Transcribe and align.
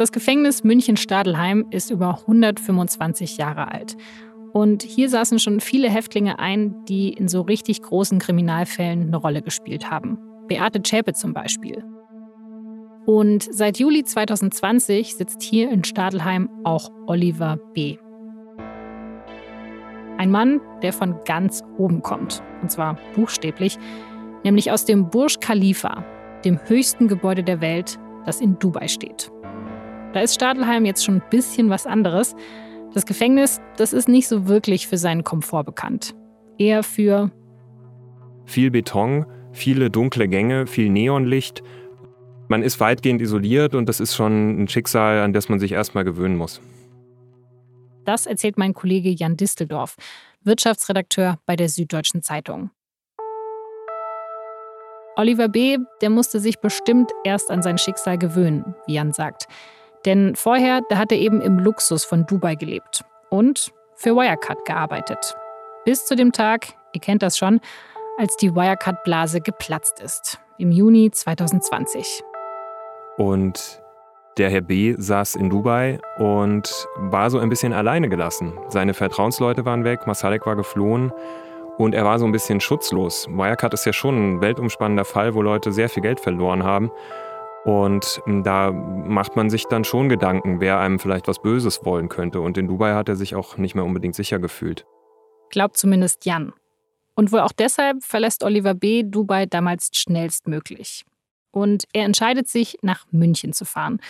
Das 0.00 0.12
Gefängnis 0.12 0.64
München-Stadelheim 0.64 1.66
ist 1.70 1.90
über 1.90 2.20
125 2.20 3.36
Jahre 3.36 3.70
alt. 3.70 3.98
Und 4.54 4.82
hier 4.82 5.10
saßen 5.10 5.38
schon 5.38 5.60
viele 5.60 5.90
Häftlinge 5.90 6.38
ein, 6.38 6.86
die 6.86 7.10
in 7.10 7.28
so 7.28 7.42
richtig 7.42 7.82
großen 7.82 8.18
Kriminalfällen 8.18 9.08
eine 9.08 9.18
Rolle 9.18 9.42
gespielt 9.42 9.90
haben. 9.90 10.18
Beate 10.48 10.82
Zschäpe 10.82 11.12
zum 11.12 11.34
Beispiel. 11.34 11.84
Und 13.04 13.46
seit 13.50 13.78
Juli 13.78 14.02
2020 14.02 15.16
sitzt 15.16 15.42
hier 15.42 15.70
in 15.70 15.84
Stadelheim 15.84 16.48
auch 16.64 16.90
Oliver 17.06 17.58
B. 17.74 17.98
Ein 20.16 20.30
Mann, 20.30 20.62
der 20.80 20.94
von 20.94 21.16
ganz 21.26 21.62
oben 21.76 22.00
kommt. 22.00 22.42
Und 22.62 22.70
zwar 22.70 22.96
buchstäblich, 23.14 23.76
nämlich 24.44 24.72
aus 24.72 24.86
dem 24.86 25.10
Burj 25.10 25.40
Khalifa, 25.40 26.06
dem 26.46 26.58
höchsten 26.68 27.06
Gebäude 27.06 27.44
der 27.44 27.60
Welt, 27.60 27.98
das 28.24 28.40
in 28.40 28.58
Dubai 28.58 28.88
steht. 28.88 29.30
Da 30.12 30.20
ist 30.20 30.34
Stadelheim 30.34 30.84
jetzt 30.84 31.04
schon 31.04 31.16
ein 31.16 31.30
bisschen 31.30 31.70
was 31.70 31.86
anderes. 31.86 32.34
Das 32.94 33.06
Gefängnis, 33.06 33.60
das 33.76 33.92
ist 33.92 34.08
nicht 34.08 34.26
so 34.26 34.48
wirklich 34.48 34.88
für 34.88 34.98
seinen 34.98 35.22
Komfort 35.22 35.62
bekannt. 35.64 36.14
Eher 36.58 36.82
für 36.82 37.30
viel 38.44 38.72
Beton, 38.72 39.24
viele 39.52 39.90
dunkle 39.90 40.26
Gänge, 40.26 40.66
viel 40.66 40.90
Neonlicht. 40.90 41.62
Man 42.48 42.64
ist 42.64 42.80
weitgehend 42.80 43.22
isoliert 43.22 43.76
und 43.76 43.88
das 43.88 44.00
ist 44.00 44.16
schon 44.16 44.62
ein 44.62 44.66
Schicksal, 44.66 45.20
an 45.20 45.32
das 45.32 45.48
man 45.48 45.60
sich 45.60 45.70
erstmal 45.70 46.02
gewöhnen 46.02 46.36
muss. 46.36 46.60
Das 48.04 48.26
erzählt 48.26 48.58
mein 48.58 48.74
Kollege 48.74 49.10
Jan 49.10 49.36
Disteldorf, 49.36 49.94
Wirtschaftsredakteur 50.42 51.38
bei 51.46 51.54
der 51.54 51.68
Süddeutschen 51.68 52.22
Zeitung. 52.22 52.70
Oliver 55.14 55.48
B., 55.48 55.78
der 56.00 56.10
musste 56.10 56.40
sich 56.40 56.58
bestimmt 56.58 57.12
erst 57.22 57.50
an 57.52 57.62
sein 57.62 57.78
Schicksal 57.78 58.18
gewöhnen, 58.18 58.74
wie 58.86 58.94
Jan 58.94 59.12
sagt. 59.12 59.46
Denn 60.06 60.34
vorher, 60.34 60.80
da 60.88 60.98
hat 60.98 61.12
er 61.12 61.18
eben 61.18 61.40
im 61.40 61.58
Luxus 61.58 62.04
von 62.04 62.26
Dubai 62.26 62.54
gelebt 62.54 63.04
und 63.28 63.72
für 63.94 64.14
Wirecard 64.14 64.64
gearbeitet. 64.64 65.36
Bis 65.84 66.06
zu 66.06 66.16
dem 66.16 66.32
Tag, 66.32 66.68
ihr 66.92 67.00
kennt 67.00 67.22
das 67.22 67.36
schon, 67.36 67.60
als 68.18 68.36
die 68.36 68.54
Wirecard-Blase 68.54 69.40
geplatzt 69.40 70.00
ist, 70.00 70.40
im 70.58 70.72
Juni 70.72 71.10
2020. 71.10 72.22
Und 73.16 73.82
der 74.38 74.48
Herr 74.48 74.62
B. 74.62 74.94
saß 74.96 75.34
in 75.34 75.50
Dubai 75.50 75.98
und 76.18 76.86
war 76.96 77.28
so 77.30 77.38
ein 77.38 77.48
bisschen 77.48 77.72
alleine 77.72 78.08
gelassen. 78.08 78.58
Seine 78.68 78.94
Vertrauensleute 78.94 79.64
waren 79.64 79.84
weg, 79.84 80.06
Masalek 80.06 80.46
war 80.46 80.56
geflohen 80.56 81.12
und 81.76 81.94
er 81.94 82.04
war 82.04 82.18
so 82.18 82.24
ein 82.24 82.32
bisschen 82.32 82.60
schutzlos. 82.60 83.26
Wirecard 83.28 83.74
ist 83.74 83.84
ja 83.84 83.92
schon 83.92 84.16
ein 84.16 84.40
weltumspannender 84.40 85.04
Fall, 85.04 85.34
wo 85.34 85.42
Leute 85.42 85.72
sehr 85.72 85.88
viel 85.88 86.02
Geld 86.02 86.20
verloren 86.20 86.62
haben. 86.62 86.90
Und 87.64 88.22
da 88.26 88.72
macht 88.72 89.36
man 89.36 89.50
sich 89.50 89.64
dann 89.66 89.84
schon 89.84 90.08
Gedanken, 90.08 90.60
wer 90.60 90.80
einem 90.80 90.98
vielleicht 90.98 91.28
was 91.28 91.42
Böses 91.42 91.84
wollen 91.84 92.08
könnte. 92.08 92.40
Und 92.40 92.56
in 92.56 92.66
Dubai 92.66 92.94
hat 92.94 93.08
er 93.08 93.16
sich 93.16 93.34
auch 93.34 93.58
nicht 93.58 93.74
mehr 93.74 93.84
unbedingt 93.84 94.14
sicher 94.14 94.38
gefühlt. 94.38 94.86
Glaubt 95.50 95.76
zumindest 95.76 96.24
Jan. 96.24 96.52
Und 97.14 97.32
wohl 97.32 97.40
auch 97.40 97.52
deshalb 97.52 98.02
verlässt 98.02 98.44
Oliver 98.44 98.72
B. 98.72 99.02
Dubai 99.04 99.44
damals 99.44 99.90
schnellstmöglich. 99.92 101.04
Und 101.50 101.84
er 101.92 102.04
entscheidet 102.04 102.48
sich, 102.48 102.78
nach 102.80 103.04
München 103.10 103.52
zu 103.52 103.64
fahren. 103.64 104.00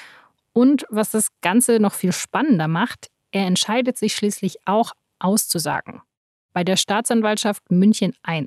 Und 0.53 0.87
was 0.91 1.11
das 1.11 1.29
Ganze 1.41 1.81
noch 1.81 1.95
viel 1.95 2.13
spannender 2.13 2.69
macht, 2.69 3.11
er 3.33 3.47
entscheidet 3.47 3.97
sich 3.97 4.15
schließlich 4.15 4.59
auch 4.65 4.93
auszusagen. 5.19 6.03
Bei 6.53 6.63
der 6.63 6.77
Staatsanwaltschaft 6.77 7.71
München 7.71 8.15
I, 8.29 8.47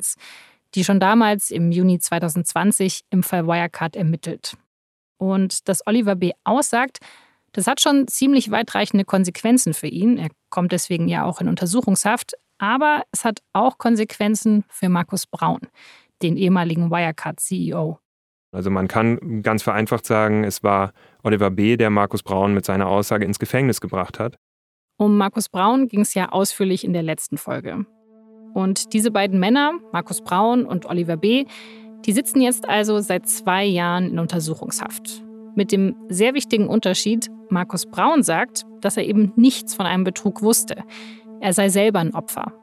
die 0.76 0.84
schon 0.84 1.00
damals 1.00 1.52
im 1.52 1.72
Juni 1.72 2.00
2020 2.00 3.04
im 3.10 3.24
Fall 3.24 3.48
Wirecard 3.48 3.96
ermittelt. 3.96 4.56
Und 5.18 5.68
dass 5.68 5.86
Oliver 5.86 6.16
B. 6.16 6.32
aussagt, 6.44 7.00
das 7.54 7.68
hat 7.68 7.82
schon 7.82 8.08
ziemlich 8.08 8.52
weitreichende 8.52 9.06
Konsequenzen 9.06 9.74
für 9.74 9.88
ihn. 9.88 10.18
Er 10.18 10.30
kommt 10.50 10.72
deswegen 10.72 11.08
ja 11.08 11.24
auch 11.24 11.40
in 11.40 11.48
Untersuchungshaft. 11.48 12.34
Aber 12.58 13.04
es 13.12 13.26
hat 13.26 13.42
auch 13.54 13.78
Konsequenzen 13.78 14.64
für 14.70 14.90
Markus 14.90 15.28
Braun, 15.28 15.60
den 16.22 16.38
ehemaligen 16.38 16.90
Wirecard-CEO. 16.90 18.00
Also 18.54 18.70
man 18.70 18.88
kann 18.88 19.42
ganz 19.42 19.64
vereinfacht 19.64 20.06
sagen, 20.06 20.44
es 20.44 20.64
war 20.64 20.94
Oliver 21.24 21.50
B., 21.50 21.76
der 21.76 21.90
Markus 21.90 22.22
Braun 22.22 22.54
mit 22.54 22.66
seiner 22.66 22.88
Aussage 22.88 23.26
ins 23.26 23.40
Gefängnis 23.40 23.82
gebracht 23.82 24.20
hat. 24.20 24.38
Um 24.98 25.18
Markus 25.18 25.50
Braun 25.50 25.88
ging 25.88 26.02
es 26.02 26.14
ja 26.14 26.30
ausführlich 26.30 26.84
in 26.84 26.94
der 26.94 27.02
letzten 27.02 27.38
Folge. 27.38 27.86
Und 28.54 28.94
diese 28.94 29.10
beiden 29.10 29.40
Männer, 29.40 29.74
Markus 29.92 30.22
Braun 30.22 30.66
und 30.66 30.86
Oliver 30.86 31.18
B., 31.18 31.46
die 32.06 32.12
sitzen 32.12 32.42
jetzt 32.42 32.68
also 32.68 33.00
seit 33.00 33.28
zwei 33.28 33.66
Jahren 33.66 34.12
in 34.12 34.20
Untersuchungshaft. 34.20 35.24
Mit 35.56 35.72
dem 35.72 35.96
sehr 36.10 36.34
wichtigen 36.34 36.68
Unterschied, 36.68 37.30
Markus 37.50 37.86
Braun 37.86 38.24
sagt, 38.24 38.66
dass 38.82 38.98
er 38.98 39.06
eben 39.06 39.32
nichts 39.36 39.76
von 39.76 39.86
einem 39.86 40.04
Betrug 40.04 40.42
wusste. 40.42 40.84
Er 41.40 41.54
sei 41.54 41.70
selber 41.70 42.00
ein 42.00 42.14
Opfer. 42.14 42.54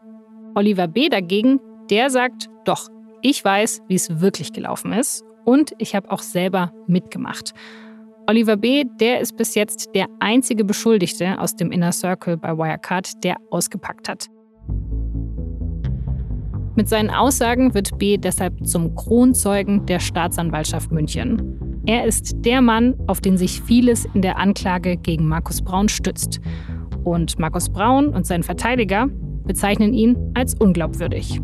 Oliver 0.55 0.89
B. 0.89 1.09
dagegen, 1.09 1.61
der 1.91 2.11
sagt, 2.11 2.49
doch, 2.65 2.89
ich 3.23 3.45
weiß, 3.45 3.83
wie 3.89 3.95
es 3.95 4.21
wirklich 4.21 4.53
gelaufen 4.53 4.93
ist 4.93 5.25
und 5.45 5.72
ich 5.78 5.95
habe 5.95 6.11
auch 6.11 6.22
selber 6.22 6.72
mitgemacht. 6.87 7.53
Oliver 8.27 8.57
B., 8.57 8.84
der 9.01 9.21
ist 9.21 9.37
bis 9.37 9.55
jetzt 9.55 9.95
der 9.95 10.07
einzige 10.21 10.65
Beschuldigte 10.65 11.39
aus 11.41 11.57
dem 11.57 11.72
Inner 11.72 11.93
Circle 11.93 12.37
bei 12.37 12.57
Wirecard, 12.57 13.25
der 13.25 13.37
ausgepackt 13.51 14.09
hat. 14.09 14.28
Mit 16.81 16.89
seinen 16.89 17.11
Aussagen 17.11 17.75
wird 17.75 17.99
B. 17.99 18.17
deshalb 18.17 18.67
zum 18.67 18.95
Kronzeugen 18.95 19.85
der 19.85 20.01
Staatsanwaltschaft 20.01 20.91
München. 20.91 21.83
Er 21.85 22.07
ist 22.07 22.37
der 22.37 22.63
Mann, 22.63 22.95
auf 23.07 23.21
den 23.21 23.37
sich 23.37 23.61
vieles 23.61 24.07
in 24.15 24.23
der 24.23 24.39
Anklage 24.39 24.97
gegen 24.97 25.29
Markus 25.29 25.61
Braun 25.61 25.91
stützt. 25.91 26.41
Und 27.05 27.39
Markus 27.39 27.69
Braun 27.69 28.09
und 28.09 28.25
sein 28.25 28.43
Verteidiger 28.43 29.09
bezeichnen 29.45 29.93
ihn 29.93 30.17
als 30.33 30.55
unglaubwürdig. 30.55 31.43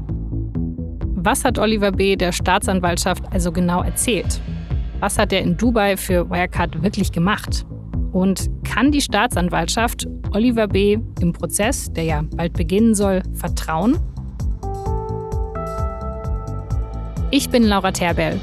Was 1.16 1.44
hat 1.44 1.58
Oliver 1.58 1.92
B. 1.92 2.16
der 2.16 2.32
Staatsanwaltschaft 2.32 3.24
also 3.30 3.52
genau 3.52 3.82
erzählt? 3.82 4.40
Was 5.00 5.18
hat 5.18 5.34
er 5.34 5.42
in 5.42 5.58
Dubai 5.58 5.98
für 5.98 6.30
Wirecard 6.30 6.82
wirklich 6.82 7.12
gemacht? 7.12 7.66
Und 8.12 8.48
kann 8.64 8.90
die 8.90 9.02
Staatsanwaltschaft 9.02 10.08
Oliver 10.30 10.66
B. 10.66 10.96
im 11.20 11.34
Prozess, 11.34 11.92
der 11.92 12.04
ja 12.04 12.24
bald 12.34 12.54
beginnen 12.54 12.94
soll, 12.94 13.22
vertrauen? 13.34 13.98
Ich 17.36 17.50
bin 17.50 17.64
Laura 17.64 17.92
Terbell, 17.92 18.40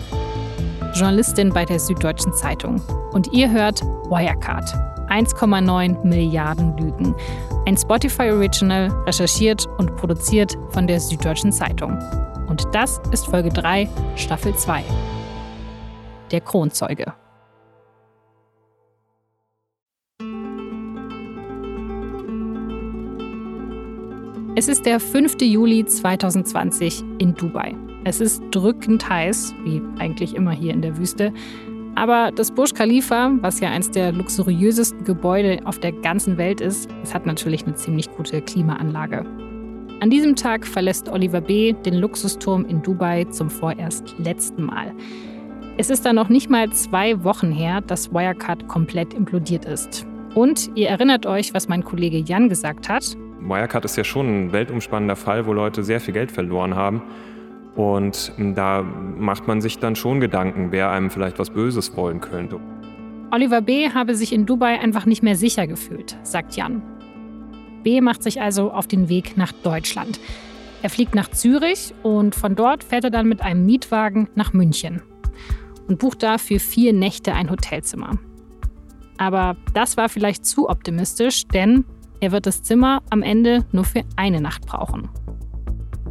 Journalistin 0.93 1.49
bei 1.49 1.65
der 1.65 1.79
Süddeutschen 1.79 2.31
Zeitung. 2.31 2.79
Und 3.11 3.33
ihr 3.33 3.49
hört 3.49 3.81
Wirecard. 3.81 4.71
1,9 5.09 6.05
Milliarden 6.05 6.77
Lügen. 6.77 7.15
Ein 7.65 7.75
Spotify 7.75 8.29
Original, 8.29 8.91
recherchiert 9.07 9.65
und 9.79 9.95
produziert 9.95 10.55
von 10.69 10.85
der 10.85 10.99
Süddeutschen 10.99 11.51
Zeitung. 11.51 11.97
Und 12.47 12.67
das 12.71 13.01
ist 13.11 13.25
Folge 13.25 13.49
3, 13.49 13.89
Staffel 14.15 14.55
2. 14.55 14.83
Der 16.29 16.41
Kronzeuge. 16.41 17.13
Es 24.55 24.67
ist 24.67 24.85
der 24.85 24.99
5. 24.99 25.41
Juli 25.41 25.83
2020 25.83 27.03
in 27.17 27.33
Dubai. 27.33 27.75
Es 28.05 28.19
ist 28.19 28.43
drückend 28.51 29.07
heiß, 29.07 29.55
wie 29.63 29.81
eigentlich 29.97 30.35
immer 30.35 30.51
hier 30.51 30.73
in 30.73 30.81
der 30.81 30.97
Wüste. 30.97 31.31
Aber 31.95 32.31
das 32.35 32.51
Burj 32.51 32.73
Khalifa, 32.73 33.31
was 33.41 33.59
ja 33.61 33.69
eines 33.69 33.91
der 33.91 34.11
luxuriösesten 34.11 35.05
Gebäude 35.05 35.59
auf 35.65 35.79
der 35.79 35.93
ganzen 35.93 36.37
Welt 36.37 36.59
ist, 36.59 36.89
es 37.03 37.13
hat 37.13 37.25
natürlich 37.25 37.65
eine 37.65 37.75
ziemlich 37.75 38.11
gute 38.11 38.41
Klimaanlage. 38.41 39.25
An 40.01 40.09
diesem 40.09 40.35
Tag 40.35 40.67
verlässt 40.67 41.07
Oliver 41.07 41.39
B. 41.39 41.71
den 41.71 41.93
Luxusturm 41.93 42.65
in 42.65 42.81
Dubai 42.81 43.23
zum 43.25 43.49
vorerst 43.49 44.15
letzten 44.17 44.63
Mal. 44.63 44.91
Es 45.77 45.89
ist 45.89 46.05
dann 46.05 46.17
noch 46.17 46.27
nicht 46.27 46.49
mal 46.49 46.69
zwei 46.71 47.23
Wochen 47.23 47.51
her, 47.51 47.79
dass 47.81 48.11
Wirecard 48.11 48.67
komplett 48.67 49.13
implodiert 49.13 49.63
ist. 49.63 50.05
Und 50.35 50.71
ihr 50.75 50.89
erinnert 50.89 51.25
euch, 51.25 51.53
was 51.53 51.69
mein 51.69 51.85
Kollege 51.85 52.17
Jan 52.17 52.49
gesagt 52.49 52.89
hat. 52.89 53.15
Wirecard 53.39 53.85
ist 53.85 53.95
ja 53.95 54.03
schon 54.03 54.47
ein 54.47 54.51
weltumspannender 54.51 55.15
Fall, 55.15 55.45
wo 55.45 55.53
Leute 55.53 55.83
sehr 55.83 56.01
viel 56.01 56.13
Geld 56.13 56.31
verloren 56.31 56.75
haben. 56.75 57.01
Und 57.75 58.31
da 58.37 58.83
macht 58.83 59.47
man 59.47 59.61
sich 59.61 59.79
dann 59.79 59.95
schon 59.95 60.19
Gedanken, 60.19 60.71
wer 60.71 60.91
einem 60.91 61.09
vielleicht 61.09 61.39
was 61.39 61.49
Böses 61.49 61.95
wollen 61.97 62.21
könnte. 62.21 62.59
Oliver 63.31 63.61
B. 63.61 63.89
habe 63.89 64.15
sich 64.15 64.31
in 64.31 64.45
Dubai 64.45 64.79
einfach 64.79 65.07
nicht 65.07 65.23
mehr 65.23 65.35
sicher 65.35 65.65
gefühlt, 65.65 66.15
sagt 66.21 66.55
Jan. 66.55 66.83
B 67.83 67.99
macht 67.99 68.21
sich 68.21 68.41
also 68.41 68.71
auf 68.71 68.87
den 68.87 69.09
Weg 69.09 69.37
nach 69.37 69.51
Deutschland. 69.51 70.19
Er 70.83 70.89
fliegt 70.89 71.15
nach 71.15 71.29
Zürich 71.29 71.93
und 72.03 72.35
von 72.35 72.55
dort 72.55 72.83
fährt 72.83 73.05
er 73.05 73.09
dann 73.09 73.27
mit 73.27 73.41
einem 73.41 73.65
Mietwagen 73.65 74.29
nach 74.35 74.53
München 74.53 75.01
und 75.87 75.97
bucht 75.97 76.21
da 76.21 76.37
für 76.37 76.59
vier 76.59 76.93
Nächte 76.93 77.33
ein 77.33 77.49
Hotelzimmer. 77.49 78.19
Aber 79.17 79.55
das 79.73 79.97
war 79.97 80.09
vielleicht 80.09 80.45
zu 80.45 80.69
optimistisch, 80.69 81.47
denn 81.47 81.85
er 82.19 82.31
wird 82.31 82.45
das 82.45 82.63
Zimmer 82.63 83.01
am 83.09 83.21
Ende 83.21 83.65
nur 83.71 83.83
für 83.83 84.03
eine 84.15 84.41
Nacht 84.41 84.65
brauchen. 84.65 85.09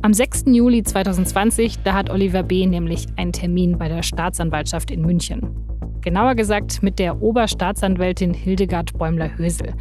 Am 0.05 0.13
6. 0.13 0.47
Juli 0.47 0.83
2020, 0.83 1.79
da 1.85 1.95
hat 1.95 2.11
Oliver 2.11 2.43
B. 2.43 2.67
nämlich 2.67 3.07
einen 3.15 3.33
Termin 3.33 3.79
bei 3.79 3.89
der 3.89 4.03
Staatsanwaltschaft 4.03 4.91
in 4.91 5.03
München. 5.03 5.55
Genauer 6.01 6.35
gesagt 6.35 6.83
mit 6.83 6.99
der 6.99 7.23
Oberstaatsanwältin 7.23 8.35
Hildegard 8.35 8.99
Bäumler-Hösel. 8.99 9.75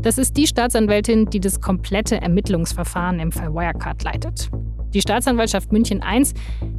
Das 0.00 0.16
ist 0.16 0.38
die 0.38 0.46
Staatsanwältin, 0.46 1.26
die 1.26 1.40
das 1.40 1.60
komplette 1.60 2.22
Ermittlungsverfahren 2.22 3.20
im 3.20 3.32
Fall 3.32 3.52
Wirecard 3.52 4.02
leitet. 4.02 4.50
Die 4.94 5.02
Staatsanwaltschaft 5.02 5.70
München 5.72 6.00
I, 6.02 6.24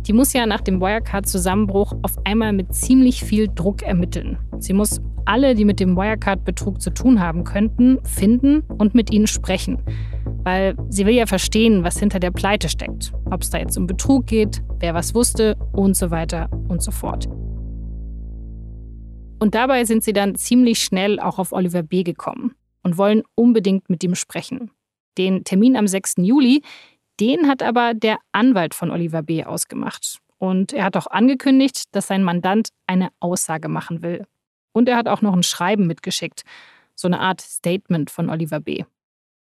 die 0.08 0.14
muss 0.14 0.34
ja 0.34 0.48
nach 0.48 0.62
dem 0.62 0.82
Wirecard-Zusammenbruch 0.82 1.94
auf 2.02 2.16
einmal 2.24 2.52
mit 2.52 2.74
ziemlich 2.74 3.24
viel 3.24 3.48
Druck 3.48 3.84
ermitteln. 3.84 4.40
Sie 4.58 4.74
muss 4.74 5.00
alle, 5.26 5.54
die 5.54 5.66
mit 5.66 5.80
dem 5.80 5.96
Wirecard-Betrug 5.96 6.82
zu 6.82 6.90
tun 6.90 7.20
haben 7.20 7.44
könnten, 7.44 8.00
finden 8.04 8.62
und 8.80 8.96
mit 8.96 9.12
ihnen 9.12 9.28
sprechen. 9.28 9.78
Weil 10.44 10.76
sie 10.90 11.06
will 11.06 11.14
ja 11.14 11.26
verstehen, 11.28 11.84
was 11.84 12.00
hinter 12.00 12.20
der 12.20 12.32
Pleite 12.32 12.70
steckt. 12.70 13.14
Ob 13.30 13.42
es 13.42 13.50
da 13.50 13.60
jetzt 13.60 13.78
um 13.78 13.88
Betrug 13.88 14.26
geht, 14.26 14.64
wer 14.80 14.94
was 14.94 15.14
wusste 15.14 15.56
und 15.72 15.96
so 15.96 16.10
weiter 16.12 16.50
und 16.68 16.82
so 16.82 16.92
fort. 16.92 17.28
Und 19.40 19.56
dabei 19.56 19.86
sind 19.86 20.04
sie 20.04 20.14
dann 20.14 20.36
ziemlich 20.36 20.84
schnell 20.84 21.20
auch 21.20 21.40
auf 21.40 21.52
Oliver 21.52 21.84
B. 21.84 22.04
gekommen 22.04 22.54
und 22.84 22.98
wollen 22.98 23.24
unbedingt 23.36 23.90
mit 23.90 24.04
ihm 24.04 24.16
sprechen. 24.16 24.72
Den 25.18 25.44
Termin 25.44 25.76
am 25.76 25.88
6. 25.88 26.16
Juli, 26.18 26.62
den 27.20 27.48
hat 27.48 27.64
aber 27.64 27.94
der 27.94 28.18
Anwalt 28.32 28.74
von 28.74 28.92
Oliver 28.92 29.24
B. 29.24 29.44
ausgemacht. 29.44 30.20
Und 30.38 30.74
er 30.74 30.86
hat 30.86 30.98
auch 30.98 31.08
angekündigt, 31.08 31.86
dass 31.92 32.08
sein 32.08 32.24
Mandant 32.24 32.70
eine 32.88 33.10
Aussage 33.20 33.68
machen 33.68 34.02
will. 34.02 34.26
Und 34.74 34.90
er 34.90 34.98
hat 34.98 35.08
auch 35.08 35.22
noch 35.22 35.34
ein 35.34 35.44
Schreiben 35.44 35.88
mitgeschickt, 35.88 36.44
so 36.96 37.08
eine 37.08 37.20
Art 37.20 37.42
Statement 37.42 38.10
von 38.10 38.30
Oliver 38.30 38.60
B. 38.60 38.86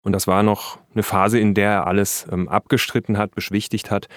Und 0.02 0.12
das 0.12 0.26
war 0.26 0.42
noch 0.42 0.78
eine 0.94 1.02
Phase, 1.02 1.38
in 1.38 1.54
der 1.54 1.70
er 1.70 1.86
alles 1.86 2.26
ähm, 2.30 2.48
abgestritten 2.48 3.18
hat, 3.18 3.34
beschwichtigt 3.34 3.90
hat, 3.90 4.08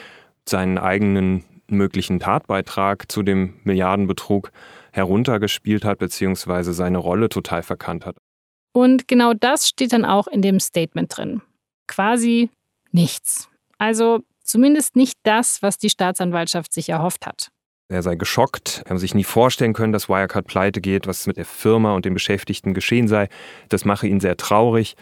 seinen 0.48 0.78
eigenen 0.78 1.44
möglichen 1.68 2.20
Tatbeitrag 2.20 3.12
zu 3.12 3.24
dem 3.24 3.60
Milliardenbetrug 3.64 4.52
heruntergespielt 4.92 5.86
hat, 5.86 6.00
beziehungsweise 6.00 6.74
seine 6.74 6.98
Rolle 6.98 7.30
total 7.30 7.64
verkannt 7.64 8.06
hat. 8.06 8.16
Und 8.74 9.08
genau 9.08 9.34
das 9.34 9.68
steht 9.68 9.94
dann 9.94 10.06
auch 10.06 10.28
in 10.28 10.42
dem 10.42 10.60
Statement 10.60 11.16
drin. 11.16 11.42
Quasi 11.88 12.50
nichts. 12.92 13.50
Also 13.78 14.22
zumindest 14.44 14.96
nicht 14.96 15.18
das, 15.24 15.62
was 15.62 15.78
die 15.78 15.90
Staatsanwaltschaft 15.90 16.74
sich 16.74 16.90
erhofft 16.90 17.26
hat. 17.26 17.50
Er 17.90 18.02
sei 18.02 18.16
geschockt, 18.16 18.82
er 18.86 18.92
habe 18.92 19.00
sich 19.00 19.14
nie 19.14 19.24
vorstellen 19.24 19.74
können, 19.74 19.94
dass 19.94 20.10
Wirecard 20.10 20.48
pleite 20.48 20.82
geht, 20.82 21.06
was 21.06 21.28
mit 21.28 21.38
der 21.38 21.46
Firma 21.46 21.94
und 21.94 22.06
den 22.06 22.14
Beschäftigten 22.14 22.74
geschehen 22.74 23.08
sei. 23.08 23.30
Das 23.70 23.86
mache 23.86 24.08
ihn 24.08 24.20
sehr 24.20 24.38
traurig. 24.38 24.96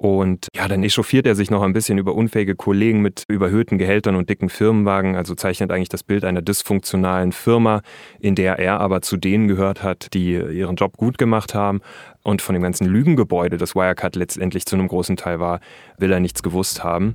Und 0.00 0.46
ja, 0.54 0.68
dann 0.68 0.84
echauffiert 0.84 1.26
er 1.26 1.34
sich 1.34 1.50
noch 1.50 1.62
ein 1.62 1.72
bisschen 1.72 1.98
über 1.98 2.14
unfähige 2.14 2.54
Kollegen 2.54 3.02
mit 3.02 3.24
überhöhten 3.26 3.78
Gehältern 3.78 4.14
und 4.14 4.30
dicken 4.30 4.48
Firmenwagen, 4.48 5.16
also 5.16 5.34
zeichnet 5.34 5.72
eigentlich 5.72 5.88
das 5.88 6.04
Bild 6.04 6.24
einer 6.24 6.40
dysfunktionalen 6.40 7.32
Firma, 7.32 7.82
in 8.20 8.36
der 8.36 8.60
er 8.60 8.78
aber 8.78 9.02
zu 9.02 9.16
denen 9.16 9.48
gehört 9.48 9.82
hat, 9.82 10.14
die 10.14 10.34
ihren 10.34 10.76
Job 10.76 10.96
gut 10.96 11.18
gemacht 11.18 11.52
haben. 11.52 11.80
Und 12.22 12.42
von 12.42 12.54
dem 12.54 12.62
ganzen 12.62 12.86
Lügengebäude, 12.86 13.56
das 13.56 13.74
Wirecard 13.74 14.14
letztendlich 14.14 14.66
zu 14.66 14.76
einem 14.76 14.86
großen 14.86 15.16
Teil 15.16 15.40
war, 15.40 15.58
will 15.98 16.12
er 16.12 16.20
nichts 16.20 16.44
gewusst 16.44 16.84
haben. 16.84 17.14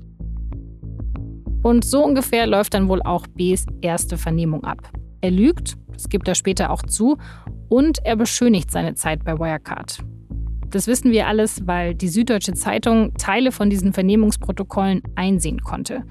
Und 1.62 1.86
so 1.86 2.04
ungefähr 2.04 2.46
läuft 2.48 2.74
dann 2.74 2.90
wohl 2.90 3.02
auch 3.02 3.26
Bs 3.28 3.66
erste 3.82 4.18
Vernehmung 4.18 4.66
ab. 4.66 4.92
Er 5.22 5.32
lügt, 5.32 5.76
das 5.94 6.10
gibt 6.10 6.28
er 6.28 6.36
später 6.36 6.70
auch 6.70 6.84
zu, 6.84 7.18
und 7.70 8.06
er 8.06 8.18
beschönigt 8.18 8.72
seine 8.72 8.96
Zeit 8.96 9.24
bei 9.24 9.40
Wirecard. 9.40 10.00
Das 10.74 10.88
wissen 10.88 11.12
wir 11.12 11.28
alles, 11.28 11.68
weil 11.68 11.94
die 11.94 12.08
Süddeutsche 12.08 12.54
Zeitung 12.54 13.14
Teile 13.20 13.52
von 13.52 13.70
diesen 13.70 13.94
Vernehmungsprotokollen 13.94 15.04
einsehen 15.14 15.62
konnte. 15.62 16.02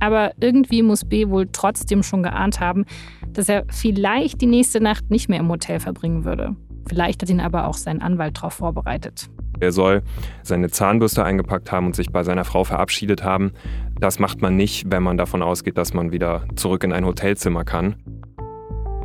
Aber 0.00 0.32
irgendwie 0.40 0.82
muss 0.82 1.04
B 1.04 1.28
wohl 1.28 1.46
trotzdem 1.52 2.02
schon 2.02 2.24
geahnt 2.24 2.58
haben, 2.58 2.84
dass 3.32 3.48
er 3.48 3.64
vielleicht 3.70 4.40
die 4.40 4.46
nächste 4.46 4.80
Nacht 4.80 5.08
nicht 5.12 5.28
mehr 5.28 5.38
im 5.38 5.48
Hotel 5.48 5.78
verbringen 5.78 6.24
würde. 6.24 6.56
Vielleicht 6.88 7.22
hat 7.22 7.30
ihn 7.30 7.38
aber 7.38 7.68
auch 7.68 7.74
sein 7.74 8.02
Anwalt 8.02 8.38
darauf 8.38 8.54
vorbereitet. 8.54 9.28
Er 9.60 9.70
soll 9.70 10.02
seine 10.42 10.68
Zahnbürste 10.68 11.24
eingepackt 11.24 11.70
haben 11.70 11.86
und 11.86 11.94
sich 11.94 12.10
bei 12.10 12.24
seiner 12.24 12.44
Frau 12.44 12.64
verabschiedet 12.64 13.22
haben. 13.22 13.52
Das 14.00 14.18
macht 14.18 14.42
man 14.42 14.56
nicht, 14.56 14.90
wenn 14.90 15.04
man 15.04 15.16
davon 15.16 15.42
ausgeht, 15.42 15.78
dass 15.78 15.94
man 15.94 16.10
wieder 16.10 16.42
zurück 16.56 16.82
in 16.82 16.92
ein 16.92 17.06
Hotelzimmer 17.06 17.62
kann. 17.64 17.94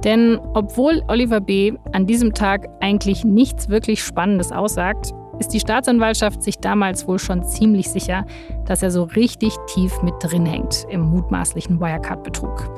Denn 0.03 0.39
obwohl 0.53 1.03
Oliver 1.07 1.41
B. 1.41 1.73
an 1.91 2.07
diesem 2.07 2.33
Tag 2.33 2.67
eigentlich 2.79 3.23
nichts 3.23 3.69
wirklich 3.69 4.03
Spannendes 4.03 4.51
aussagt, 4.51 5.13
ist 5.39 5.49
die 5.49 5.59
Staatsanwaltschaft 5.59 6.41
sich 6.41 6.57
damals 6.57 7.07
wohl 7.07 7.19
schon 7.19 7.43
ziemlich 7.43 7.89
sicher, 7.89 8.25
dass 8.65 8.83
er 8.83 8.91
so 8.91 9.03
richtig 9.03 9.55
tief 9.67 10.01
mit 10.01 10.13
drin 10.19 10.45
hängt 10.45 10.85
im 10.89 11.01
mutmaßlichen 11.01 11.79
Wirecard-Betrug. 11.79 12.71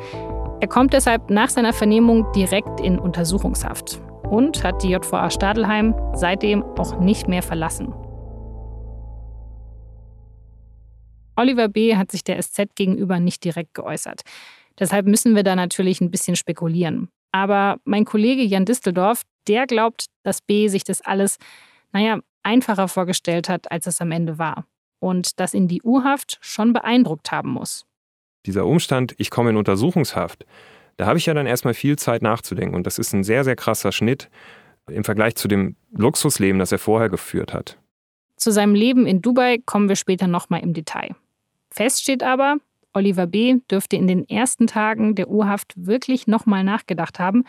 Er 0.61 0.67
kommt 0.67 0.93
deshalb 0.93 1.29
nach 1.29 1.49
seiner 1.49 1.73
Vernehmung 1.73 2.31
direkt 2.33 2.79
in 2.79 2.99
Untersuchungshaft 2.99 4.01
und 4.29 4.63
hat 4.63 4.81
die 4.81 4.91
JVA 4.91 5.29
Stadelheim 5.29 5.93
seitdem 6.13 6.63
auch 6.63 6.99
nicht 6.99 7.27
mehr 7.27 7.43
verlassen. 7.43 7.93
Oliver 11.35 11.67
B. 11.67 11.95
hat 11.95 12.11
sich 12.11 12.23
der 12.23 12.41
SZ 12.41 12.75
gegenüber 12.75 13.19
nicht 13.19 13.43
direkt 13.43 13.73
geäußert. 13.73 14.21
Deshalb 14.79 15.05
müssen 15.05 15.35
wir 15.35 15.43
da 15.43 15.55
natürlich 15.55 16.01
ein 16.01 16.11
bisschen 16.11 16.35
spekulieren. 16.35 17.09
Aber 17.31 17.77
mein 17.83 18.05
Kollege 18.05 18.43
Jan 18.43 18.65
Disteldorf, 18.65 19.23
der 19.47 19.67
glaubt, 19.67 20.05
dass 20.23 20.41
B 20.41 20.67
sich 20.67 20.83
das 20.83 21.01
alles, 21.01 21.37
naja, 21.91 22.19
einfacher 22.43 22.87
vorgestellt 22.87 23.49
hat, 23.49 23.71
als 23.71 23.87
es 23.87 24.01
am 24.01 24.11
Ende 24.11 24.37
war. 24.37 24.65
Und 24.99 25.39
dass 25.39 25.53
ihn 25.53 25.67
die 25.67 25.81
U-Haft 25.83 26.37
schon 26.41 26.73
beeindruckt 26.73 27.31
haben 27.31 27.49
muss. 27.49 27.85
Dieser 28.45 28.65
Umstand, 28.65 29.15
ich 29.17 29.29
komme 29.29 29.51
in 29.51 29.57
Untersuchungshaft, 29.57 30.45
da 30.97 31.07
habe 31.07 31.17
ich 31.17 31.25
ja 31.25 31.33
dann 31.33 31.47
erstmal 31.47 31.73
viel 31.73 31.97
Zeit 31.97 32.21
nachzudenken. 32.21 32.75
Und 32.75 32.85
das 32.85 32.99
ist 32.99 33.13
ein 33.13 33.23
sehr, 33.23 33.43
sehr 33.43 33.55
krasser 33.55 33.91
Schnitt 33.91 34.29
im 34.89 35.03
Vergleich 35.03 35.35
zu 35.35 35.47
dem 35.47 35.75
Luxusleben, 35.91 36.59
das 36.59 36.71
er 36.71 36.79
vorher 36.79 37.09
geführt 37.09 37.53
hat. 37.53 37.79
Zu 38.35 38.51
seinem 38.51 38.75
Leben 38.75 39.05
in 39.05 39.21
Dubai 39.21 39.59
kommen 39.65 39.89
wir 39.89 39.95
später 39.95 40.27
nochmal 40.27 40.61
im 40.61 40.73
Detail. 40.73 41.15
Fest 41.71 42.01
steht 42.01 42.21
aber, 42.23 42.57
Oliver 42.93 43.27
B. 43.27 43.57
dürfte 43.69 43.95
in 43.95 44.07
den 44.07 44.27
ersten 44.29 44.67
Tagen 44.67 45.15
der 45.15 45.29
Urhaft 45.29 45.73
wirklich 45.75 46.27
nochmal 46.27 46.63
nachgedacht 46.63 47.19
haben 47.19 47.43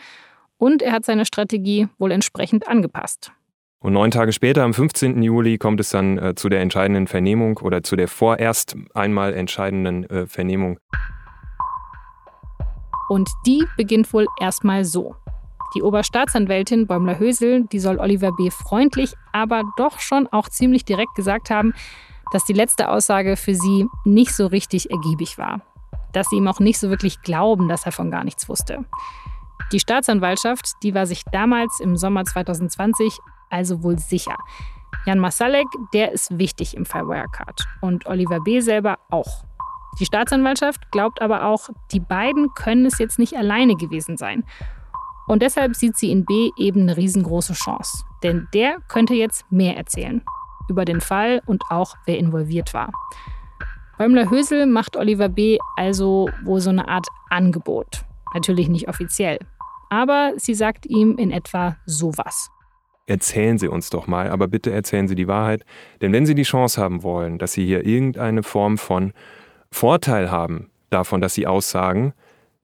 und 0.57 0.81
er 0.81 0.91
hat 0.91 1.05
seine 1.05 1.25
Strategie 1.25 1.87
wohl 1.97 2.11
entsprechend 2.11 2.67
angepasst. 2.67 3.31
Und 3.79 3.93
neun 3.93 4.09
Tage 4.09 4.31
später, 4.31 4.63
am 4.63 4.73
15. 4.73 5.21
Juli, 5.21 5.57
kommt 5.57 5.79
es 5.79 5.89
dann 5.89 6.17
äh, 6.17 6.33
zu 6.33 6.49
der 6.49 6.61
entscheidenden 6.61 7.07
Vernehmung 7.07 7.59
oder 7.59 7.83
zu 7.83 7.95
der 7.95 8.07
vorerst 8.07 8.75
einmal 8.95 9.33
entscheidenden 9.33 10.05
äh, 10.05 10.25
Vernehmung. 10.25 10.79
Und 13.09 13.29
die 13.45 13.63
beginnt 13.77 14.11
wohl 14.11 14.25
erstmal 14.39 14.85
so. 14.85 15.15
Die 15.75 15.83
Oberstaatsanwältin 15.83 16.87
Bäumler-Hösel, 16.87 17.65
die 17.71 17.79
soll 17.79 17.99
Oliver 17.99 18.31
B. 18.31 18.49
freundlich, 18.49 19.13
aber 19.33 19.63
doch 19.77 19.99
schon 19.99 20.27
auch 20.31 20.49
ziemlich 20.49 20.85
direkt 20.85 21.13
gesagt 21.15 21.49
haben, 21.49 21.73
dass 22.31 22.45
die 22.45 22.53
letzte 22.53 22.89
Aussage 22.89 23.37
für 23.37 23.55
sie 23.55 23.87
nicht 24.03 24.33
so 24.33 24.47
richtig 24.47 24.91
ergiebig 24.91 25.37
war. 25.37 25.61
Dass 26.13 26.27
sie 26.29 26.37
ihm 26.37 26.47
auch 26.47 26.59
nicht 26.59 26.79
so 26.79 26.89
wirklich 26.89 27.21
glauben, 27.21 27.67
dass 27.67 27.85
er 27.85 27.91
von 27.91 28.11
gar 28.11 28.23
nichts 28.23 28.47
wusste. 28.49 28.85
Die 29.71 29.79
Staatsanwaltschaft, 29.79 30.73
die 30.83 30.93
war 30.93 31.05
sich 31.05 31.23
damals 31.31 31.79
im 31.79 31.97
Sommer 31.97 32.23
2020 32.23 33.17
also 33.49 33.83
wohl 33.83 33.97
sicher. 33.97 34.37
Jan 35.05 35.19
Masalek, 35.19 35.67
der 35.93 36.11
ist 36.11 36.37
wichtig 36.37 36.75
im 36.75 36.85
Fall 36.85 37.07
Wirecard 37.07 37.65
und 37.81 38.05
Oliver 38.07 38.39
B. 38.39 38.59
selber 38.59 38.97
auch. 39.09 39.43
Die 39.99 40.05
Staatsanwaltschaft 40.05 40.91
glaubt 40.91 41.21
aber 41.21 41.45
auch, 41.45 41.69
die 41.91 41.99
beiden 41.99 42.53
können 42.53 42.85
es 42.85 42.97
jetzt 42.97 43.19
nicht 43.19 43.37
alleine 43.37 43.75
gewesen 43.75 44.17
sein. 44.17 44.43
Und 45.27 45.41
deshalb 45.41 45.75
sieht 45.75 45.97
sie 45.97 46.11
in 46.11 46.25
B 46.25 46.51
eben 46.57 46.81
eine 46.81 46.97
riesengroße 46.97 47.53
Chance. 47.53 48.03
Denn 48.23 48.47
der 48.53 48.79
könnte 48.87 49.13
jetzt 49.13 49.49
mehr 49.51 49.77
erzählen 49.77 50.23
über 50.69 50.85
den 50.85 51.01
Fall 51.01 51.41
und 51.45 51.63
auch 51.69 51.95
wer 52.05 52.17
involviert 52.17 52.73
war. 52.73 52.91
Bäumler-Hösel 53.97 54.65
macht 54.65 54.97
Oliver 54.97 55.29
B. 55.29 55.57
also 55.77 56.29
wohl 56.43 56.59
so 56.59 56.69
eine 56.69 56.87
Art 56.87 57.07
Angebot. 57.29 58.03
Natürlich 58.33 58.67
nicht 58.67 58.89
offiziell. 58.89 59.39
Aber 59.89 60.33
sie 60.35 60.53
sagt 60.53 60.85
ihm 60.85 61.17
in 61.17 61.31
etwa 61.31 61.77
sowas. 61.85 62.49
Erzählen 63.07 63.57
Sie 63.57 63.67
uns 63.67 63.89
doch 63.91 64.07
mal, 64.07 64.29
aber 64.29 64.47
bitte 64.47 64.71
erzählen 64.71 65.07
Sie 65.07 65.15
die 65.15 65.27
Wahrheit. 65.27 65.63
Denn 66.01 66.11
wenn 66.11 66.25
Sie 66.25 66.35
die 66.35 66.43
Chance 66.43 66.81
haben 66.81 67.03
wollen, 67.03 67.37
dass 67.37 67.53
Sie 67.53 67.65
hier 67.65 67.85
irgendeine 67.85 68.41
Form 68.41 68.77
von 68.77 69.13
Vorteil 69.71 70.31
haben 70.31 70.71
davon, 70.89 71.21
dass 71.21 71.35
Sie 71.35 71.45
aussagen, 71.45 72.13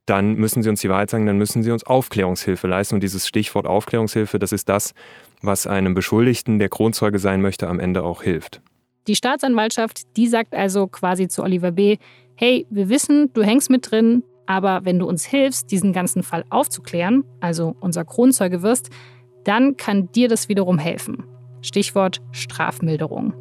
dann 0.07 0.33
müssen 0.33 0.63
Sie 0.63 0.69
uns 0.69 0.81
die 0.81 0.89
Wahrheit 0.89 1.11
sagen, 1.11 1.27
dann 1.27 1.37
müssen 1.37 1.61
Sie 1.61 1.71
uns 1.71 1.83
Aufklärungshilfe 1.83 2.67
leisten. 2.67 2.95
Und 2.95 3.03
dieses 3.03 3.27
Stichwort 3.27 3.67
Aufklärungshilfe, 3.67 4.39
das 4.39 4.51
ist 4.51 4.67
das, 4.67 4.95
was 5.41 5.67
einem 5.67 5.93
Beschuldigten, 5.93 6.59
der 6.59 6.69
Kronzeuge 6.69 7.19
sein 7.19 7.41
möchte, 7.41 7.67
am 7.67 7.79
Ende 7.79 8.03
auch 8.03 8.23
hilft. 8.23 8.61
Die 9.07 9.15
Staatsanwaltschaft, 9.15 10.15
die 10.15 10.27
sagt 10.27 10.53
also 10.53 10.87
quasi 10.87 11.27
zu 11.27 11.43
Oliver 11.43 11.71
B., 11.71 11.97
hey, 12.35 12.65
wir 12.69 12.89
wissen, 12.89 13.31
du 13.33 13.43
hängst 13.43 13.69
mit 13.69 13.91
drin, 13.91 14.23
aber 14.45 14.81
wenn 14.83 14.99
du 14.99 15.07
uns 15.07 15.25
hilfst, 15.25 15.71
diesen 15.71 15.93
ganzen 15.93 16.23
Fall 16.23 16.43
aufzuklären, 16.49 17.23
also 17.39 17.75
unser 17.79 18.05
Kronzeuge 18.05 18.61
wirst, 18.61 18.89
dann 19.43 19.77
kann 19.77 20.11
dir 20.11 20.27
das 20.27 20.49
wiederum 20.49 20.77
helfen. 20.77 21.23
Stichwort 21.61 22.21
Strafmilderung. 22.31 23.33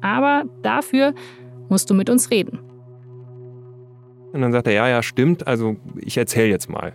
Aber 0.00 0.44
dafür 0.62 1.14
musst 1.68 1.88
du 1.90 1.94
mit 1.94 2.10
uns 2.10 2.30
reden. 2.30 2.58
Und 4.32 4.42
dann 4.42 4.52
sagt 4.52 4.66
er, 4.66 4.74
ja, 4.74 4.88
ja, 4.88 5.02
stimmt, 5.02 5.46
also 5.46 5.76
ich 5.98 6.16
erzähle 6.18 6.48
jetzt 6.48 6.68
mal. 6.68 6.94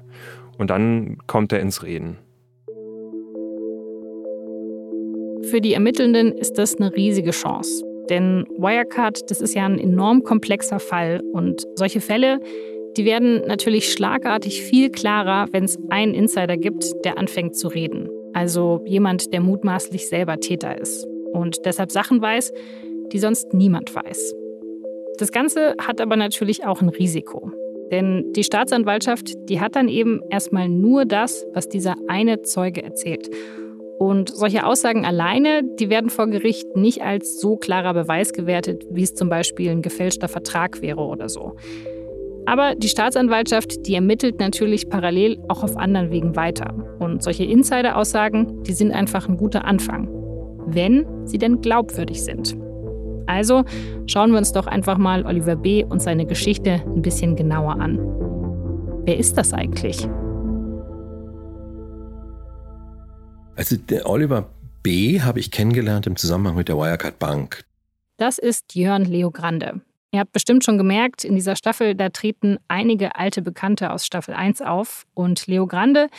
Und 0.58 0.70
dann 0.70 1.18
kommt 1.26 1.52
er 1.52 1.60
ins 1.60 1.82
Reden. 1.84 2.18
Für 5.52 5.60
die 5.60 5.74
Ermittelnden 5.74 6.32
ist 6.32 6.58
das 6.58 6.78
eine 6.78 6.96
riesige 6.96 7.32
Chance. 7.32 7.84
Denn 8.10 8.46
Wirecard, 8.58 9.30
das 9.30 9.42
ist 9.42 9.54
ja 9.54 9.66
ein 9.66 9.80
enorm 9.80 10.24
komplexer 10.24 10.80
Fall. 10.80 11.20
Und 11.34 11.66
solche 11.76 12.00
Fälle, 12.00 12.40
die 12.96 13.04
werden 13.04 13.42
natürlich 13.46 13.92
schlagartig 13.92 14.62
viel 14.62 14.90
klarer, 14.90 15.50
wenn 15.52 15.66
es 15.66 15.78
einen 15.90 16.14
Insider 16.14 16.56
gibt, 16.56 16.86
der 17.04 17.18
anfängt 17.18 17.58
zu 17.58 17.68
reden. 17.68 18.08
Also 18.32 18.82
jemand, 18.86 19.34
der 19.34 19.42
mutmaßlich 19.42 20.08
selber 20.08 20.38
Täter 20.38 20.80
ist. 20.80 21.06
Und 21.34 21.58
deshalb 21.66 21.92
Sachen 21.92 22.22
weiß, 22.22 22.54
die 23.12 23.20
sonst 23.20 23.54
niemand 23.54 23.94
weiß. 23.94 24.34
Das 25.18 25.34
Ganze 25.34 25.76
hat 25.86 26.00
aber 26.00 26.16
natürlich 26.16 26.66
auch 26.66 26.82
ein 26.82 26.88
Risiko. 26.88 27.52
Denn 27.92 28.32
die 28.32 28.46
Staatsanwaltschaft, 28.46 29.34
die 29.50 29.60
hat 29.60 29.76
dann 29.76 29.90
eben 29.90 30.22
erstmal 30.30 30.70
nur 30.70 31.04
das, 31.04 31.46
was 31.54 31.68
dieser 31.68 31.96
eine 32.08 32.42
Zeuge 32.42 32.84
erzählt. 32.84 33.30
Und 34.02 34.36
solche 34.36 34.66
Aussagen 34.66 35.06
alleine, 35.06 35.62
die 35.80 35.92
werden 35.92 36.10
vor 36.10 36.26
Gericht 36.26 36.76
nicht 36.76 37.04
als 37.04 37.40
so 37.40 37.56
klarer 37.56 37.94
Beweis 37.94 38.34
gewertet, 38.34 38.84
wie 38.90 39.04
es 39.04 39.14
zum 39.14 39.30
Beispiel 39.30 39.70
ein 39.70 39.84
gefälschter 39.84 40.28
Vertrag 40.28 40.82
wäre 40.82 41.02
oder 41.02 41.30
so. 41.30 41.56
Aber 42.48 42.74
die 42.74 42.88
Staatsanwaltschaft, 42.88 43.86
die 43.86 43.94
ermittelt 43.94 44.40
natürlich 44.40 44.90
parallel 44.90 45.38
auch 45.50 45.64
auf 45.64 45.78
anderen 45.78 46.10
Wegen 46.10 46.36
weiter. 46.36 46.74
Und 46.98 47.22
solche 47.22 47.44
Insider-Aussagen, 47.44 48.64
die 48.64 48.74
sind 48.74 48.92
einfach 48.92 49.30
ein 49.30 49.38
guter 49.38 49.66
Anfang. 49.66 50.10
Wenn 50.66 51.06
sie 51.28 51.38
denn 51.38 51.62
glaubwürdig 51.62 52.24
sind. 52.24 52.58
Also 53.28 53.66
schauen 54.08 54.32
wir 54.32 54.40
uns 54.40 54.52
doch 54.52 54.66
einfach 54.66 54.98
mal 54.98 55.28
Oliver 55.28 55.56
B. 55.56 55.84
und 55.84 56.02
seine 56.02 56.26
Geschichte 56.26 56.82
ein 56.88 57.04
bisschen 57.04 57.36
genauer 57.36 57.80
an. 57.80 58.00
Wer 59.06 59.20
ist 59.20 59.38
das 59.38 59.54
eigentlich? 59.54 60.10
Also 63.56 63.76
der 63.78 64.08
Oliver 64.08 64.50
B. 64.84 65.22
habe 65.22 65.40
ich 65.40 65.52
kennengelernt 65.52 66.08
im 66.08 66.16
Zusammenhang 66.16 66.56
mit 66.56 66.68
der 66.68 66.78
Wirecard 66.78 67.20
Bank. 67.20 67.64
Das 68.18 68.38
ist 68.38 68.76
Jörn 68.76 69.06
Leo 69.06 69.32
Grande. 69.32 69.82
Ihr 70.12 70.20
habt 70.20 70.34
bestimmt 70.34 70.64
schon 70.64 70.78
gemerkt, 70.78 71.24
in 71.24 71.36
dieser 71.36 71.56
Staffel, 71.56 71.96
da 71.96 72.10
treten 72.10 72.58
einige 72.68 73.16
alte 73.16 73.42
Bekannte 73.42 73.92
aus 73.92 74.06
Staffel 74.06 74.34
1 74.34 74.62
auf. 74.62 75.06
Und 75.14 75.48
Leo 75.48 75.68
Grande, 75.68 76.10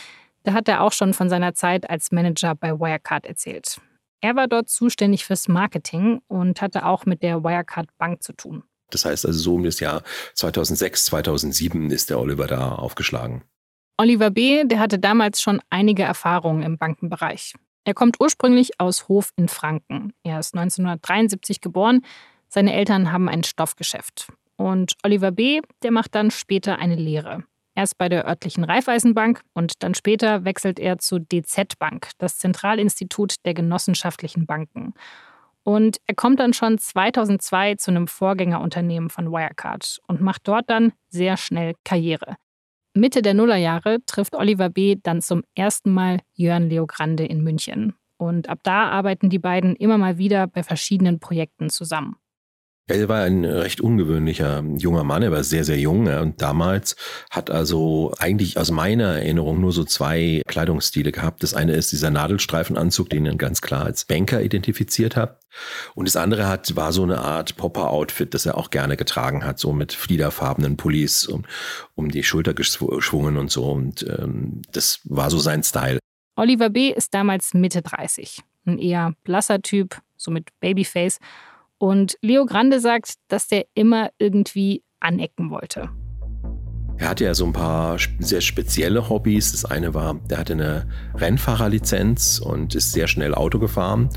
da 0.43 0.53
hat 0.53 0.67
er 0.67 0.81
auch 0.81 0.91
schon 0.91 1.13
von 1.13 1.29
seiner 1.29 1.53
Zeit 1.53 1.89
als 1.89 2.11
Manager 2.11 2.55
bei 2.55 2.79
Wirecard 2.79 3.25
erzählt. 3.25 3.79
Er 4.21 4.35
war 4.35 4.47
dort 4.47 4.69
zuständig 4.69 5.25
fürs 5.25 5.47
Marketing 5.47 6.21
und 6.27 6.61
hatte 6.61 6.85
auch 6.85 7.05
mit 7.05 7.21
der 7.23 7.43
Wirecard 7.43 7.89
Bank 7.97 8.23
zu 8.23 8.33
tun. 8.33 8.63
Das 8.89 9.05
heißt 9.05 9.25
also 9.25 9.39
so 9.39 9.55
um 9.55 9.63
das 9.63 9.79
Jahr 9.79 10.03
2006, 10.35 11.05
2007 11.05 11.91
ist 11.91 12.09
der 12.09 12.19
Oliver 12.19 12.47
da 12.47 12.73
aufgeschlagen. 12.73 13.43
Oliver 13.97 14.31
B., 14.31 14.63
der 14.65 14.79
hatte 14.79 14.97
damals 14.97 15.41
schon 15.41 15.61
einige 15.69 16.03
Erfahrungen 16.03 16.63
im 16.63 16.77
Bankenbereich. 16.77 17.53
Er 17.85 17.93
kommt 17.93 18.19
ursprünglich 18.19 18.79
aus 18.79 19.07
Hof 19.07 19.31
in 19.35 19.47
Franken. 19.47 20.13
Er 20.23 20.39
ist 20.39 20.55
1973 20.55 21.61
geboren. 21.61 22.01
Seine 22.47 22.73
Eltern 22.73 23.11
haben 23.11 23.29
ein 23.29 23.43
Stoffgeschäft. 23.43 24.27
Und 24.55 24.93
Oliver 25.03 25.31
B., 25.31 25.61
der 25.83 25.91
macht 25.91 26.15
dann 26.15 26.31
später 26.31 26.79
eine 26.79 26.95
Lehre. 26.95 27.43
Erst 27.75 27.97
bei 27.97 28.07
der 28.07 28.27
örtlichen 28.27 28.63
Raiffeisenbank 28.63 29.41
und 29.53 29.83
dann 29.83 29.95
später 29.95 30.45
wechselt 30.45 30.79
er 30.79 30.99
zu 30.99 31.19
DZ 31.19 31.77
Bank, 31.79 32.11
das 32.19 32.37
Zentralinstitut 32.37 33.35
der 33.45 33.53
genossenschaftlichen 33.53 34.45
Banken. 34.45 34.93
Und 35.63 35.97
er 36.07 36.15
kommt 36.15 36.39
dann 36.39 36.53
schon 36.53 36.77
2002 36.77 37.75
zu 37.75 37.91
einem 37.91 38.07
Vorgängerunternehmen 38.07 39.09
von 39.09 39.31
Wirecard 39.31 39.99
und 40.07 40.21
macht 40.21 40.47
dort 40.47 40.69
dann 40.69 40.93
sehr 41.09 41.37
schnell 41.37 41.73
Karriere. 41.83 42.35
Mitte 42.95 43.23
der 43.23 43.33
Nullerjahre 43.33 43.99
trifft 44.05 44.35
Oliver 44.35 44.69
B. 44.69 44.97
dann 45.01 45.21
zum 45.21 45.43
ersten 45.55 45.91
Mal 45.91 46.19
Jörn 46.33 46.69
Leogrande 46.69 47.25
in 47.25 47.43
München. 47.43 47.93
Und 48.17 48.49
ab 48.49 48.59
da 48.63 48.89
arbeiten 48.89 49.29
die 49.29 49.39
beiden 49.39 49.75
immer 49.75 49.97
mal 49.97 50.17
wieder 50.17 50.47
bei 50.47 50.61
verschiedenen 50.61 51.19
Projekten 51.19 51.69
zusammen. 51.69 52.15
Er 52.87 53.07
war 53.07 53.23
ein 53.23 53.45
recht 53.45 53.79
ungewöhnlicher 53.79 54.61
junger 54.77 55.05
Mann, 55.05 55.23
er 55.23 55.31
war 55.31 55.45
sehr, 55.45 55.63
sehr 55.63 55.79
jung 55.79 56.07
und 56.07 56.41
damals 56.41 56.97
hat 57.31 57.49
also 57.49 58.13
eigentlich 58.19 58.57
aus 58.57 58.71
meiner 58.71 59.19
Erinnerung 59.19 59.61
nur 59.61 59.71
so 59.71 59.85
zwei 59.85 60.41
Kleidungsstile 60.47 61.13
gehabt. 61.13 61.43
Das 61.43 61.53
eine 61.53 61.71
ist 61.73 61.93
dieser 61.93 62.11
Nadelstreifenanzug, 62.11 63.09
den 63.09 63.25
er 63.25 63.35
ganz 63.35 63.61
klar 63.61 63.85
als 63.85 64.03
Banker 64.03 64.41
identifiziert 64.41 65.15
hat. 65.15 65.39
Und 65.95 66.09
das 66.09 66.17
andere 66.17 66.49
hat, 66.49 66.75
war 66.75 66.91
so 66.91 67.03
eine 67.03 67.19
Art 67.19 67.55
Popper-Outfit, 67.55 68.33
das 68.33 68.45
er 68.45 68.57
auch 68.57 68.69
gerne 68.69 68.97
getragen 68.97 69.45
hat, 69.45 69.59
so 69.59 69.71
mit 69.71 69.93
fliederfarbenen 69.93 70.75
Pullis 70.75 71.25
um, 71.25 71.45
um 71.95 72.11
die 72.11 72.23
Schulter 72.23 72.53
geschwungen 72.53 73.37
und 73.37 73.49
so. 73.49 73.63
Und 73.71 74.05
ähm, 74.09 74.61
das 74.73 74.99
war 75.05 75.29
so 75.29 75.39
sein 75.39 75.63
Style. 75.63 75.99
Oliver 76.35 76.69
B. 76.69 76.89
ist 76.89 77.13
damals 77.13 77.53
Mitte 77.53 77.81
30. 77.81 78.41
Ein 78.65 78.77
eher 78.77 79.13
blasser 79.23 79.61
Typ, 79.61 80.01
so 80.17 80.31
mit 80.31 80.49
Babyface 80.59 81.19
und 81.77 82.17
Leo 82.21 82.45
Grande 82.45 82.79
sagt, 82.79 83.15
dass 83.27 83.47
der 83.47 83.65
immer 83.73 84.09
irgendwie 84.17 84.83
anecken 84.99 85.49
wollte. 85.49 85.89
Er 86.97 87.09
hatte 87.09 87.25
ja 87.25 87.33
so 87.33 87.45
ein 87.45 87.53
paar 87.53 87.97
sehr 88.19 88.41
spezielle 88.41 89.09
Hobbys. 89.09 89.51
Das 89.51 89.65
eine 89.65 89.93
war, 89.93 90.15
der 90.29 90.37
hatte 90.37 90.53
eine 90.53 90.87
Rennfahrerlizenz 91.15 92.39
und 92.39 92.75
ist 92.75 92.91
sehr 92.93 93.07
schnell 93.07 93.33
Auto 93.33 93.59
gefahren. 93.59 94.09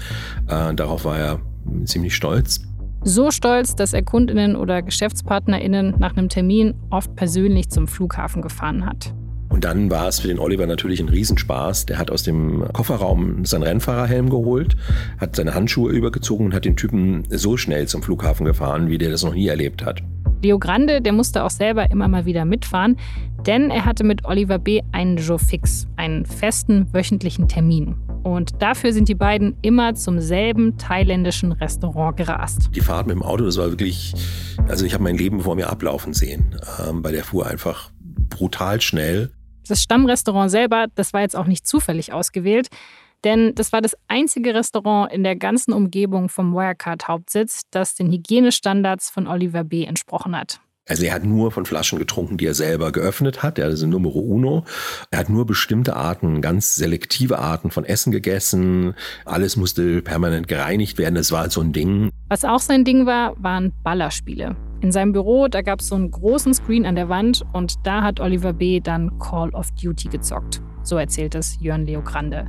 Äh, 0.47 0.75
darauf 0.75 1.05
war 1.05 1.19
er 1.19 1.41
ziemlich 1.85 2.15
stolz. 2.15 2.61
So 3.03 3.31
stolz, 3.31 3.77
dass 3.77 3.93
er 3.93 4.03
Kundinnen 4.03 4.57
oder 4.57 4.83
GeschäftspartnerInnen 4.83 5.95
nach 5.99 6.17
einem 6.17 6.29
Termin 6.29 6.75
oft 6.91 7.15
persönlich 7.17 7.71
zum 7.71 7.89
Flughafen 7.89 8.43
gefahren 8.43 8.85
hat. 8.85 9.15
Und 9.49 9.65
dann 9.65 9.91
war 9.91 10.09
es 10.09 10.21
für 10.21 10.29
den 10.29 10.39
Oliver 10.39 10.67
natürlich 10.67 11.01
ein 11.01 11.09
Riesenspaß. 11.09 11.87
Der 11.87 11.99
hat 11.99 12.11
aus 12.11 12.23
dem 12.23 12.65
Kofferraum 12.73 13.45
seinen 13.45 13.63
Rennfahrerhelm 13.63 14.29
geholt, 14.29 14.77
hat 15.19 15.37
seine 15.37 15.55
Handschuhe 15.55 15.93
übergezogen 15.93 16.47
und 16.47 16.55
hat 16.55 16.65
den 16.65 16.77
Typen 16.77 17.25
so 17.31 17.57
schnell 17.57 17.89
zum 17.89 18.03
Flughafen 18.03 18.45
gefahren, 18.45 18.89
wie 18.89 18.99
der 18.99 19.11
das 19.11 19.23
noch 19.23 19.35
nie 19.35 19.47
erlebt 19.47 19.85
hat. 19.85 20.03
Leo 20.43 20.59
Grande, 20.61 21.01
der 21.01 21.13
musste 21.13 21.43
auch 21.43 21.51
selber 21.51 21.91
immer 21.91 22.07
mal 22.07 22.25
wieder 22.25 22.45
mitfahren, 22.45 22.97
denn 23.47 23.71
er 23.71 23.85
hatte 23.85 24.05
mit 24.05 24.25
Oliver 24.25 24.59
B. 24.59 24.83
einen 24.93 25.17
Jour 25.17 25.39
fix, 25.39 25.89
einen 25.97 26.25
festen 26.25 26.87
wöchentlichen 26.93 27.49
Termin. 27.49 27.97
Und 28.23 28.61
dafür 28.61 28.93
sind 28.93 29.09
die 29.09 29.15
beiden 29.15 29.57
immer 29.63 29.95
zum 29.95 30.21
selben 30.21 30.79
thailändischen 30.79 31.53
Restaurant 31.53 32.17
gerast. 32.17 32.71
Die 32.75 32.81
Fahrt 32.81 33.07
mit 33.07 33.17
dem 33.17 33.23
Auto, 33.23 33.45
das 33.45 33.57
war 33.57 33.71
wirklich, 33.71 34.15
also 34.69 34.85
ich 34.85 34.95
habe 34.95 35.05
mein 35.05 35.17
Leben 35.17 35.41
vor 35.41 35.57
mir 35.57 35.69
ablaufen 35.69 36.13
sehen, 36.13 36.55
ähm, 36.89 37.03
weil 37.03 37.13
der 37.13 37.25
fuhr 37.25 37.47
einfach 37.47 37.91
brutal 38.37 38.81
schnell. 38.81 39.31
Das 39.67 39.83
Stammrestaurant 39.83 40.51
selber, 40.51 40.87
das 40.95 41.13
war 41.13 41.23
jetzt 41.23 41.35
auch 41.35 41.47
nicht 41.47 41.67
zufällig 41.67 42.13
ausgewählt, 42.13 42.69
denn 43.25 43.55
das 43.55 43.73
war 43.73 43.81
das 43.81 43.97
einzige 44.09 44.55
Restaurant 44.55 45.13
in 45.13 45.25
der 45.25 45.37
ganzen 45.37 45.73
Umgebung 45.73 46.29
vom 46.29 46.53
Wirecard-Hauptsitz, 46.53 47.63
das 47.71 47.95
den 47.95 48.13
Hygienestandards 48.13 49.11
von 49.11 49.27
Oliver 49.27 49.65
B. 49.65 49.85
entsprochen 49.85 50.37
hat. 50.37 50.61
Also 50.89 51.05
er 51.05 51.15
hat 51.15 51.25
nur 51.25 51.51
von 51.51 51.67
Flaschen 51.67 51.99
getrunken, 51.99 52.37
die 52.37 52.47
er 52.47 52.55
selber 52.55 52.93
geöffnet 52.93 53.43
hat. 53.43 53.59
Er 53.59 53.69
ist 53.69 53.83
Numero 53.83 54.21
Uno. 54.21 54.65
Er 55.11 55.19
hat 55.19 55.29
nur 55.29 55.45
bestimmte 55.45 55.97
Arten, 55.97 56.41
ganz 56.41 56.77
selektive 56.77 57.41
Arten 57.41 57.73
von 57.73 57.85
Essen 57.85 58.13
gegessen. 58.13 58.95
Alles 59.25 59.57
musste 59.57 60.01
permanent 60.01 60.47
gereinigt 60.47 60.97
werden. 60.99 61.17
Das 61.17 61.33
war 61.33 61.41
halt 61.41 61.53
so 61.53 61.61
ein 61.61 61.73
Ding. 61.73 62.11
Was 62.29 62.45
auch 62.45 62.61
sein 62.61 62.85
Ding 62.85 63.05
war, 63.05 63.35
waren 63.43 63.73
Ballerspiele. 63.83 64.55
In 64.81 64.93
seinem 64.93 65.13
Büro, 65.13 65.49
da 65.49 65.63
gab 65.63 65.81
es 65.81 65.89
so 65.89 65.97
einen 65.97 66.13
großen 66.13 66.55
Screen 66.55 66.87
an 66.87 66.95
der 66.95 67.09
Wand 67.09 67.43
und 67.53 67.75
da 67.85 68.03
hat 68.03 68.21
Oliver 68.21 68.53
B. 68.53 68.79
dann 68.79 69.19
Call 69.19 69.51
of 69.51 69.73
Duty 69.73 70.09
gezockt. 70.09 70.63
So 70.85 70.97
erzählt 70.97 71.35
es 71.35 71.59
Jörn 71.61 71.87
Leo 71.87 72.03
Grande. 72.03 72.47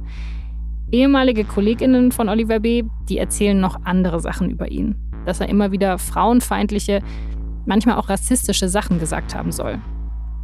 Ehemalige 0.92 1.44
KollegInnen 1.44 2.12
von 2.12 2.30
Oliver 2.30 2.60
B., 2.60 2.84
die 3.10 3.18
erzählen 3.18 3.60
noch 3.60 3.84
andere 3.84 4.20
Sachen 4.20 4.52
über 4.52 4.70
ihn. 4.70 4.96
Dass 5.26 5.40
er 5.40 5.50
immer 5.50 5.72
wieder 5.72 5.98
frauenfeindliche, 5.98 7.02
manchmal 7.68 7.98
auch 7.98 8.10
rassistische 8.10 8.70
Sachen 8.70 9.00
gesagt 9.00 9.36
haben 9.36 9.52
soll. 9.52 9.80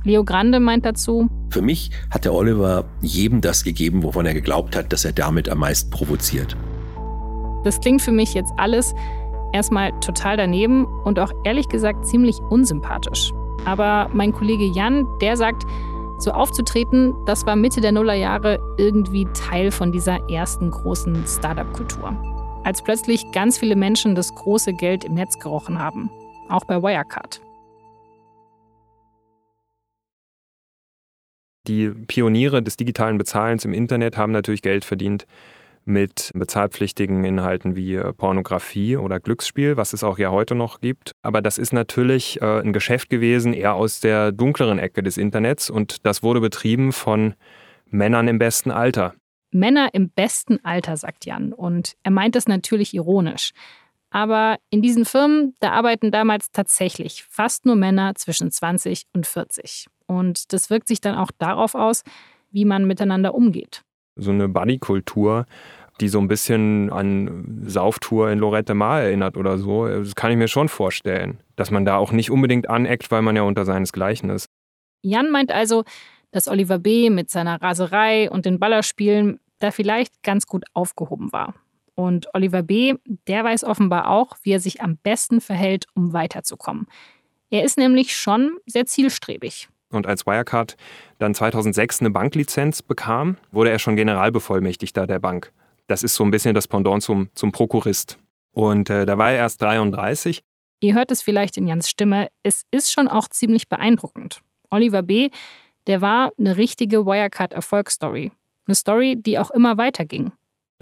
Leo 0.03 0.25
Grande 0.25 0.60
meint 0.60 0.86
dazu, 0.86 1.30
Für 1.50 1.62
mich 1.62 1.92
hat 2.12 2.25
der 2.25 2.34
Oliver 2.34 2.86
jedem 3.01 3.39
das 3.39 3.63
gegeben, 3.63 4.03
wovon 4.03 4.25
er 4.25 4.34
geglaubt 4.34 4.75
hat, 4.75 4.92
dass 4.92 5.06
er 5.06 5.13
damit 5.13 5.48
am 5.48 5.60
meisten 5.60 5.89
provoziert. 5.89 6.58
Das 7.63 7.80
klingt 7.80 8.01
für 8.01 8.12
mich 8.12 8.34
jetzt 8.34 8.51
alles 8.58 8.94
erstmal 9.53 9.98
total 10.01 10.36
daneben 10.36 10.86
und 11.06 11.20
auch 11.20 11.32
ehrlich 11.46 11.70
gesagt 11.70 12.06
ziemlich 12.06 12.38
unsympathisch. 12.50 13.32
Aber 13.63 14.10
mein 14.13 14.34
Kollege 14.34 14.65
Jan, 14.65 15.08
der 15.22 15.38
sagt, 15.38 15.63
so 16.20 16.32
aufzutreten, 16.32 17.13
das 17.25 17.46
war 17.46 17.56
Mitte 17.56 17.80
der 17.80 17.94
Nullerjahre 17.94 18.60
irgendwie 18.77 19.25
Teil 19.34 19.72
von 19.72 19.94
dieser 19.94 20.30
ersten 20.30 20.70
großen 20.70 21.25
Startup-Kultur. 21.25 22.13
Als 22.65 22.82
plötzlich 22.82 23.32
ganz 23.32 23.58
viele 23.58 23.75
Menschen 23.75 24.15
das 24.15 24.36
große 24.36 24.74
Geld 24.74 25.06
im 25.06 25.13
Netz 25.13 25.39
gerochen 25.39 25.80
haben 25.80 26.10
auch 26.50 26.65
bei 26.65 26.81
Wirecard. 26.81 27.41
Die 31.67 31.89
Pioniere 31.89 32.62
des 32.62 32.75
digitalen 32.75 33.17
Bezahlens 33.17 33.63
im 33.63 33.73
Internet 33.73 34.17
haben 34.17 34.33
natürlich 34.33 34.62
Geld 34.62 34.83
verdient 34.83 35.25
mit 35.85 36.31
bezahlpflichtigen 36.33 37.23
Inhalten 37.23 37.75
wie 37.75 37.95
äh, 37.95 38.13
Pornografie 38.13 38.97
oder 38.97 39.19
Glücksspiel, 39.19 39.77
was 39.77 39.93
es 39.93 40.03
auch 40.03 40.17
ja 40.17 40.31
heute 40.31 40.55
noch 40.55 40.79
gibt. 40.79 41.12
Aber 41.21 41.41
das 41.41 41.57
ist 41.57 41.73
natürlich 41.73 42.41
äh, 42.41 42.62
ein 42.62 42.73
Geschäft 42.73 43.09
gewesen, 43.09 43.53
eher 43.53 43.75
aus 43.75 44.00
der 44.00 44.31
dunkleren 44.31 44.79
Ecke 44.79 45.03
des 45.03 45.17
Internets 45.17 45.69
und 45.69 46.05
das 46.05 46.23
wurde 46.23 46.39
betrieben 46.39 46.91
von 46.91 47.33
Männern 47.89 48.27
im 48.27 48.39
besten 48.39 48.71
Alter. 48.71 49.13
Männer 49.51 49.89
im 49.93 50.09
besten 50.09 50.59
Alter, 50.63 50.97
sagt 50.97 51.25
Jan. 51.25 51.53
Und 51.53 51.93
er 52.03 52.12
meint 52.12 52.35
es 52.35 52.47
natürlich 52.47 52.93
ironisch. 52.93 53.51
Aber 54.13 54.58
in 54.70 54.82
diesen 54.82 55.05
Firmen, 55.05 55.55
da 55.60 55.72
arbeiten 55.72 56.12
damals 56.12 56.51
tatsächlich 56.51 57.25
fast 57.29 57.65
nur 57.65 57.75
Männer 57.75 58.15
zwischen 58.15 58.51
20 58.51 59.08
und 59.13 59.27
40. 59.27 59.88
Und 60.05 60.53
das 60.53 60.70
wirkt 60.70 60.88
sich 60.88 61.01
dann 61.01 61.15
auch 61.15 61.32
darauf 61.38 61.75
aus, 61.75 62.03
wie 62.51 62.65
man 62.65 62.86
miteinander 62.86 63.34
umgeht 63.34 63.84
so 64.15 64.32
eine 64.32 64.48
Buddy-Kultur, 64.48 65.46
die 66.01 66.10
so 66.10 66.20
ein 66.20 66.27
bisschen 66.27 66.91
an 66.91 67.63
Sauftour 67.65 68.32
in 68.32 68.39
Lorette 68.39 68.74
Mar 68.74 69.01
erinnert 69.01 69.38
oder 69.38 69.58
so. 69.58 69.88
Das 69.88 70.15
kann 70.15 70.32
ich 70.32 70.38
mir 70.38 70.48
schon 70.48 70.70
vorstellen, 70.70 71.39
dass 71.55 71.72
man 71.72 71.86
da 71.86 71.98
auch 71.98 72.12
nicht 72.12 72.32
unbedingt 72.32 72.70
aneckt, 72.70 73.12
weil 73.12 73.22
man 73.22 73.36
ja 73.36 73.43
unter 73.43 73.65
seinesgleichen 73.65 74.29
ist. 74.29 74.48
Jan 75.03 75.29
meint 75.29 75.51
also, 75.51 75.84
dass 76.32 76.48
Oliver 76.48 76.79
B. 76.79 77.10
mit 77.10 77.29
seiner 77.29 77.62
Raserei 77.62 78.29
und 78.29 78.46
den 78.46 78.60
Ballerspielen 78.60 79.39
da 79.60 79.72
vielleicht 79.72 80.24
ganz 80.24 80.48
gut 80.48 80.63
aufgehoben 80.74 81.32
war. 81.32 81.53
Und 81.95 82.27
Oliver 82.33 82.63
B., 82.63 82.95
der 83.27 83.43
weiß 83.43 83.63
offenbar 83.63 84.09
auch, 84.09 84.35
wie 84.43 84.51
er 84.51 84.59
sich 84.59 84.81
am 84.81 84.97
besten 84.97 85.41
verhält, 85.41 85.85
um 85.93 86.13
weiterzukommen. 86.13 86.88
Er 87.50 87.63
ist 87.63 87.77
nämlich 87.77 88.15
schon 88.15 88.57
sehr 88.65 88.85
zielstrebig 88.85 89.67
und 89.93 90.07
als 90.07 90.25
Wirecard 90.25 90.75
dann 91.19 91.33
2006 91.33 92.01
eine 92.01 92.09
Banklizenz 92.09 92.81
bekam, 92.81 93.38
wurde 93.51 93.69
er 93.69 93.79
schon 93.79 93.95
Generalbevollmächtigter 93.95 95.07
der 95.07 95.19
Bank. 95.19 95.53
Das 95.88 96.03
ist 96.03 96.15
so 96.15 96.23
ein 96.23 96.31
bisschen 96.31 96.55
das 96.55 96.67
Pendant 96.67 97.03
zum, 97.03 97.29
zum 97.35 97.51
Prokurist. 97.51 98.17
Und 98.51 98.89
äh, 98.89 99.05
da 99.05 99.17
war 99.17 99.31
er 99.31 99.38
erst 99.38 99.62
33. 99.62 100.43
Ihr 100.81 100.93
hört 100.93 101.12
es 101.12 101.21
vielleicht 101.21 101.57
in 101.57 101.67
Jans 101.67 101.89
Stimme, 101.89 102.27
es 102.43 102.63
ist 102.71 102.91
schon 102.91 103.07
auch 103.07 103.27
ziemlich 103.29 103.69
beeindruckend. 103.69 104.41
Oliver 104.69 105.01
B., 105.01 105.29
der 105.88 106.01
war 106.01 106.31
eine 106.38 106.57
richtige 106.57 107.05
Wirecard-Erfolgsstory. 107.05 108.31
Eine 108.65 108.75
Story, 108.75 109.15
die 109.17 109.39
auch 109.39 109.51
immer 109.51 109.77
weiterging. 109.77 110.31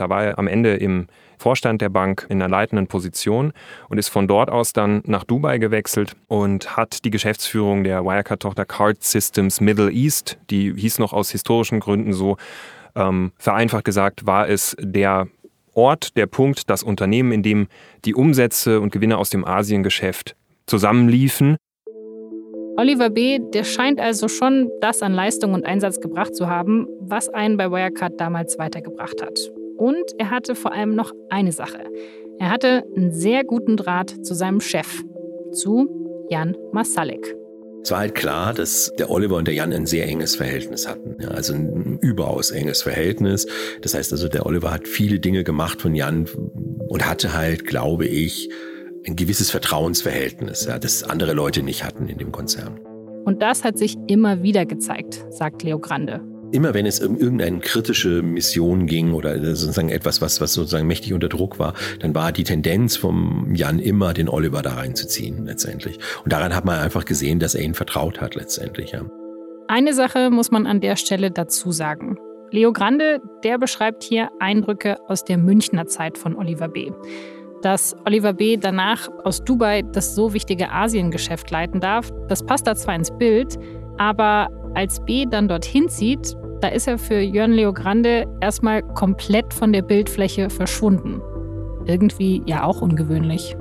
Da 0.02 0.10
war 0.10 0.24
er 0.24 0.40
am 0.40 0.48
Ende 0.48 0.74
im 0.78 1.06
Vorstand 1.38 1.80
der 1.80 1.90
Bank 1.90 2.26
in 2.28 2.42
einer 2.42 2.50
leitenden 2.50 2.88
Position 2.88 3.54
und 3.88 4.00
ist 4.00 4.10
von 4.10 4.28
dort 4.28 4.50
aus 4.50 4.74
dann 4.74 5.04
nach 5.06 5.24
Dubai 5.24 5.60
gewechselt 5.60 6.14
und 6.28 6.76
hat 6.76 7.06
die 7.06 7.12
Geschäftsführung 7.12 7.84
der 7.84 8.04
Wirecard-Tochter 8.04 8.66
Card 8.66 9.04
Systems 9.04 9.62
Middle 9.62 9.92
East, 9.92 10.40
die 10.50 10.74
hieß 10.74 10.98
noch 10.98 11.14
aus 11.14 11.30
historischen 11.30 11.80
Gründen 11.80 12.14
so, 12.14 12.38
ähm, 12.96 13.32
vereinfacht 13.38 13.86
gesagt, 13.86 14.26
war 14.26 14.50
es 14.50 14.76
der 14.80 15.28
Ort, 15.76 16.18
der 16.18 16.26
Punkt, 16.26 16.68
das 16.68 16.82
Unternehmen, 16.82 17.32
in 17.32 17.44
dem 17.44 17.68
die 18.04 18.16
Umsätze 18.16 18.82
und 18.82 18.92
Gewinne 18.92 19.20
aus 19.20 19.30
dem 19.30 19.46
Asiengeschäft 19.46 20.36
zusammenliefen. 20.66 21.58
Oliver 22.76 23.12
B., 23.12 23.38
der 23.54 23.66
scheint 23.66 24.00
also 24.00 24.28
schon 24.28 24.72
das 24.82 25.04
an 25.04 25.14
Leistung 25.14 25.54
und 25.54 25.64
Einsatz 25.64 26.00
gebracht 26.00 26.36
zu 26.36 26.50
haben, 26.50 26.88
was 27.00 27.30
einen 27.30 27.56
bei 27.56 27.70
Wirecard 27.70 28.20
damals 28.20 28.58
weitergebracht 28.58 29.22
hat. 29.22 29.52
Und 29.82 30.12
er 30.20 30.30
hatte 30.30 30.54
vor 30.54 30.74
allem 30.74 30.94
noch 30.94 31.12
eine 31.30 31.52
Sache. 31.52 31.86
Er 32.38 32.52
hatte 32.52 32.84
einen 32.96 33.12
sehr 33.12 33.44
guten 33.44 33.78
Draht 33.78 34.24
zu 34.24 34.36
seinem 34.36 34.62
Chef, 34.62 35.02
zu 35.54 36.28
Jan 36.30 36.56
Masalek. 36.72 37.36
Es 37.82 37.90
war 37.90 37.98
halt 37.98 38.14
klar, 38.14 38.54
dass 38.54 38.92
der 39.00 39.10
Oliver 39.10 39.38
und 39.38 39.48
der 39.48 39.56
Jan 39.56 39.74
ein 39.74 39.88
sehr 39.88 40.08
enges 40.08 40.36
Verhältnis 40.36 40.88
hatten. 40.88 41.18
Ja, 41.20 41.30
also 41.30 41.56
ein 41.56 41.98
überaus 42.00 42.52
enges 42.52 42.84
Verhältnis. 42.84 43.48
Das 43.82 43.96
heißt 43.96 44.12
also, 44.12 44.28
der 44.28 44.46
Oliver 44.46 44.70
hat 44.70 44.88
viele 44.88 45.20
Dinge 45.20 45.44
gemacht 45.44 45.82
von 45.82 45.96
Jan 45.96 46.30
und 46.88 47.10
hatte 47.10 47.34
halt, 47.34 47.66
glaube 47.66 48.06
ich, 48.06 48.52
ein 49.08 49.16
gewisses 49.16 49.50
Vertrauensverhältnis, 49.50 50.66
ja, 50.66 50.78
das 50.78 51.02
andere 51.02 51.34
Leute 51.34 51.64
nicht 51.64 51.84
hatten 51.84 52.08
in 52.08 52.20
dem 52.20 52.32
Konzern. 52.32 52.80
Und 53.26 53.42
das 53.42 53.64
hat 53.64 53.80
sich 53.80 53.98
immer 54.06 54.44
wieder 54.44 54.68
gezeigt, 54.68 55.26
sagt 55.32 55.64
Leo 55.64 55.80
Grande 55.80 56.22
immer 56.52 56.74
wenn 56.74 56.86
es 56.86 57.00
um 57.00 57.18
irgendeine 57.18 57.60
kritische 57.60 58.22
Mission 58.22 58.86
ging 58.86 59.14
oder 59.14 59.38
sozusagen 59.56 59.90
etwas, 59.90 60.22
was, 60.22 60.42
was 60.42 60.54
sozusagen 60.54 60.88
mächtig 60.88 61.14
unter 61.14 61.30
Druck 61.30 61.60
war, 61.60 61.74
dann 62.00 62.14
war 62.16 62.32
die 62.32 62.44
Tendenz 62.44 62.96
vom 62.96 63.54
Jan 63.54 63.80
immer, 63.80 64.14
den 64.14 64.30
Oliver 64.30 64.62
da 64.62 64.74
reinzuziehen 64.74 65.46
letztendlich. 65.46 66.00
Und 66.24 66.34
daran 66.34 66.56
hat 66.56 66.66
man 66.66 66.80
einfach 66.80 67.06
gesehen, 67.06 67.40
dass 67.40 67.56
er 67.56 67.64
ihn 67.64 67.74
vertraut 67.74 68.22
hat 68.22 68.36
letztendlich. 68.36 68.92
Ja. 68.92 69.02
Eine 69.68 69.94
Sache 69.94 70.30
muss 70.30 70.52
man 70.52 70.68
an 70.68 70.82
der 70.82 70.96
Stelle 70.96 71.32
dazu 71.32 71.72
sagen. 71.72 72.18
Leo 72.52 72.74
Grande, 72.74 73.22
der 73.46 73.58
beschreibt 73.58 74.04
hier 74.04 74.30
Eindrücke 74.40 74.98
aus 75.08 75.24
der 75.24 75.38
Münchner 75.38 75.88
Zeit 75.88 76.18
von 76.18 76.36
Oliver 76.36 76.68
B. 76.68 76.92
Dass 77.62 77.96
Oliver 78.06 78.34
B. 78.34 78.58
danach 78.58 79.08
aus 79.24 79.44
Dubai 79.44 79.84
das 79.84 80.16
so 80.16 80.34
wichtige 80.34 80.72
Asiengeschäft 80.72 81.50
leiten 81.50 81.80
darf, 81.80 82.12
das 82.28 82.44
passt 82.44 82.68
da 82.68 82.76
zwar 82.76 82.96
ins 82.96 83.12
Bild, 83.18 83.58
aber 83.98 84.50
als 84.74 85.04
B 85.06 85.26
dann 85.30 85.48
dorthin 85.48 85.90
zieht, 85.90 86.36
da 86.62 86.68
ist 86.68 86.88
er 86.88 86.98
für 86.98 87.20
Jörn 87.20 87.52
Leo 87.52 87.74
Grande 87.74 88.26
erstmal 88.40 88.84
komplett 88.84 89.54
von 89.54 89.74
der 89.74 89.82
Bildfläche 89.82 90.50
verschwunden. 90.50 91.22
Irgendwie 91.86 92.44
ja 92.46 92.64
auch 92.64 92.82
ungewöhnlich. 92.82 93.56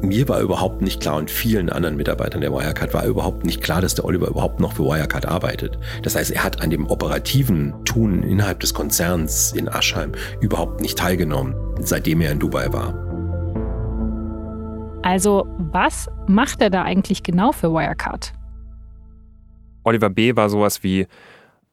Mir 0.00 0.28
war 0.28 0.40
überhaupt 0.40 0.82
nicht 0.82 1.00
klar 1.00 1.16
und 1.16 1.30
vielen 1.30 1.70
anderen 1.70 1.96
Mitarbeitern 1.96 2.40
der 2.40 2.52
Wirecard 2.52 2.92
war 2.92 3.04
überhaupt 3.04 3.44
nicht 3.44 3.62
klar, 3.62 3.80
dass 3.80 3.94
der 3.94 4.04
Oliver 4.04 4.28
überhaupt 4.28 4.60
noch 4.60 4.72
für 4.72 4.84
Wirecard 4.84 5.26
arbeitet. 5.26 5.78
Das 6.02 6.14
heißt, 6.14 6.30
er 6.30 6.44
hat 6.44 6.62
an 6.62 6.70
dem 6.70 6.86
operativen 6.86 7.74
Tun 7.84 8.22
innerhalb 8.22 8.60
des 8.60 8.74
Konzerns 8.74 9.52
in 9.52 9.68
Aschheim 9.68 10.12
überhaupt 10.40 10.80
nicht 10.80 10.98
teilgenommen, 10.98 11.54
seitdem 11.80 12.20
er 12.20 12.32
in 12.32 12.38
Dubai 12.38 12.72
war. 12.72 12.94
Also, 15.02 15.46
was 15.58 16.08
macht 16.26 16.60
er 16.60 16.70
da 16.70 16.82
eigentlich 16.82 17.22
genau 17.22 17.52
für 17.52 17.70
Wirecard? 17.72 18.32
Oliver 19.84 20.10
B. 20.10 20.34
war 20.34 20.48
sowas 20.48 20.82
wie 20.82 21.06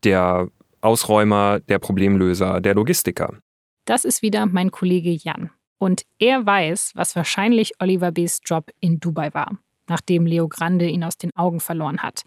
der 0.03 0.47
Ausräumer, 0.81 1.59
der 1.59 1.79
Problemlöser, 1.79 2.61
der 2.61 2.75
Logistiker. 2.75 3.37
Das 3.85 4.05
ist 4.05 4.21
wieder 4.21 4.45
mein 4.45 4.71
Kollege 4.71 5.11
Jan. 5.11 5.49
Und 5.77 6.03
er 6.19 6.45
weiß, 6.45 6.91
was 6.95 7.15
wahrscheinlich 7.15 7.73
Oliver 7.79 8.11
B.s 8.11 8.41
Job 8.45 8.69
in 8.79 8.99
Dubai 8.99 9.33
war, 9.33 9.57
nachdem 9.87 10.25
Leo 10.25 10.47
Grande 10.47 10.87
ihn 10.87 11.03
aus 11.03 11.17
den 11.17 11.35
Augen 11.35 11.59
verloren 11.59 12.03
hat. 12.03 12.21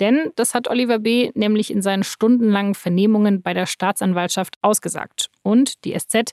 Denn 0.00 0.30
das 0.36 0.54
hat 0.54 0.68
Oliver 0.68 0.98
B. 0.98 1.30
nämlich 1.34 1.72
in 1.72 1.82
seinen 1.82 2.04
stundenlangen 2.04 2.74
Vernehmungen 2.74 3.42
bei 3.42 3.54
der 3.54 3.66
Staatsanwaltschaft 3.66 4.56
ausgesagt. 4.62 5.28
Und 5.42 5.84
die 5.84 5.96
SZ, 5.96 6.32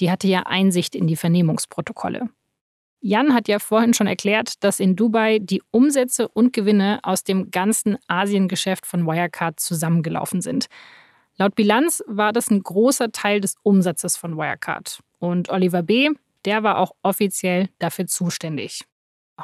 die 0.00 0.10
hatte 0.10 0.26
ja 0.26 0.40
Einsicht 0.46 0.94
in 0.94 1.06
die 1.06 1.16
Vernehmungsprotokolle. 1.16 2.28
Jan 3.06 3.34
hat 3.34 3.48
ja 3.48 3.58
vorhin 3.58 3.92
schon 3.92 4.06
erklärt, 4.06 4.64
dass 4.64 4.80
in 4.80 4.96
Dubai 4.96 5.38
die 5.38 5.62
Umsätze 5.70 6.26
und 6.26 6.54
Gewinne 6.54 7.00
aus 7.02 7.22
dem 7.22 7.50
ganzen 7.50 7.98
Asiengeschäft 8.08 8.86
von 8.86 9.06
Wirecard 9.06 9.60
zusammengelaufen 9.60 10.40
sind. 10.40 10.68
Laut 11.36 11.54
Bilanz 11.54 12.02
war 12.06 12.32
das 12.32 12.50
ein 12.50 12.62
großer 12.62 13.12
Teil 13.12 13.42
des 13.42 13.56
Umsatzes 13.62 14.16
von 14.16 14.38
Wirecard. 14.38 15.00
Und 15.18 15.50
Oliver 15.50 15.82
B., 15.82 16.12
der 16.46 16.62
war 16.62 16.78
auch 16.78 16.92
offiziell 17.02 17.68
dafür 17.78 18.06
zuständig. 18.06 18.86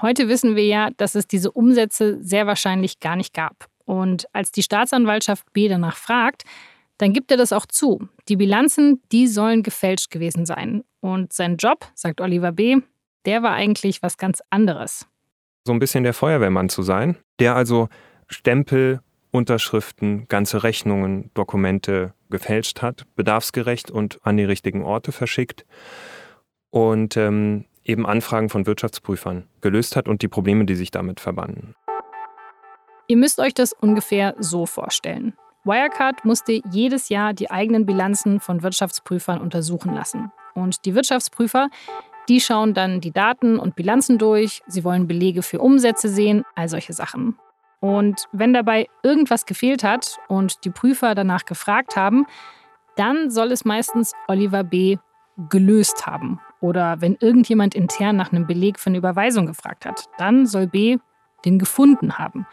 Heute 0.01 0.29
wissen 0.29 0.57
wir 0.57 0.65
ja, 0.65 0.89
dass 0.97 1.15
es 1.15 1.27
diese 1.27 1.53
Umsätze 1.53 2.17
sehr 2.23 2.47
wahrscheinlich 2.47 2.99
gar 2.99 3.17
nicht 3.17 3.35
gab. 3.35 3.67
Und 3.85 4.25
als 4.33 4.53
die 4.53 4.63
Staatsanwaltschaft 4.63 5.53
B 5.53 5.69
danach 5.69 5.99
fragt, 5.99 6.45
dann 6.97 7.13
gibt 7.13 7.31
er 7.31 7.37
das 7.37 7.53
auch 7.53 7.67
zu. 7.67 8.09
Die 8.31 8.37
Bilanzen, 8.37 9.03
die 9.13 9.27
sollen 9.27 9.63
gefälscht 9.63 10.11
gewesen 10.11 10.47
sein. 10.47 10.83
Und 11.01 11.35
sein 11.35 11.59
Job, 11.59 11.87
sagt 11.95 12.23
Oliver 12.23 12.53
B., 12.53 12.81
der 13.27 13.43
war 13.43 13.53
eigentlich 13.53 14.03
was 14.03 14.17
ganz 14.17 14.43
anderes. 14.51 15.07
So 15.67 15.73
ein 15.73 15.79
bisschen 15.79 16.05
der 16.05 16.15
Feuerwehrmann 16.15 16.69
zu 16.69 16.83
sein, 16.83 17.17
der 17.39 17.55
also 17.55 17.89
Stempel, 18.29 19.01
Unterschriften, 19.31 20.27
ganze 20.29 20.63
Rechnungen, 20.63 21.31
Dokumente 21.35 22.15
gefälscht 22.31 22.83
hat, 22.83 23.07
bedarfsgerecht 23.15 23.91
und 23.91 24.19
an 24.23 24.37
die 24.37 24.45
richtigen 24.45 24.83
Orte 24.83 25.13
verschickt 25.13 25.67
und 26.71 27.17
ähm, 27.17 27.67
eben 27.85 28.07
Anfragen 28.07 28.49
von 28.49 28.67
Wirtschaftsprüfern 28.67 29.47
gelöst 29.61 29.97
hat 29.97 30.09
und 30.09 30.23
die 30.23 30.29
Probleme, 30.29 30.65
die 30.65 30.75
sich 30.75 30.91
damit 30.91 31.21
verbanden. 31.21 31.75
Ihr 33.09 33.17
müsst 33.17 33.41
euch 33.41 33.55
das 33.55 33.73
ungefähr 33.73 34.35
so 34.39 34.67
vorstellen. 34.67 35.35
Wirecard 35.65 36.25
musste 36.25 36.61
jedes 36.71 37.09
Jahr 37.09 37.35
die 37.35 37.51
eigenen 37.51 37.85
Bilanzen 37.85 38.41
von 38.41 38.63
Wirtschaftsprüfern 38.63 39.41
untersuchen 39.41 39.95
lassen. 39.95 40.33
Und 40.55 40.85
die 40.85 40.95
Wirtschaftsprüfer, 40.95 41.69
die 42.31 42.41
schauen 42.41 42.75
dann 42.75 43.01
die 43.01 43.11
Daten 43.11 43.59
und 43.59 43.75
Bilanzen 43.75 44.17
durch, 44.17 44.63
sie 44.69 44.85
wollen 44.85 45.09
Belege 45.09 45.43
für 45.43 45.59
Umsätze 45.59 46.09
sehen, 46.09 46.45
all 46.55 46.69
solche 46.69 46.93
Sachen. 46.93 47.37
Und 47.81 48.27
wenn 48.31 48.53
dabei 48.53 48.87
irgendwas 49.03 49.47
gefehlt 49.47 49.83
hat 49.83 50.17
und 50.29 50.65
die 50.65 50.71
Prüfer 50.71 51.17
danach 51.17 51.45
gefragt 51.45 51.97
haben, 51.97 52.27
dann 52.95 53.31
soll 53.31 53.51
es 53.51 53.65
meistens 53.65 54.13
Oliver 54.29 54.63
B. 54.63 54.97
gelöst 55.49 56.07
haben. 56.07 56.41
Oder 56.61 57.01
wenn 57.01 57.17
irgendjemand 57.19 57.75
intern 57.75 58.15
nach 58.15 58.31
einem 58.31 58.47
Beleg 58.47 58.79
für 58.79 58.91
eine 58.91 58.99
Überweisung 58.99 59.47
gefragt 59.47 59.85
hat, 59.85 60.05
dann 60.17 60.47
soll 60.47 60.69
B. 60.69 60.99
den 61.45 61.59
gefunden 61.59 62.17
haben. 62.17 62.47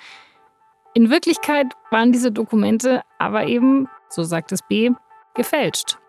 In 0.96 1.12
Wirklichkeit 1.12 1.68
waren 1.92 2.12
diese 2.12 2.32
Dokumente 2.32 3.04
aber 3.20 3.46
eben, 3.46 3.88
so 4.10 4.24
sagt 4.24 4.52
es 4.52 4.64
B., 4.64 4.90
gefälscht. 5.36 6.00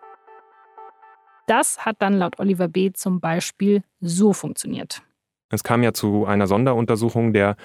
Das 1.49 1.85
hat 1.85 1.97
dann 1.99 2.13
laut 2.13 2.39
Oliver 2.39 2.67
B. 2.67 2.91
zum 2.93 3.19
Beispiel 3.19 3.83
so 3.99 4.33
funktioniert. 4.33 5.01
Es 5.49 5.63
kam 5.63 5.81
ja 5.81 5.93
zu 5.93 6.25
einer 6.25 6.45
Sonderuntersuchung 6.45 7.33
der 7.33 7.55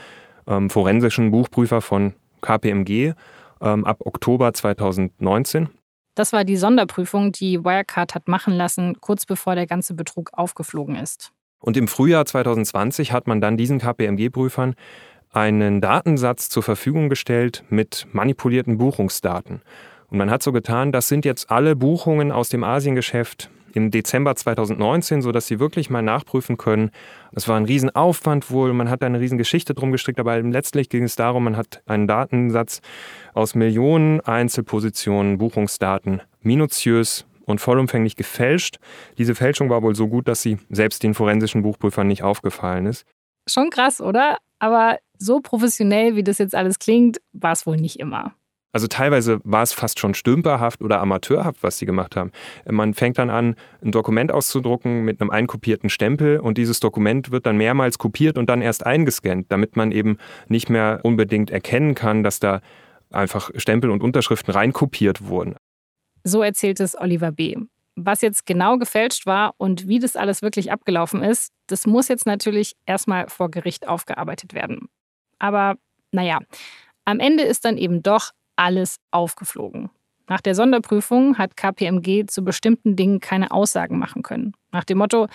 ähm, 0.46 0.70
forensischen 0.70 1.30
Buchprüfer 1.30 1.82
von 1.82 2.14
KPMG 2.40 3.12
ähm, 3.60 3.84
ab 3.84 3.98
Oktober 4.00 4.52
2019. 4.54 5.68
Das 6.14 6.32
war 6.32 6.44
die 6.44 6.56
Sonderprüfung, 6.56 7.32
die 7.32 7.62
Wirecard 7.64 8.14
hat 8.14 8.28
machen 8.28 8.54
lassen, 8.54 9.00
kurz 9.00 9.26
bevor 9.26 9.54
der 9.54 9.66
ganze 9.66 9.94
Betrug 9.94 10.30
aufgeflogen 10.32 10.96
ist. 10.96 11.32
Und 11.58 11.76
im 11.76 11.88
Frühjahr 11.88 12.24
2020 12.24 13.12
hat 13.12 13.26
man 13.26 13.40
dann 13.40 13.56
diesen 13.56 13.80
KPMG-Prüfern 13.80 14.74
einen 15.30 15.80
Datensatz 15.80 16.48
zur 16.48 16.62
Verfügung 16.62 17.08
gestellt 17.08 17.64
mit 17.68 18.06
manipulierten 18.12 18.78
Buchungsdaten. 18.78 19.62
Und 20.08 20.18
man 20.18 20.30
hat 20.30 20.42
so 20.42 20.52
getan, 20.52 20.92
das 20.92 21.08
sind 21.08 21.24
jetzt 21.24 21.50
alle 21.50 21.74
Buchungen 21.74 22.30
aus 22.30 22.48
dem 22.48 22.62
Asiengeschäft 22.62 23.50
im 23.74 23.90
Dezember 23.90 24.36
2019, 24.36 25.22
sodass 25.22 25.46
sie 25.46 25.58
wirklich 25.58 25.90
mal 25.90 26.02
nachprüfen 26.02 26.56
können. 26.56 26.90
Es 27.32 27.48
war 27.48 27.56
ein 27.56 27.64
Riesenaufwand 27.64 28.50
wohl, 28.50 28.72
man 28.72 28.88
hat 28.88 29.02
eine 29.02 29.20
Riesengeschichte 29.20 29.74
drum 29.74 29.92
gestrickt, 29.92 30.20
aber 30.20 30.40
letztlich 30.40 30.88
ging 30.88 31.04
es 31.04 31.16
darum, 31.16 31.44
man 31.44 31.56
hat 31.56 31.82
einen 31.86 32.06
Datensatz 32.06 32.80
aus 33.34 33.54
Millionen 33.54 34.20
Einzelpositionen, 34.20 35.38
Buchungsdaten 35.38 36.22
minutiös 36.40 37.26
und 37.46 37.60
vollumfänglich 37.60 38.16
gefälscht. 38.16 38.78
Diese 39.18 39.34
Fälschung 39.34 39.70
war 39.70 39.82
wohl 39.82 39.94
so 39.94 40.08
gut, 40.08 40.28
dass 40.28 40.42
sie 40.42 40.58
selbst 40.70 41.02
den 41.02 41.14
forensischen 41.14 41.62
Buchprüfern 41.62 42.06
nicht 42.06 42.22
aufgefallen 42.22 42.86
ist. 42.86 43.04
Schon 43.48 43.70
krass, 43.70 44.00
oder? 44.00 44.38
Aber 44.58 44.98
so 45.18 45.40
professionell, 45.40 46.16
wie 46.16 46.22
das 46.22 46.38
jetzt 46.38 46.54
alles 46.54 46.78
klingt, 46.78 47.20
war 47.32 47.52
es 47.52 47.66
wohl 47.66 47.76
nicht 47.76 48.00
immer. 48.00 48.34
Also 48.74 48.88
teilweise 48.88 49.38
war 49.44 49.62
es 49.62 49.72
fast 49.72 50.00
schon 50.00 50.14
stümperhaft 50.14 50.82
oder 50.82 51.00
amateurhaft, 51.00 51.62
was 51.62 51.78
sie 51.78 51.86
gemacht 51.86 52.16
haben. 52.16 52.32
Man 52.68 52.92
fängt 52.92 53.18
dann 53.18 53.30
an, 53.30 53.54
ein 53.84 53.92
Dokument 53.92 54.32
auszudrucken 54.32 55.04
mit 55.04 55.20
einem 55.20 55.30
einkopierten 55.30 55.88
Stempel 55.90 56.40
und 56.40 56.58
dieses 56.58 56.80
Dokument 56.80 57.30
wird 57.30 57.46
dann 57.46 57.56
mehrmals 57.56 57.98
kopiert 57.98 58.36
und 58.36 58.50
dann 58.50 58.62
erst 58.62 58.84
eingescannt, 58.84 59.46
damit 59.52 59.76
man 59.76 59.92
eben 59.92 60.18
nicht 60.48 60.70
mehr 60.70 60.98
unbedingt 61.04 61.50
erkennen 61.50 61.94
kann, 61.94 62.24
dass 62.24 62.40
da 62.40 62.62
einfach 63.12 63.52
Stempel 63.54 63.90
und 63.90 64.02
Unterschriften 64.02 64.52
reinkopiert 64.52 65.28
wurden. 65.28 65.54
So 66.24 66.42
erzählt 66.42 66.80
es 66.80 66.98
Oliver 67.00 67.30
B. 67.30 67.54
Was 67.94 68.22
jetzt 68.22 68.44
genau 68.44 68.76
gefälscht 68.76 69.24
war 69.24 69.54
und 69.56 69.86
wie 69.86 70.00
das 70.00 70.16
alles 70.16 70.42
wirklich 70.42 70.72
abgelaufen 70.72 71.22
ist, 71.22 71.52
das 71.68 71.86
muss 71.86 72.08
jetzt 72.08 72.26
natürlich 72.26 72.74
erstmal 72.86 73.28
vor 73.28 73.52
Gericht 73.52 73.86
aufgearbeitet 73.86 74.52
werden. 74.52 74.88
Aber 75.38 75.76
naja, 76.10 76.40
am 77.04 77.20
Ende 77.20 77.44
ist 77.44 77.64
dann 77.64 77.76
eben 77.76 78.02
doch 78.02 78.32
alles 78.56 78.96
aufgeflogen. 79.10 79.90
Nach 80.26 80.40
der 80.40 80.54
Sonderprüfung 80.54 81.36
hat 81.36 81.56
KPMG 81.56 82.26
zu 82.26 82.44
bestimmten 82.44 82.96
Dingen 82.96 83.20
keine 83.20 83.50
Aussagen 83.50 83.98
machen 83.98 84.22
können. 84.22 84.54
Nach 84.72 84.84
dem 84.84 84.98
Motto, 84.98 85.26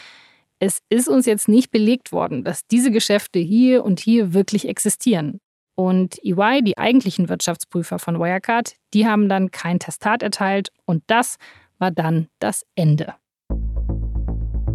es 0.59 0.79
ist 0.89 1.07
uns 1.07 1.25
jetzt 1.25 1.47
nicht 1.47 1.71
belegt 1.71 2.11
worden, 2.11 2.43
dass 2.43 2.65
diese 2.67 2.91
Geschäfte 2.91 3.39
hier 3.39 3.85
und 3.85 3.99
hier 3.99 4.33
wirklich 4.33 4.67
existieren. 4.67 5.39
Und 5.75 6.19
EY, 6.25 6.61
die 6.61 6.77
eigentlichen 6.77 7.29
Wirtschaftsprüfer 7.29 7.99
von 7.99 8.19
Wirecard, 8.19 8.75
die 8.93 9.07
haben 9.07 9.29
dann 9.29 9.51
kein 9.51 9.79
Testat 9.79 10.23
erteilt 10.23 10.71
und 10.85 11.03
das 11.07 11.37
war 11.77 11.91
dann 11.91 12.27
das 12.39 12.65
Ende. 12.75 13.13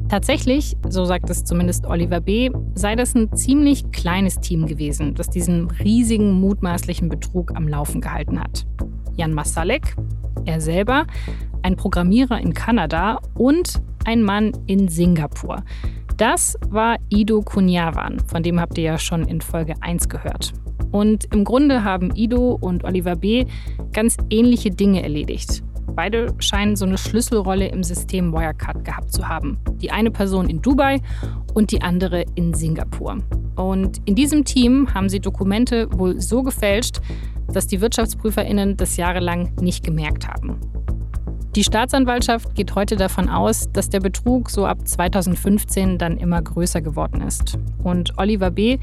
Tatsächlich, 0.09 0.77
so 0.89 1.05
sagt 1.05 1.31
es 1.31 1.45
zumindest 1.45 1.87
Oliver 1.87 2.21
B., 2.21 2.51
sei 2.75 2.95
das 2.95 3.15
ein 3.15 3.33
ziemlich 3.33 3.91
kleines 3.91 4.39
Team 4.39 4.67
gewesen, 4.67 5.15
das 5.15 5.31
diesen 5.31 5.71
riesigen 5.71 6.33
mutmaßlichen 6.33 7.09
Betrug 7.09 7.57
am 7.57 7.67
Laufen 7.67 8.01
gehalten 8.01 8.39
hat. 8.39 8.67
Jan 9.17 9.33
Masalek, 9.33 9.97
er 10.45 10.61
selber, 10.61 11.07
ein 11.63 11.77
Programmierer 11.77 12.39
in 12.41 12.53
Kanada 12.53 13.19
und 13.35 13.81
ein 14.05 14.23
Mann 14.23 14.53
in 14.67 14.89
Singapur. 14.89 15.65
Das 16.17 16.57
war 16.69 16.97
Ido 17.09 17.41
Kunyavan, 17.41 18.21
von 18.27 18.43
dem 18.43 18.61
habt 18.61 18.79
ihr 18.79 18.85
ja 18.85 18.99
schon 18.99 19.25
in 19.25 19.41
Folge 19.41 19.75
1 19.81 20.09
gehört. 20.09 20.53
Und 20.93 21.25
im 21.33 21.43
Grunde 21.43 21.83
haben 21.83 22.15
Ido 22.15 22.57
und 22.61 22.85
Oliver 22.85 23.17
B. 23.17 23.47
ganz 23.93 24.17
ähnliche 24.31 24.71
Dinge 24.71 25.03
erledigt. 25.03 25.65
Beide 25.95 26.35
scheinen 26.39 26.77
so 26.77 26.85
eine 26.85 26.99
Schlüsselrolle 26.99 27.69
im 27.69 27.85
System 27.85 28.33
Wirecard 28.33 28.85
gehabt 28.85 29.13
zu 29.13 29.29
haben. 29.29 29.59
Die 29.77 29.91
eine 29.91 30.11
Person 30.11 30.49
in 30.49 30.61
Dubai 30.61 31.01
und 31.55 31.71
die 31.71 31.83
andere 31.83 32.25
in 32.35 32.53
Singapur. 32.55 33.19
Und 33.57 34.01
in 34.05 34.15
diesem 34.15 34.45
Team 34.45 34.93
haben 34.93 35.09
sie 35.09 35.21
Dokumente 35.21 35.89
wohl 35.93 36.21
so 36.21 36.43
gefälscht, 36.43 37.01
dass 37.53 37.67
die 37.67 37.81
Wirtschaftsprüferinnen 37.81 38.77
das 38.77 38.97
jahrelang 38.97 39.53
nicht 39.61 39.85
gemerkt 39.85 40.27
haben. 40.27 40.59
Die 41.57 41.63
Staatsanwaltschaft 41.63 42.57
geht 42.57 42.75
heute 42.75 42.97
davon 42.97 43.29
aus, 43.29 43.71
dass 43.73 43.89
der 43.89 44.01
Betrug 44.01 44.51
so 44.51 44.67
ab 44.67 44.89
2015 44.89 45.99
dann 45.99 46.17
immer 46.17 46.43
größer 46.43 46.83
geworden 46.83 47.21
ist. 47.21 47.59
Und 47.85 48.19
Oliver 48.19 48.51
B., 48.51 48.79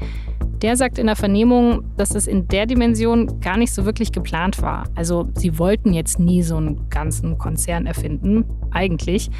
der 0.62 0.76
sagt 0.78 0.98
in 0.98 1.06
der 1.06 1.16
Vernehmung, 1.16 1.84
dass 1.98 2.14
es 2.14 2.26
in 2.26 2.48
der 2.48 2.64
Dimension 2.64 3.40
gar 3.40 3.58
nicht 3.58 3.74
so 3.74 3.84
wirklich 3.84 4.10
geplant 4.10 4.62
war. 4.62 4.84
Also 4.94 5.28
sie 5.34 5.58
wollten 5.58 5.92
jetzt 5.92 6.18
nie 6.18 6.42
so 6.42 6.56
einen 6.56 6.88
ganzen 6.88 7.36
Konzern 7.36 7.84
erfinden, 7.84 8.44
eigentlich. 8.70 9.30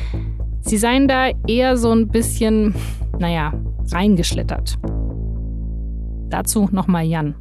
Sie 0.61 0.77
seien 0.77 1.09
da 1.09 1.31
eher 1.47 1.79
so 1.79 1.91
ein 1.91 2.09
bisschen, 2.09 2.75
naja, 3.19 3.55
reingeschlittert. 3.93 4.79
Dazu 6.29 6.69
nochmal 6.71 7.07
Jan. 7.07 7.35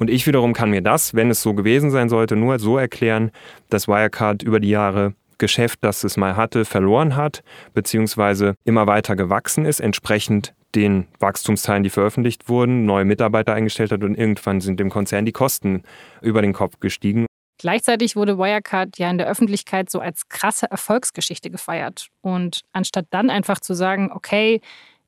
Und 0.00 0.08
ich 0.08 0.26
wiederum 0.26 0.54
kann 0.54 0.70
mir 0.70 0.80
das, 0.80 1.14
wenn 1.14 1.30
es 1.30 1.42
so 1.42 1.52
gewesen 1.52 1.90
sein 1.90 2.08
sollte, 2.08 2.34
nur 2.34 2.58
so 2.58 2.78
erklären, 2.78 3.30
dass 3.68 3.86
Wirecard 3.86 4.42
über 4.42 4.58
die 4.58 4.70
Jahre 4.70 5.14
Geschäft, 5.36 5.80
das 5.82 6.04
es 6.04 6.16
mal 6.16 6.36
hatte, 6.36 6.64
verloren 6.64 7.16
hat, 7.16 7.42
beziehungsweise 7.74 8.54
immer 8.64 8.86
weiter 8.86 9.14
gewachsen 9.14 9.64
ist, 9.66 9.80
entsprechend 9.80 10.54
den 10.74 11.06
Wachstumsteilen, 11.18 11.82
die 11.82 11.90
veröffentlicht 11.90 12.48
wurden, 12.48 12.86
neue 12.86 13.04
Mitarbeiter 13.04 13.52
eingestellt 13.52 13.92
hat 13.92 14.02
und 14.02 14.14
irgendwann 14.16 14.60
sind 14.60 14.80
dem 14.80 14.88
Konzern 14.88 15.26
die 15.26 15.32
Kosten 15.32 15.82
über 16.22 16.40
den 16.40 16.54
Kopf 16.54 16.80
gestiegen. 16.80 17.26
Gleichzeitig 17.58 18.16
wurde 18.16 18.38
Wirecard 18.38 18.98
ja 18.98 19.10
in 19.10 19.18
der 19.18 19.28
Öffentlichkeit 19.28 19.90
so 19.90 20.00
als 20.00 20.28
krasse 20.28 20.70
Erfolgsgeschichte 20.70 21.50
gefeiert. 21.50 22.08
Und 22.22 22.62
anstatt 22.72 23.06
dann 23.10 23.28
einfach 23.28 23.60
zu 23.60 23.74
sagen, 23.74 24.10
okay, 24.14 24.62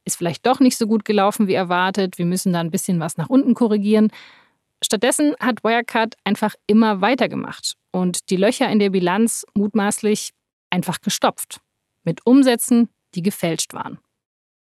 ist 0.05 0.17
vielleicht 0.17 0.45
doch 0.47 0.61
nicht 0.61 0.77
so 0.77 0.87
gut 0.87 1.07
gelaufen 1.07 1.47
wie 1.47 1.55
erwartet, 1.55 2.19
wir 2.19 2.27
müssen 2.27 2.53
da 2.53 2.61
ein 2.61 2.71
bisschen 2.71 3.01
was 3.01 3.17
nach 3.17 3.31
unten 3.31 3.55
korrigieren, 3.55 4.11
stattdessen 4.83 5.35
hat 5.41 5.65
Wirecard 5.65 6.15
einfach 6.25 6.55
immer 6.67 7.01
weitergemacht 7.01 7.75
und 7.93 8.31
die 8.31 8.37
Löcher 8.37 8.69
in 8.71 8.79
der 8.79 8.91
Bilanz 8.91 9.45
mutmaßlich 9.55 10.33
einfach 10.71 11.01
gestopft. 11.01 11.61
Mit 12.05 12.27
Umsätzen, 12.27 12.89
die 13.15 13.23
gefälscht 13.23 13.75
waren. 13.75 13.99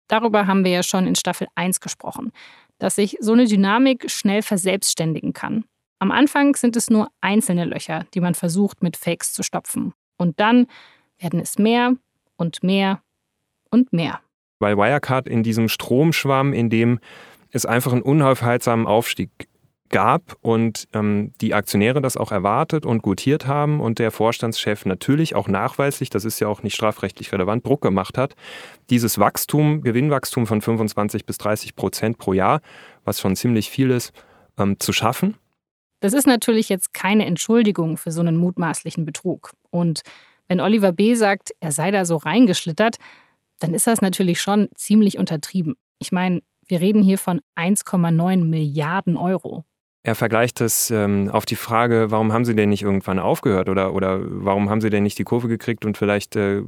Darüber 0.07 0.47
haben 0.47 0.63
wir 0.63 0.71
ja 0.71 0.83
schon 0.83 1.05
in 1.05 1.15
Staffel 1.15 1.47
1 1.55 1.81
gesprochen, 1.81 2.31
dass 2.79 2.95
sich 2.95 3.17
so 3.19 3.33
eine 3.33 3.45
Dynamik 3.45 4.09
schnell 4.09 4.41
verselbstständigen 4.41 5.33
kann. 5.33 5.65
Am 5.99 6.11
Anfang 6.11 6.55
sind 6.55 6.75
es 6.75 6.89
nur 6.89 7.09
einzelne 7.21 7.65
Löcher, 7.65 8.05
die 8.13 8.21
man 8.21 8.35
versucht 8.35 8.83
mit 8.83 8.97
Fakes 8.97 9.33
zu 9.33 9.43
stopfen. 9.43 9.93
Und 10.17 10.39
dann 10.39 10.67
werden 11.17 11.39
es 11.39 11.57
mehr 11.57 11.95
und 12.37 12.63
mehr 12.63 13.01
und 13.71 13.91
mehr. 13.91 14.21
Weil 14.59 14.77
Wirecard 14.77 15.27
in 15.27 15.43
diesem 15.43 15.69
Stromschwamm, 15.69 16.53
in 16.53 16.69
dem 16.69 16.99
es 17.51 17.65
einfach 17.65 17.91
einen 17.91 18.01
unaufhaltsamen 18.01 18.87
Aufstieg 18.87 19.29
gab 19.89 20.37
und 20.41 20.87
ähm, 20.93 21.33
die 21.41 21.53
Aktionäre 21.53 22.01
das 22.01 22.17
auch 22.17 22.31
erwartet 22.31 22.85
und 22.85 23.01
gutiert 23.01 23.47
haben 23.47 23.79
und 23.79 23.99
der 23.99 24.11
Vorstandschef 24.11 24.85
natürlich 24.85 25.35
auch 25.35 25.47
nachweislich, 25.47 26.09
das 26.09 26.25
ist 26.25 26.39
ja 26.39 26.47
auch 26.47 26.63
nicht 26.63 26.75
strafrechtlich 26.75 27.31
relevant, 27.31 27.65
Druck 27.65 27.81
gemacht 27.81 28.17
hat, 28.17 28.35
dieses 28.89 29.19
Wachstum, 29.19 29.81
Gewinnwachstum 29.81 30.47
von 30.47 30.61
25 30.61 31.25
bis 31.25 31.37
30 31.37 31.75
Prozent 31.75 32.17
pro 32.17 32.33
Jahr, 32.33 32.61
was 33.03 33.19
schon 33.19 33.35
ziemlich 33.35 33.69
viel 33.69 33.91
ist, 33.91 34.11
ähm, 34.57 34.79
zu 34.79 34.93
schaffen. 34.93 35.35
Das 35.99 36.13
ist 36.13 36.27
natürlich 36.27 36.69
jetzt 36.69 36.93
keine 36.93 37.25
Entschuldigung 37.25 37.97
für 37.97 38.11
so 38.11 38.21
einen 38.21 38.37
mutmaßlichen 38.37 39.05
Betrug. 39.05 39.53
Und 39.71 40.01
wenn 40.47 40.59
Oliver 40.61 40.91
B. 40.91 41.15
sagt, 41.15 41.51
er 41.59 41.71
sei 41.71 41.91
da 41.91 42.05
so 42.05 42.17
reingeschlittert, 42.17 42.97
dann 43.59 43.73
ist 43.73 43.87
das 43.87 44.01
natürlich 44.01 44.39
schon 44.39 44.69
ziemlich 44.75 45.17
untertrieben. 45.17 45.75
Ich 45.97 46.11
meine, 46.11 46.41
wir 46.67 46.81
reden 46.81 47.01
hier 47.01 47.17
von 47.17 47.41
1,9 47.55 48.43
Milliarden 48.43 49.17
Euro. 49.17 49.65
Er 50.07 50.15
vergleicht 50.15 50.61
es 50.61 50.89
ähm, 50.89 51.29
auf 51.29 51.45
die 51.45 51.57
Frage, 51.57 52.11
warum 52.11 52.31
haben 52.31 52.45
Sie 52.45 52.55
denn 52.55 52.69
nicht 52.69 52.81
irgendwann 52.81 53.19
aufgehört 53.19 53.67
oder, 53.67 53.93
oder 53.93 54.21
warum 54.23 54.69
haben 54.69 54.79
Sie 54.79 54.89
denn 54.89 55.03
nicht 55.03 55.19
die 55.19 55.25
Kurve 55.25 55.49
gekriegt 55.49 55.83
und 55.83 55.97
vielleicht 55.97 56.37
äh, 56.37 56.61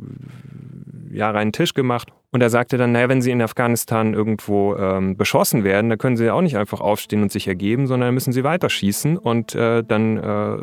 ja, 1.10 1.32
reinen 1.32 1.54
Tisch 1.54 1.74
gemacht? 1.74 2.10
Und 2.32 2.42
er 2.42 2.50
sagte 2.50 2.76
dann, 2.78 2.92
naja, 2.92 3.08
wenn 3.08 3.22
Sie 3.22 3.32
in 3.32 3.42
Afghanistan 3.42 4.14
irgendwo 4.14 4.76
ähm, 4.76 5.16
beschossen 5.16 5.64
werden, 5.64 5.90
dann 5.90 5.98
können 5.98 6.18
Sie 6.18 6.30
auch 6.30 6.42
nicht 6.42 6.58
einfach 6.58 6.82
aufstehen 6.82 7.22
und 7.22 7.32
sich 7.32 7.48
ergeben, 7.48 7.88
sondern 7.88 8.14
müssen 8.14 8.34
Sie 8.34 8.44
weiterschießen 8.44 9.18
und 9.18 9.56
äh, 9.56 9.86
dann 9.86 10.18
äh, 10.18 10.58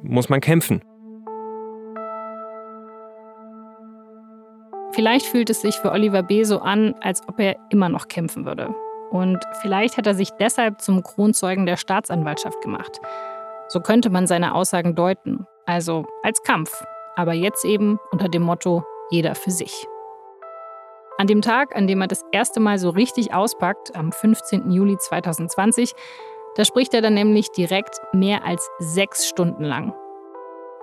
muss 0.00 0.30
man 0.30 0.40
kämpfen. 0.40 0.80
Vielleicht 4.92 5.26
fühlt 5.26 5.50
es 5.50 5.60
sich 5.60 5.74
für 5.74 5.92
Oliver 5.92 6.22
B. 6.22 6.42
so 6.44 6.60
an, 6.60 6.94
als 7.02 7.20
ob 7.28 7.38
er 7.38 7.56
immer 7.68 7.90
noch 7.90 8.08
kämpfen 8.08 8.46
würde. 8.46 8.74
Und 9.10 9.38
vielleicht 9.62 9.96
hat 9.96 10.06
er 10.06 10.14
sich 10.14 10.30
deshalb 10.40 10.80
zum 10.80 11.02
Kronzeugen 11.02 11.66
der 11.66 11.76
Staatsanwaltschaft 11.76 12.60
gemacht. 12.60 13.00
So 13.68 13.80
könnte 13.80 14.10
man 14.10 14.26
seine 14.26 14.54
Aussagen 14.54 14.94
deuten. 14.94 15.46
Also 15.64 16.04
als 16.22 16.42
Kampf. 16.42 16.84
Aber 17.16 17.32
jetzt 17.32 17.64
eben 17.64 17.98
unter 18.10 18.28
dem 18.28 18.42
Motto 18.42 18.84
jeder 19.10 19.34
für 19.34 19.50
sich. 19.50 19.86
An 21.18 21.26
dem 21.26 21.40
Tag, 21.40 21.74
an 21.74 21.86
dem 21.86 22.02
er 22.02 22.08
das 22.08 22.24
erste 22.30 22.60
Mal 22.60 22.78
so 22.78 22.90
richtig 22.90 23.32
auspackt, 23.32 23.96
am 23.96 24.12
15. 24.12 24.70
Juli 24.70 24.98
2020, 24.98 25.92
da 26.56 26.64
spricht 26.64 26.92
er 26.92 27.00
dann 27.00 27.14
nämlich 27.14 27.50
direkt 27.52 28.00
mehr 28.12 28.44
als 28.44 28.68
sechs 28.78 29.26
Stunden 29.26 29.64
lang. 29.64 29.94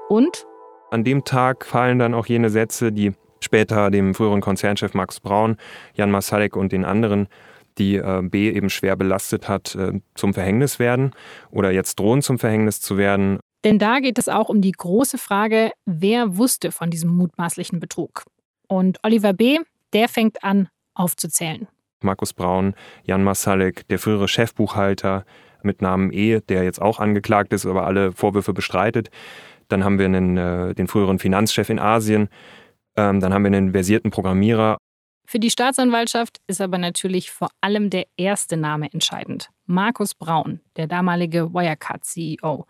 Und? 0.09 0.47
An 0.89 1.03
dem 1.03 1.23
Tag 1.23 1.65
fallen 1.65 1.99
dann 1.99 2.13
auch 2.13 2.25
jene 2.25 2.49
Sätze, 2.49 2.91
die 2.91 3.13
später 3.39 3.91
dem 3.91 4.15
früheren 4.15 4.41
Konzernchef 4.41 4.93
Max 4.93 5.19
Braun, 5.19 5.57
Jan 5.93 6.11
Masalek 6.11 6.55
und 6.55 6.71
den 6.71 6.85
anderen, 6.85 7.27
die 7.77 7.95
äh, 7.95 8.21
B 8.21 8.49
eben 8.49 8.69
schwer 8.69 8.95
belastet 8.95 9.47
hat, 9.47 9.75
äh, 9.75 9.99
zum 10.15 10.33
Verhängnis 10.33 10.79
werden 10.79 11.11
oder 11.51 11.71
jetzt 11.71 11.99
drohen 11.99 12.21
zum 12.21 12.39
Verhängnis 12.39 12.81
zu 12.81 12.97
werden. 12.97 13.39
Denn 13.63 13.79
da 13.79 13.99
geht 13.99 14.17
es 14.17 14.27
auch 14.27 14.49
um 14.49 14.61
die 14.61 14.73
große 14.73 15.17
Frage, 15.17 15.71
wer 15.85 16.37
wusste 16.37 16.71
von 16.71 16.89
diesem 16.89 17.15
mutmaßlichen 17.15 17.79
Betrug. 17.79 18.23
Und 18.67 18.99
Oliver 19.03 19.33
B., 19.33 19.59
der 19.93 20.09
fängt 20.09 20.43
an 20.43 20.69
aufzuzählen. 20.95 21.67
Markus 22.01 22.33
Braun, 22.33 22.75
Jan 23.05 23.23
Masalek, 23.23 23.87
der 23.87 23.99
frühere 23.99 24.27
Chefbuchhalter 24.27 25.25
mit 25.63 25.81
Namen 25.81 26.11
E., 26.11 26.41
der 26.41 26.63
jetzt 26.63 26.81
auch 26.81 26.99
angeklagt 26.99 27.53
ist, 27.53 27.65
aber 27.65 27.85
alle 27.85 28.11
Vorwürfe 28.11 28.53
bestreitet. 28.53 29.09
Dann 29.69 29.83
haben 29.83 29.97
wir 29.97 30.05
einen, 30.05 30.37
äh, 30.37 30.75
den 30.75 30.87
früheren 30.87 31.19
Finanzchef 31.19 31.69
in 31.69 31.79
Asien. 31.79 32.27
Ähm, 32.97 33.21
dann 33.21 33.33
haben 33.33 33.43
wir 33.43 33.47
einen 33.47 33.71
versierten 33.71 34.11
Programmierer. 34.11 34.77
Für 35.25 35.39
die 35.39 35.49
Staatsanwaltschaft 35.49 36.41
ist 36.47 36.61
aber 36.61 36.77
natürlich 36.77 37.31
vor 37.31 37.49
allem 37.61 37.89
der 37.89 38.05
erste 38.17 38.57
Name 38.57 38.91
entscheidend. 38.91 39.49
Markus 39.65 40.13
Braun, 40.13 40.59
der 40.75 40.87
damalige 40.87 41.53
Wirecard-CEO. 41.53 42.65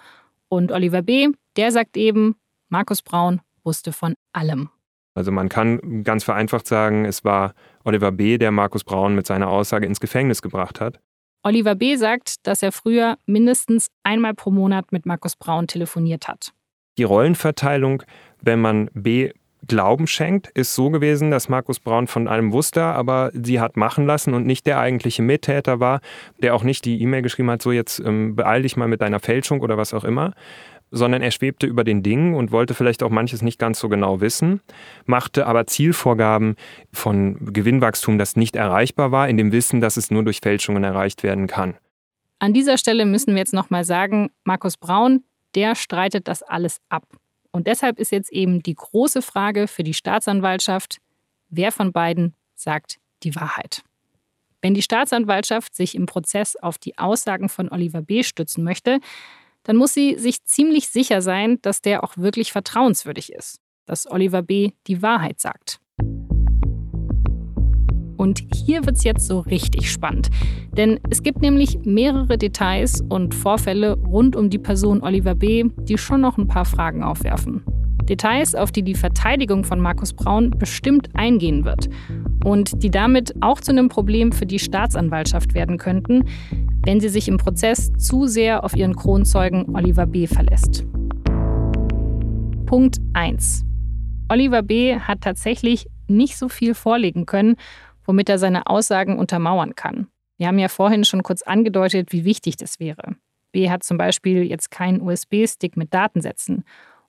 Und 0.50 0.72
Oliver 0.72 1.02
B., 1.02 1.30
der 1.58 1.72
sagt 1.72 1.98
eben, 1.98 2.36
Markus 2.70 3.02
Braun 3.02 3.42
wusste 3.64 3.92
von 3.92 4.16
allem. 4.34 4.70
Also 5.16 5.32
man 5.32 5.50
kann 5.50 6.04
ganz 6.04 6.24
vereinfacht 6.24 6.68
sagen, 6.68 7.06
es 7.06 7.24
war 7.24 7.54
Oliver 7.84 8.12
B., 8.12 8.38
der 8.38 8.52
Markus 8.52 8.84
Braun 8.84 9.16
mit 9.16 9.28
seiner 9.28 9.50
Aussage 9.50 9.86
ins 9.86 10.00
Gefängnis 10.00 10.42
gebracht 10.42 10.80
hat. 10.80 11.00
Oliver 11.44 11.76
B. 11.76 11.98
sagt, 11.98 12.48
dass 12.48 12.64
er 12.64 12.72
früher 12.72 13.18
mindestens 13.26 13.88
einmal 14.04 14.34
pro 14.34 14.50
Monat 14.50 14.92
mit 14.92 15.06
Markus 15.06 15.36
Braun 15.36 15.68
telefoniert 15.68 16.28
hat. 16.28 16.54
Die 16.98 17.04
Rollenverteilung, 17.04 18.04
wenn 18.42 18.62
man 18.62 18.90
B 18.94 19.32
Glauben 19.68 20.08
schenkt, 20.08 20.50
ist 20.50 20.76
so 20.76 20.90
gewesen, 20.90 21.32
dass 21.32 21.50
Markus 21.50 21.80
Braun 21.80 22.08
von 22.08 22.28
allem 22.28 22.52
wusste, 22.52 22.84
aber 22.84 23.32
sie 23.34 23.60
hat 23.60 23.78
machen 23.78 24.06
lassen 24.06 24.34
und 24.34 24.46
nicht 24.46 24.66
der 24.66 24.80
eigentliche 24.80 25.22
Mittäter 25.22 25.80
war, 25.80 26.02
der 26.42 26.54
auch 26.56 26.64
nicht 26.64 26.86
die 26.86 27.02
E-Mail 27.02 27.22
geschrieben 27.22 27.50
hat, 27.50 27.62
so 27.62 27.72
jetzt 27.72 28.00
ähm, 28.00 28.36
beeil 28.36 28.64
dich 28.64 28.76
mal 28.76 28.88
mit 28.88 29.02
deiner 29.02 29.20
Fälschung 29.20 29.62
oder 29.62 29.78
was 29.78 29.94
auch 29.94 30.04
immer, 30.04 30.34
sondern 30.92 31.22
er 31.22 31.32
schwebte 31.32 31.66
über 31.66 31.84
den 31.84 32.04
Dingen 32.04 32.36
und 32.36 32.52
wollte 32.52 32.74
vielleicht 32.74 33.04
auch 33.04 33.10
manches 33.10 33.42
nicht 33.42 33.58
ganz 33.58 33.80
so 33.80 33.90
genau 33.90 34.22
wissen, 34.22 34.62
machte 35.06 35.48
aber 35.48 35.66
Zielvorgaben 35.66 36.56
von 36.92 37.54
Gewinnwachstum, 37.54 38.18
das 38.18 38.36
nicht 38.36 38.56
erreichbar 38.56 39.12
war, 39.12 39.28
in 39.28 39.38
dem 39.38 39.52
Wissen, 39.52 39.82
dass 39.82 39.98
es 39.98 40.12
nur 40.12 40.24
durch 40.24 40.40
Fälschungen 40.42 40.84
erreicht 40.84 41.24
werden 41.24 41.48
kann. 41.48 41.76
An 42.40 42.54
dieser 42.54 42.78
Stelle 42.78 43.06
müssen 43.06 43.34
wir 43.34 43.40
jetzt 43.40 43.54
nochmal 43.54 43.86
sagen, 43.86 44.30
Markus 44.44 44.78
Braun, 44.78 45.24
der 45.56 45.76
streitet 45.76 46.28
das 46.28 46.44
alles 46.44 46.80
ab. 46.90 47.06
Und 47.54 47.68
deshalb 47.68 48.00
ist 48.00 48.12
jetzt 48.12 48.32
eben 48.34 48.62
die 48.64 48.76
große 48.76 49.22
Frage 49.22 49.68
für 49.68 49.84
die 49.84 49.94
Staatsanwaltschaft, 49.94 50.98
wer 51.50 51.72
von 51.72 51.94
beiden 51.94 52.34
sagt 52.56 52.98
die 53.22 53.36
Wahrheit. 53.36 53.84
Wenn 54.62 54.74
die 54.74 54.82
Staatsanwaltschaft 54.82 55.76
sich 55.76 55.94
im 55.94 56.08
Prozess 56.08 56.56
auf 56.56 56.78
die 56.78 56.98
Aussagen 56.98 57.50
von 57.50 57.70
Oliver 57.70 58.02
B. 58.02 58.24
stützen 58.24 58.64
möchte, 58.64 59.00
dann 59.64 59.76
muss 59.76 59.94
sie 59.94 60.18
sich 60.18 60.44
ziemlich 60.44 60.90
sicher 60.90 61.22
sein, 61.22 61.62
dass 61.62 61.82
der 61.82 62.04
auch 62.04 62.18
wirklich 62.18 62.52
vertrauenswürdig 62.52 63.32
ist, 63.32 63.60
dass 63.86 64.10
Oliver 64.10 64.42
B. 64.42 64.72
die 64.88 65.02
Wahrheit 65.02 65.40
sagt. 65.40 65.80
Und 68.24 68.42
hier 68.56 68.86
wird 68.86 68.96
es 68.96 69.04
jetzt 69.04 69.28
so 69.28 69.42
richtig 69.42 69.92
spannend. 69.92 70.30
Denn 70.78 70.98
es 71.10 71.24
gibt 71.24 71.42
nämlich 71.42 71.80
mehrere 71.84 72.38
Details 72.38 73.02
und 73.10 73.36
Vorfälle 73.36 73.98
rund 73.98 74.38
um 74.38 74.50
die 74.50 74.60
Person 74.60 75.04
Oliver 75.04 75.36
B., 75.36 75.66
die 75.80 75.98
schon 75.98 76.22
noch 76.22 76.38
ein 76.38 76.48
paar 76.48 76.64
Fragen 76.64 77.04
aufwerfen. 77.04 77.66
Details, 78.04 78.56
auf 78.56 78.72
die 78.72 78.82
die 78.82 78.96
Verteidigung 78.96 79.66
von 79.66 79.82
Markus 79.82 80.14
Braun 80.14 80.52
bestimmt 80.52 81.10
eingehen 81.16 81.66
wird 81.66 81.90
und 82.46 82.82
die 82.82 82.90
damit 82.90 83.34
auch 83.42 83.60
zu 83.60 83.74
einem 83.74 83.90
Problem 83.90 84.32
für 84.32 84.46
die 84.46 84.60
Staatsanwaltschaft 84.60 85.54
werden 85.54 85.78
könnten, 85.78 86.24
wenn 86.86 87.02
sie 87.02 87.10
sich 87.10 87.28
im 87.28 87.36
Prozess 87.36 87.92
zu 87.98 88.28
sehr 88.28 88.64
auf 88.64 88.74
ihren 88.74 88.96
Kronzeugen 88.96 89.76
Oliver 89.76 90.06
B. 90.06 90.28
verlässt. 90.28 90.86
Punkt 92.68 93.00
1. 93.12 93.66
Oliver 94.30 94.62
B. 94.62 94.98
hat 94.98 95.20
tatsächlich 95.20 95.88
nicht 96.08 96.38
so 96.38 96.48
viel 96.48 96.74
vorlegen 96.74 97.26
können, 97.26 97.56
womit 98.06 98.30
er 98.30 98.40
seine 98.40 98.68
Aussagen 98.68 99.18
untermauern 99.18 99.76
kann. 99.76 100.08
Wir 100.38 100.48
haben 100.48 100.60
ja 100.60 100.68
vorhin 100.68 101.04
schon 101.04 101.24
kurz 101.24 101.42
angedeutet, 101.42 102.12
wie 102.12 102.26
wichtig 102.26 102.58
das 102.58 102.80
wäre. 102.80 103.16
B 103.52 103.70
hat 103.70 103.84
zum 103.84 103.98
Beispiel 103.98 104.44
jetzt 104.44 104.72
keinen 104.72 105.02
USB-Stick 105.02 105.78
mit 105.78 105.94
Datensätzen. 105.94 106.64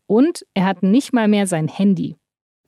Und 0.06 0.44
er 0.54 0.66
hat 0.66 0.82
nicht 0.82 1.12
mal 1.12 1.28
mehr 1.28 1.46
sein 1.46 1.68
Handy. 1.68 2.16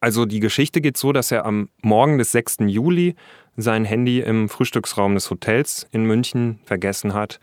Also 0.00 0.24
die 0.24 0.40
Geschichte 0.40 0.80
geht 0.80 0.96
so, 0.96 1.12
dass 1.12 1.30
er 1.30 1.44
am 1.44 1.68
Morgen 1.82 2.18
des 2.18 2.32
6. 2.32 2.58
Juli 2.66 3.14
sein 3.56 3.84
Handy 3.84 4.20
im 4.20 4.48
Frühstücksraum 4.48 5.14
des 5.14 5.30
Hotels 5.30 5.86
in 5.90 6.04
München 6.04 6.60
vergessen 6.64 7.14
hat 7.14 7.40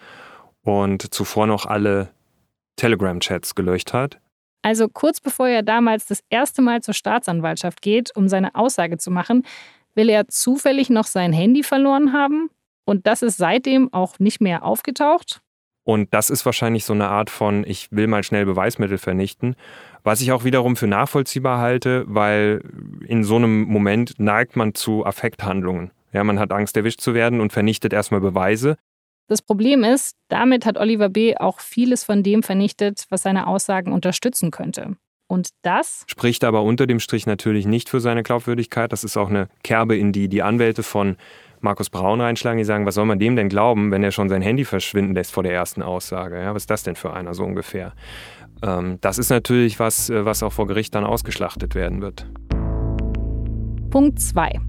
und 0.63 1.13
zuvor 1.13 1.47
noch 1.47 1.65
alle 1.65 2.09
Telegram-Chats 2.75 3.55
gelöscht 3.55 3.93
hat. 3.93 4.19
Also 4.61 4.87
kurz 4.87 5.19
bevor 5.19 5.49
er 5.49 5.61
damals 5.61 6.05
das 6.05 6.23
erste 6.29 6.61
Mal 6.61 6.81
zur 6.81 6.93
Staatsanwaltschaft 6.93 7.81
geht, 7.81 8.15
um 8.15 8.27
seine 8.27 8.55
Aussage 8.55 8.97
zu 8.97 9.11
machen, 9.11 9.43
will 9.95 10.09
er 10.09 10.27
zufällig 10.27 10.89
noch 10.89 11.05
sein 11.05 11.33
Handy 11.33 11.63
verloren 11.63 12.13
haben 12.13 12.49
und 12.85 13.07
das 13.07 13.21
ist 13.21 13.37
seitdem 13.37 13.93
auch 13.93 14.19
nicht 14.19 14.41
mehr 14.41 14.63
aufgetaucht. 14.63 15.41
Und 15.85 16.13
das 16.13 16.29
ist 16.29 16.45
wahrscheinlich 16.45 16.85
so 16.85 16.93
eine 16.93 17.09
Art 17.09 17.29
von, 17.29 17.65
ich 17.67 17.89
will 17.91 18.07
mal 18.07 18.23
schnell 18.23 18.45
Beweismittel 18.45 18.97
vernichten, 18.97 19.55
was 20.03 20.21
ich 20.21 20.31
auch 20.31 20.45
wiederum 20.45 20.75
für 20.75 20.87
nachvollziehbar 20.87 21.59
halte, 21.59 22.05
weil 22.07 22.61
in 23.05 23.23
so 23.23 23.35
einem 23.35 23.63
Moment 23.63 24.13
neigt 24.17 24.55
man 24.55 24.73
zu 24.75 25.05
Affekthandlungen. 25.05 25.91
Ja, 26.13 26.23
man 26.23 26.39
hat 26.39 26.51
Angst, 26.51 26.77
erwischt 26.77 27.01
zu 27.01 27.13
werden 27.13 27.41
und 27.41 27.51
vernichtet 27.51 27.91
erstmal 27.91 28.21
Beweise. 28.21 28.77
Das 29.27 29.41
Problem 29.41 29.83
ist, 29.83 30.15
damit 30.27 30.65
hat 30.65 30.77
Oliver 30.77 31.09
B. 31.09 31.35
auch 31.37 31.59
vieles 31.59 32.03
von 32.03 32.23
dem 32.23 32.43
vernichtet, 32.43 33.05
was 33.09 33.23
seine 33.23 33.47
Aussagen 33.47 33.91
unterstützen 33.91 34.51
könnte. 34.51 34.95
Und 35.33 35.49
das 35.63 36.03
spricht 36.05 36.43
aber 36.43 36.61
unter 36.61 36.85
dem 36.85 36.99
Strich 36.99 37.25
natürlich 37.25 37.65
nicht 37.65 37.89
für 37.89 37.99
seine 37.99 38.21
Glaubwürdigkeit. 38.21 38.91
Das 38.91 39.03
ist 39.03 39.17
auch 39.17 39.31
eine 39.31 39.47
Kerbe, 39.63 39.97
in 39.97 40.11
die 40.11 40.27
die 40.27 40.43
Anwälte 40.43 40.83
von 40.83 41.17
Markus 41.59 41.89
Braun 41.89 42.21
reinschlagen, 42.21 42.59
die 42.59 42.63
sagen, 42.63 42.85
was 42.85 42.93
soll 42.93 43.05
man 43.05 43.17
dem 43.17 43.35
denn 43.35 43.49
glauben, 43.49 43.89
wenn 43.89 44.03
er 44.03 44.11
schon 44.11 44.29
sein 44.29 44.43
Handy 44.43 44.63
verschwinden 44.63 45.15
lässt 45.15 45.31
vor 45.31 45.41
der 45.41 45.51
ersten 45.51 45.81
Aussage? 45.81 46.39
Ja, 46.39 46.53
was 46.53 46.63
ist 46.63 46.69
das 46.69 46.83
denn 46.83 46.95
für 46.95 47.13
einer 47.13 47.33
so 47.33 47.43
ungefähr? 47.43 47.93
Ähm, 48.61 48.99
das 49.01 49.17
ist 49.17 49.31
natürlich 49.31 49.79
was, 49.79 50.11
äh, 50.11 50.23
was 50.23 50.43
auch 50.43 50.53
vor 50.53 50.67
Gericht 50.67 50.93
dann 50.93 51.03
ausgeschlachtet 51.03 51.73
werden 51.73 52.03
wird. 52.03 52.27
Punkt 53.89 54.21
2. 54.21 54.59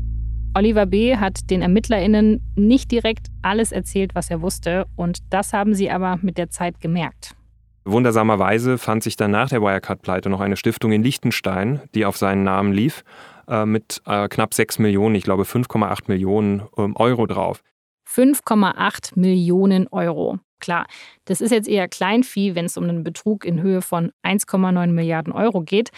Oliver 0.54 0.86
B. 0.86 1.18
hat 1.18 1.50
den 1.50 1.60
ErmittlerInnen 1.60 2.40
nicht 2.56 2.90
direkt 2.90 3.26
alles 3.42 3.70
erzählt, 3.70 4.14
was 4.14 4.30
er 4.30 4.40
wusste, 4.40 4.86
und 4.96 5.18
das 5.28 5.52
haben 5.52 5.74
sie 5.74 5.90
aber 5.90 6.18
mit 6.22 6.38
der 6.38 6.48
Zeit 6.48 6.80
gemerkt. 6.80 7.36
Wundersamerweise 7.84 8.78
fand 8.78 9.02
sich 9.02 9.16
dann 9.16 9.30
nach 9.30 9.50
der 9.50 9.60
Wirecard-Pleite 9.60 10.30
noch 10.30 10.40
eine 10.40 10.56
Stiftung 10.56 10.92
in 10.92 11.02
Liechtenstein, 11.02 11.82
die 11.94 12.06
auf 12.06 12.16
seinen 12.16 12.42
Namen 12.42 12.72
lief, 12.72 13.04
äh, 13.46 13.66
mit 13.66 14.00
äh, 14.06 14.28
knapp 14.28 14.54
6 14.54 14.78
Millionen, 14.78 15.14
ich 15.14 15.24
glaube 15.24 15.42
5,8 15.42 16.04
Millionen 16.08 16.62
ähm, 16.78 16.96
Euro 16.96 17.26
drauf. 17.26 17.62
5,8 18.08 19.18
Millionen 19.18 19.86
Euro. 19.88 20.38
Klar, 20.60 20.86
das 21.26 21.40
ist 21.40 21.50
jetzt 21.50 21.68
eher 21.68 21.88
Kleinvieh, 21.88 22.54
wenn 22.54 22.64
es 22.64 22.76
um 22.76 22.84
einen 22.84 23.04
Betrug 23.04 23.44
in 23.44 23.60
Höhe 23.60 23.82
von 23.82 24.12
1,9 24.22 24.86
Milliarden 24.88 25.32
Euro 25.32 25.60
geht. 25.60 25.90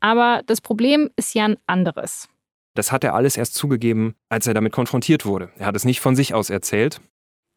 Aber 0.00 0.42
das 0.46 0.60
Problem 0.60 1.10
ist 1.16 1.34
ja 1.34 1.44
ein 1.44 1.56
anderes. 1.66 2.28
Das 2.74 2.92
hat 2.92 3.04
er 3.04 3.14
alles 3.14 3.36
erst 3.36 3.54
zugegeben, 3.54 4.14
als 4.28 4.46
er 4.46 4.54
damit 4.54 4.72
konfrontiert 4.72 5.24
wurde. 5.24 5.50
Er 5.56 5.66
hat 5.66 5.76
es 5.76 5.84
nicht 5.84 6.00
von 6.00 6.16
sich 6.16 6.34
aus 6.34 6.50
erzählt. 6.50 7.00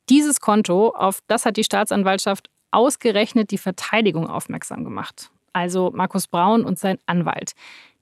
Dieses 0.10 0.40
Konto, 0.40 0.90
auf 0.90 1.20
das 1.28 1.46
hat 1.46 1.58
die 1.58 1.64
Staatsanwaltschaft 1.64 2.50
ausgerechnet 2.74 3.52
die 3.52 3.58
Verteidigung 3.58 4.28
aufmerksam 4.28 4.84
gemacht. 4.84 5.30
Also 5.54 5.92
Markus 5.94 6.28
Braun 6.28 6.66
und 6.66 6.80
sein 6.80 6.98
Anwalt. 7.06 7.54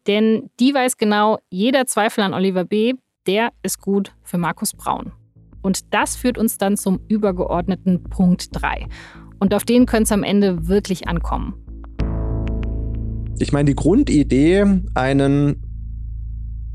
Denn 0.07 0.49
die 0.59 0.73
weiß 0.73 0.97
genau, 0.97 1.37
jeder 1.49 1.85
Zweifel 1.85 2.23
an 2.23 2.33
Oliver 2.33 2.63
B., 2.63 2.93
der 3.27 3.51
ist 3.61 3.81
gut 3.81 4.13
für 4.23 4.37
Markus 4.37 4.73
Braun. 4.73 5.11
Und 5.61 5.93
das 5.93 6.15
führt 6.15 6.37
uns 6.37 6.57
dann 6.57 6.75
zum 6.75 6.99
übergeordneten 7.07 8.03
Punkt 8.03 8.47
3. 8.51 8.87
Und 9.39 9.53
auf 9.53 9.63
den 9.63 9.85
könnte 9.85 10.03
es 10.03 10.11
am 10.11 10.23
Ende 10.23 10.67
wirklich 10.67 11.07
ankommen. 11.07 11.53
Ich 13.37 13.51
meine, 13.51 13.65
die 13.65 13.75
Grundidee, 13.75 14.65
einen, 14.95 15.63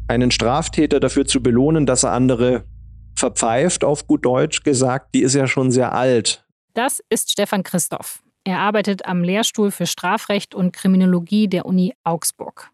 einen 0.08 0.30
Straftäter 0.30 1.00
dafür 1.00 1.24
zu 1.24 1.42
belohnen, 1.42 1.86
dass 1.86 2.04
er 2.04 2.12
andere 2.12 2.64
verpfeift, 3.16 3.84
auf 3.84 4.06
gut 4.06 4.24
Deutsch 4.24 4.62
gesagt, 4.62 5.14
die 5.14 5.22
ist 5.22 5.34
ja 5.34 5.46
schon 5.46 5.70
sehr 5.70 5.92
alt. 5.92 6.45
Das 6.76 7.02
ist 7.08 7.30
Stefan 7.30 7.62
Christoph. 7.62 8.22
Er 8.44 8.58
arbeitet 8.58 9.06
am 9.06 9.24
Lehrstuhl 9.24 9.70
für 9.70 9.86
Strafrecht 9.86 10.54
und 10.54 10.74
Kriminologie 10.74 11.48
der 11.48 11.64
Uni 11.64 11.94
Augsburg. 12.04 12.70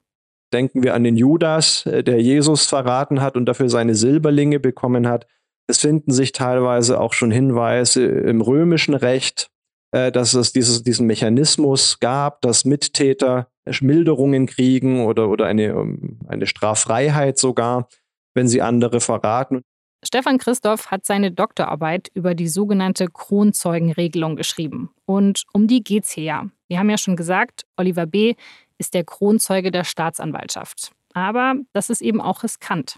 Denken 0.53 0.83
wir 0.83 0.95
an 0.95 1.05
den 1.05 1.17
Judas, 1.17 1.87
äh, 1.87 2.03
der 2.03 2.21
Jesus 2.21 2.67
verraten 2.67 3.21
hat 3.21 3.37
und 3.37 3.47
dafür 3.47 3.69
seine 3.69 3.95
Silberlinge 3.95 4.59
bekommen 4.59 5.07
hat. 5.07 5.29
Es 5.69 5.79
finden 5.79 6.11
sich 6.11 6.33
teilweise 6.33 7.01
auch 7.01 7.13
schon 7.13 7.31
Hinweise 7.31 8.05
im 8.05 8.41
römischen 8.41 8.95
Recht, 8.95 9.51
äh, 9.93 10.11
dass 10.11 10.35
es 10.35 10.53
dieses, 10.53 10.83
diesen 10.83 11.07
Mechanismus 11.07 12.01
gab, 12.01 12.43
dass 12.43 12.65
Mittäter 12.65 13.47
Milderungen 13.81 14.47
kriegen 14.47 15.07
oder, 15.07 15.29
oder 15.29 15.47
eine, 15.47 15.67
ähm, 15.67 16.19
eine 16.27 16.49
Straffreiheit 16.49 17.39
sogar, 17.39 17.89
wenn 18.35 18.49
sie 18.49 18.63
andere 18.63 19.01
verraten. 19.01 19.63
Stefan 20.05 20.39
Christoph 20.39 20.91
hat 20.91 21.07
seine 21.07 21.31
Doktorarbeit 21.31 22.11
über 22.15 22.35
die 22.35 22.49
sogenannte 22.49 23.07
Kronzeugenregelung 23.07 24.35
geschrieben. 24.35 24.91
Und 25.07 25.45
um 25.53 25.69
die 25.69 25.85
geht's 25.85 26.11
hier 26.11 26.25
ja. 26.25 26.47
Wir 26.69 26.79
haben 26.79 26.91
ja 26.91 26.99
schon 26.99 27.17
gesagt, 27.17 27.65
Oliver 27.77 28.07
B. 28.07 28.35
ist 28.79 28.95
der 28.95 29.05
Kronzeuge 29.05 29.71
der 29.71 29.85
Staatsanwaltschaft. 29.85 30.93
Aber 31.15 31.55
das 31.73 31.91
ist 31.91 32.01
eben 32.01 32.21
auch 32.21 32.43
riskant. 32.43 32.97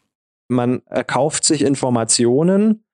Man 0.48 0.82
erkauft 0.86 1.44
sich 1.44 1.62
Informationen 1.62 2.84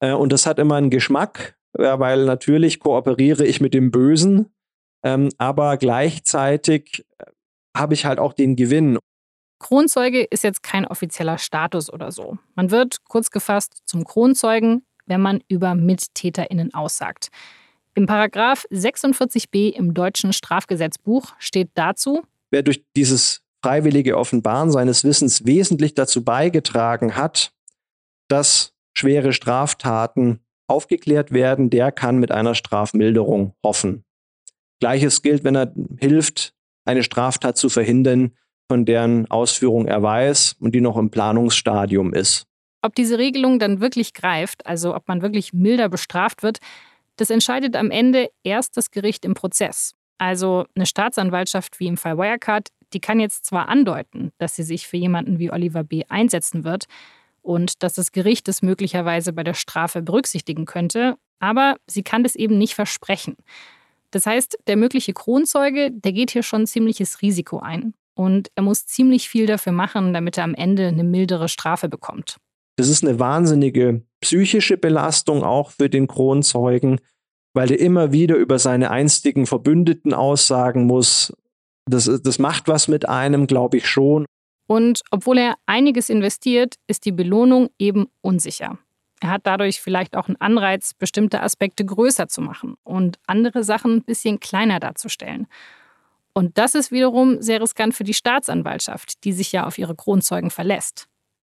äh, 0.00 0.12
und 0.12 0.32
das 0.32 0.46
hat 0.46 0.58
immer 0.58 0.76
einen 0.76 0.90
Geschmack, 0.90 1.56
ja, 1.78 1.98
weil 1.98 2.24
natürlich 2.24 2.78
kooperiere 2.80 3.44
ich 3.44 3.60
mit 3.60 3.74
dem 3.74 3.90
Bösen, 3.90 4.54
ähm, 5.02 5.30
aber 5.38 5.76
gleichzeitig 5.76 7.04
äh, 7.18 7.24
habe 7.76 7.94
ich 7.94 8.06
halt 8.06 8.18
auch 8.18 8.32
den 8.32 8.56
Gewinn. 8.56 8.98
Kronzeuge 9.58 10.22
ist 10.24 10.44
jetzt 10.44 10.62
kein 10.62 10.86
offizieller 10.86 11.38
Status 11.38 11.92
oder 11.92 12.12
so. 12.12 12.38
Man 12.54 12.70
wird 12.70 13.04
kurz 13.04 13.30
gefasst 13.30 13.82
zum 13.86 14.04
Kronzeugen, 14.04 14.84
wenn 15.06 15.20
man 15.20 15.42
über 15.48 15.74
MittäterInnen 15.74 16.74
aussagt. 16.74 17.28
Im 17.94 18.06
Paragraph 18.06 18.66
46b 18.72 19.70
im 19.70 19.94
deutschen 19.94 20.32
Strafgesetzbuch 20.32 21.32
steht 21.38 21.70
dazu, 21.74 22.22
wer 22.50 22.62
durch 22.62 22.84
dieses 22.96 23.42
freiwillige 23.62 24.18
Offenbaren 24.18 24.70
seines 24.70 25.04
Wissens 25.04 25.46
wesentlich 25.46 25.94
dazu 25.94 26.24
beigetragen 26.24 27.16
hat, 27.16 27.52
dass 28.28 28.74
schwere 28.92 29.32
Straftaten 29.32 30.40
aufgeklärt 30.66 31.32
werden, 31.32 31.70
der 31.70 31.92
kann 31.92 32.18
mit 32.18 32.30
einer 32.30 32.54
Strafmilderung 32.54 33.54
hoffen. 33.62 34.04
Gleiches 34.80 35.22
gilt, 35.22 35.44
wenn 35.44 35.56
er 35.56 35.72
hilft, 35.98 36.54
eine 36.84 37.02
Straftat 37.02 37.56
zu 37.56 37.68
verhindern, 37.68 38.32
von 38.68 38.84
deren 38.84 39.30
Ausführung 39.30 39.86
er 39.86 40.02
weiß 40.02 40.56
und 40.60 40.74
die 40.74 40.80
noch 40.80 40.96
im 40.96 41.10
Planungsstadium 41.10 42.14
ist. 42.14 42.46
Ob 42.82 42.94
diese 42.94 43.18
Regelung 43.18 43.58
dann 43.58 43.80
wirklich 43.80 44.12
greift, 44.12 44.66
also 44.66 44.94
ob 44.94 45.08
man 45.08 45.22
wirklich 45.22 45.52
milder 45.52 45.88
bestraft 45.88 46.42
wird, 46.42 46.58
das 47.16 47.30
entscheidet 47.30 47.76
am 47.76 47.90
Ende 47.90 48.30
erst 48.42 48.76
das 48.76 48.90
Gericht 48.90 49.24
im 49.24 49.34
Prozess. 49.34 49.94
Also 50.18 50.64
eine 50.74 50.86
Staatsanwaltschaft 50.86 51.80
wie 51.80 51.86
im 51.86 51.96
Fall 51.96 52.18
Wirecard, 52.18 52.68
die 52.92 53.00
kann 53.00 53.20
jetzt 53.20 53.46
zwar 53.46 53.68
andeuten, 53.68 54.32
dass 54.38 54.54
sie 54.56 54.62
sich 54.62 54.86
für 54.86 54.96
jemanden 54.96 55.38
wie 55.38 55.50
Oliver 55.50 55.84
B. 55.84 56.02
einsetzen 56.08 56.64
wird 56.64 56.86
und 57.42 57.82
dass 57.82 57.94
das 57.94 58.12
Gericht 58.12 58.48
es 58.48 58.62
möglicherweise 58.62 59.32
bei 59.32 59.44
der 59.44 59.54
Strafe 59.54 60.02
berücksichtigen 60.02 60.64
könnte, 60.64 61.16
aber 61.40 61.76
sie 61.86 62.02
kann 62.02 62.22
das 62.22 62.36
eben 62.36 62.58
nicht 62.58 62.74
versprechen. 62.74 63.36
Das 64.10 64.26
heißt, 64.26 64.58
der 64.66 64.76
mögliche 64.76 65.12
Kronzeuge, 65.12 65.90
der 65.90 66.12
geht 66.12 66.30
hier 66.30 66.42
schon 66.42 66.66
ziemliches 66.66 67.20
Risiko 67.20 67.58
ein. 67.58 67.94
Und 68.14 68.48
er 68.54 68.62
muss 68.62 68.86
ziemlich 68.86 69.28
viel 69.28 69.46
dafür 69.46 69.72
machen, 69.72 70.12
damit 70.12 70.38
er 70.38 70.44
am 70.44 70.54
Ende 70.54 70.86
eine 70.86 71.04
mildere 71.04 71.48
Strafe 71.48 71.88
bekommt. 71.88 72.36
Das 72.76 72.88
ist 72.88 73.04
eine 73.04 73.18
wahnsinnige 73.18 74.02
psychische 74.20 74.76
Belastung 74.76 75.44
auch 75.44 75.70
für 75.70 75.88
den 75.88 76.06
Kronzeugen, 76.06 77.00
weil 77.54 77.70
er 77.70 77.78
immer 77.78 78.12
wieder 78.12 78.36
über 78.36 78.58
seine 78.58 78.90
einstigen 78.90 79.46
Verbündeten 79.46 80.12
aussagen 80.12 80.86
muss. 80.86 81.32
Das, 81.86 82.10
das 82.22 82.38
macht 82.38 82.66
was 82.68 82.88
mit 82.88 83.08
einem, 83.08 83.46
glaube 83.46 83.76
ich 83.76 83.86
schon. 83.86 84.24
Und 84.66 85.02
obwohl 85.10 85.38
er 85.38 85.54
einiges 85.66 86.08
investiert, 86.08 86.76
ist 86.86 87.04
die 87.04 87.12
Belohnung 87.12 87.70
eben 87.78 88.06
unsicher. 88.22 88.78
Er 89.20 89.30
hat 89.30 89.42
dadurch 89.44 89.80
vielleicht 89.80 90.16
auch 90.16 90.28
einen 90.28 90.40
Anreiz, 90.40 90.94
bestimmte 90.94 91.42
Aspekte 91.42 91.84
größer 91.84 92.28
zu 92.28 92.40
machen 92.40 92.76
und 92.82 93.18
andere 93.26 93.62
Sachen 93.62 93.96
ein 93.96 94.04
bisschen 94.04 94.40
kleiner 94.40 94.80
darzustellen. 94.80 95.46
Und 96.34 96.58
das 96.58 96.74
ist 96.74 96.90
wiederum 96.90 97.40
sehr 97.40 97.60
riskant 97.60 97.94
für 97.94 98.04
die 98.04 98.14
Staatsanwaltschaft, 98.14 99.22
die 99.24 99.32
sich 99.32 99.52
ja 99.52 99.66
auf 99.66 99.78
ihre 99.78 99.94
Kronzeugen 99.94 100.50
verlässt. 100.50 101.06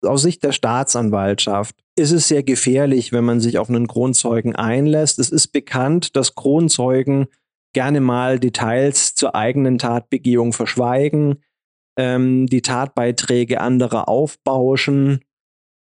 Aus 0.04 0.22
Sicht 0.22 0.44
der 0.44 0.52
Staatsanwaltschaft 0.52 1.74
ist 1.96 2.12
es 2.12 2.28
sehr 2.28 2.42
gefährlich, 2.42 3.12
wenn 3.12 3.24
man 3.24 3.40
sich 3.40 3.58
auf 3.58 3.70
einen 3.70 3.88
Kronzeugen 3.88 4.54
einlässt. 4.54 5.18
Es 5.18 5.30
ist 5.30 5.48
bekannt, 5.48 6.14
dass 6.14 6.34
Kronzeugen 6.34 7.28
gerne 7.72 8.00
mal 8.00 8.38
Details 8.38 9.14
zur 9.14 9.34
eigenen 9.34 9.78
Tatbegehung 9.78 10.52
verschweigen, 10.52 11.42
ähm, 11.98 12.46
die 12.46 12.62
Tatbeiträge 12.62 13.60
anderer 13.60 14.08
aufbauschen, 14.08 15.20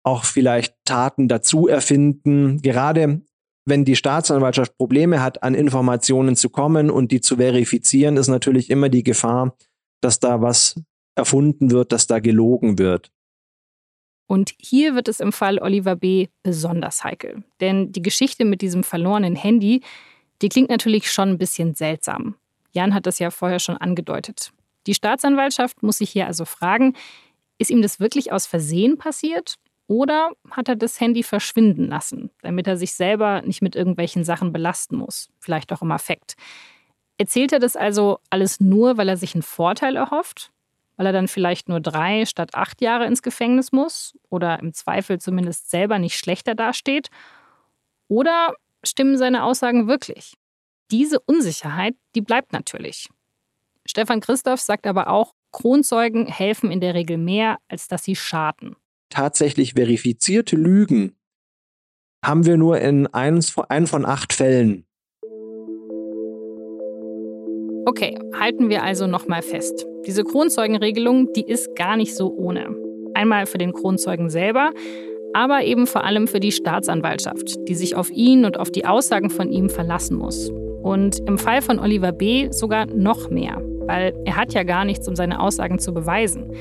auch 0.04 0.24
vielleicht 0.24 0.74
Taten 0.84 1.28
dazu 1.28 1.68
erfinden. 1.68 2.60
Gerade 2.62 3.22
wenn 3.70 3.86
die 3.86 3.96
Staatsanwaltschaft 3.96 4.76
Probleme 4.76 5.22
hat, 5.22 5.42
an 5.42 5.54
Informationen 5.54 6.36
zu 6.36 6.50
kommen 6.50 6.90
und 6.90 7.10
die 7.12 7.22
zu 7.22 7.36
verifizieren, 7.36 8.18
ist 8.18 8.28
natürlich 8.28 8.68
immer 8.68 8.90
die 8.90 9.02
Gefahr, 9.02 9.56
dass 10.02 10.20
da 10.20 10.42
was 10.42 10.74
erfunden 11.14 11.70
wird, 11.70 11.92
dass 11.92 12.06
da 12.06 12.18
gelogen 12.18 12.78
wird. 12.78 13.10
Und 14.26 14.52
hier 14.58 14.94
wird 14.94 15.08
es 15.08 15.20
im 15.20 15.32
Fall 15.32 15.58
Oliver 15.58 15.96
B. 15.96 16.28
besonders 16.42 17.02
heikel. 17.02 17.42
Denn 17.60 17.90
die 17.90 18.02
Geschichte 18.02 18.44
mit 18.44 18.60
diesem 18.60 18.84
verlorenen 18.84 19.34
Handy, 19.34 19.82
die 20.42 20.48
klingt 20.48 20.70
natürlich 20.70 21.10
schon 21.10 21.30
ein 21.30 21.38
bisschen 21.38 21.74
seltsam. 21.74 22.36
Jan 22.72 22.94
hat 22.94 23.06
das 23.06 23.18
ja 23.18 23.30
vorher 23.30 23.58
schon 23.58 23.76
angedeutet. 23.76 24.52
Die 24.86 24.94
Staatsanwaltschaft 24.94 25.82
muss 25.82 25.98
sich 25.98 26.10
hier 26.10 26.26
also 26.26 26.44
fragen, 26.44 26.94
ist 27.58 27.70
ihm 27.70 27.82
das 27.82 27.98
wirklich 27.98 28.32
aus 28.32 28.46
Versehen 28.46 28.98
passiert 28.98 29.56
oder 29.90 30.30
hat 30.52 30.68
er 30.68 30.76
das 30.76 31.00
Handy 31.00 31.24
verschwinden 31.24 31.88
lassen, 31.88 32.30
damit 32.42 32.68
er 32.68 32.76
sich 32.76 32.94
selber 32.94 33.42
nicht 33.42 33.60
mit 33.60 33.74
irgendwelchen 33.74 34.22
Sachen 34.22 34.52
belasten 34.52 34.96
muss? 34.96 35.30
Vielleicht 35.40 35.72
auch 35.72 35.82
im 35.82 35.90
Affekt. 35.90 36.36
Erzählt 37.18 37.52
er 37.52 37.58
das 37.58 37.74
also 37.74 38.20
alles 38.30 38.60
nur, 38.60 38.98
weil 38.98 39.08
er 39.08 39.16
sich 39.16 39.34
einen 39.34 39.42
Vorteil 39.42 39.96
erhofft? 39.96 40.52
Weil 40.96 41.06
er 41.06 41.12
dann 41.12 41.26
vielleicht 41.26 41.68
nur 41.68 41.80
drei 41.80 42.24
statt 42.24 42.54
acht 42.54 42.80
Jahre 42.80 43.06
ins 43.06 43.20
Gefängnis 43.20 43.72
muss? 43.72 44.16
Oder 44.28 44.60
im 44.60 44.72
Zweifel 44.74 45.20
zumindest 45.20 45.70
selber 45.70 45.98
nicht 45.98 46.16
schlechter 46.16 46.54
dasteht? 46.54 47.08
Oder 48.06 48.54
stimmen 48.84 49.18
seine 49.18 49.42
Aussagen 49.42 49.88
wirklich? 49.88 50.34
Diese 50.92 51.18
Unsicherheit, 51.18 51.96
die 52.14 52.20
bleibt 52.20 52.52
natürlich. 52.52 53.08
Stefan 53.84 54.20
Christoph 54.20 54.60
sagt 54.60 54.86
aber 54.86 55.08
auch, 55.08 55.34
Kronzeugen 55.50 56.26
helfen 56.26 56.70
in 56.70 56.80
der 56.80 56.94
Regel 56.94 57.18
mehr, 57.18 57.58
als 57.66 57.88
dass 57.88 58.04
sie 58.04 58.14
schaden 58.14 58.76
tatsächlich 59.10 59.74
verifizierte 59.74 60.56
Lügen 60.56 61.16
haben 62.24 62.46
wir 62.46 62.56
nur 62.56 62.80
in 62.80 63.06
einem 63.08 63.42
von 63.42 64.06
acht 64.06 64.32
Fällen. 64.32 64.86
Okay, 67.86 68.16
halten 68.38 68.68
wir 68.68 68.82
also 68.82 69.06
nochmal 69.06 69.42
fest. 69.42 69.86
Diese 70.06 70.22
Kronzeugenregelung, 70.22 71.32
die 71.32 71.46
ist 71.46 71.74
gar 71.76 71.96
nicht 71.96 72.14
so 72.14 72.32
ohne. 72.32 72.74
Einmal 73.14 73.46
für 73.46 73.58
den 73.58 73.72
Kronzeugen 73.72 74.30
selber, 74.30 74.70
aber 75.32 75.64
eben 75.64 75.86
vor 75.86 76.04
allem 76.04 76.28
für 76.28 76.40
die 76.40 76.52
Staatsanwaltschaft, 76.52 77.56
die 77.68 77.74
sich 77.74 77.96
auf 77.96 78.10
ihn 78.10 78.44
und 78.44 78.58
auf 78.58 78.70
die 78.70 78.84
Aussagen 78.84 79.30
von 79.30 79.50
ihm 79.50 79.70
verlassen 79.70 80.16
muss. 80.16 80.50
Und 80.82 81.20
im 81.26 81.38
Fall 81.38 81.62
von 81.62 81.78
Oliver 81.78 82.12
B. 82.12 82.48
sogar 82.50 82.86
noch 82.86 83.30
mehr, 83.30 83.60
weil 83.86 84.14
er 84.24 84.36
hat 84.36 84.52
ja 84.54 84.62
gar 84.62 84.84
nichts, 84.84 85.08
um 85.08 85.16
seine 85.16 85.40
Aussagen 85.40 85.78
zu 85.78 85.92
beweisen. 85.92 86.52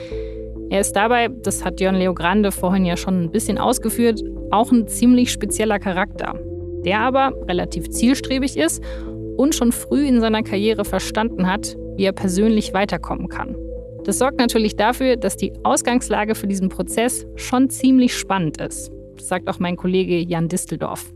Er 0.69 0.81
ist 0.81 0.93
dabei, 0.93 1.29
das 1.29 1.65
hat 1.65 1.81
Jörn 1.81 1.95
Leo 1.95 2.13
Grande 2.13 2.51
vorhin 2.51 2.85
ja 2.85 2.95
schon 2.95 3.23
ein 3.23 3.31
bisschen 3.31 3.57
ausgeführt, 3.57 4.21
auch 4.51 4.71
ein 4.71 4.87
ziemlich 4.87 5.31
spezieller 5.31 5.79
Charakter, 5.79 6.39
der 6.85 6.99
aber 6.99 7.33
relativ 7.47 7.89
zielstrebig 7.89 8.55
ist 8.55 8.83
und 9.37 9.55
schon 9.55 9.71
früh 9.71 10.05
in 10.05 10.21
seiner 10.21 10.43
Karriere 10.43 10.85
verstanden 10.85 11.47
hat, 11.47 11.75
wie 11.95 12.03
er 12.03 12.11
persönlich 12.11 12.73
weiterkommen 12.73 13.29
kann. 13.29 13.55
Das 14.03 14.19
sorgt 14.19 14.37
natürlich 14.39 14.75
dafür, 14.75 15.17
dass 15.17 15.37
die 15.37 15.53
Ausgangslage 15.63 16.35
für 16.35 16.47
diesen 16.47 16.69
Prozess 16.69 17.25
schon 17.35 17.69
ziemlich 17.69 18.15
spannend 18.15 18.61
ist. 18.61 18.91
Das 19.17 19.27
sagt 19.27 19.49
auch 19.49 19.59
mein 19.59 19.75
Kollege 19.75 20.19
Jan 20.19 20.47
Disteldorf. 20.47 21.11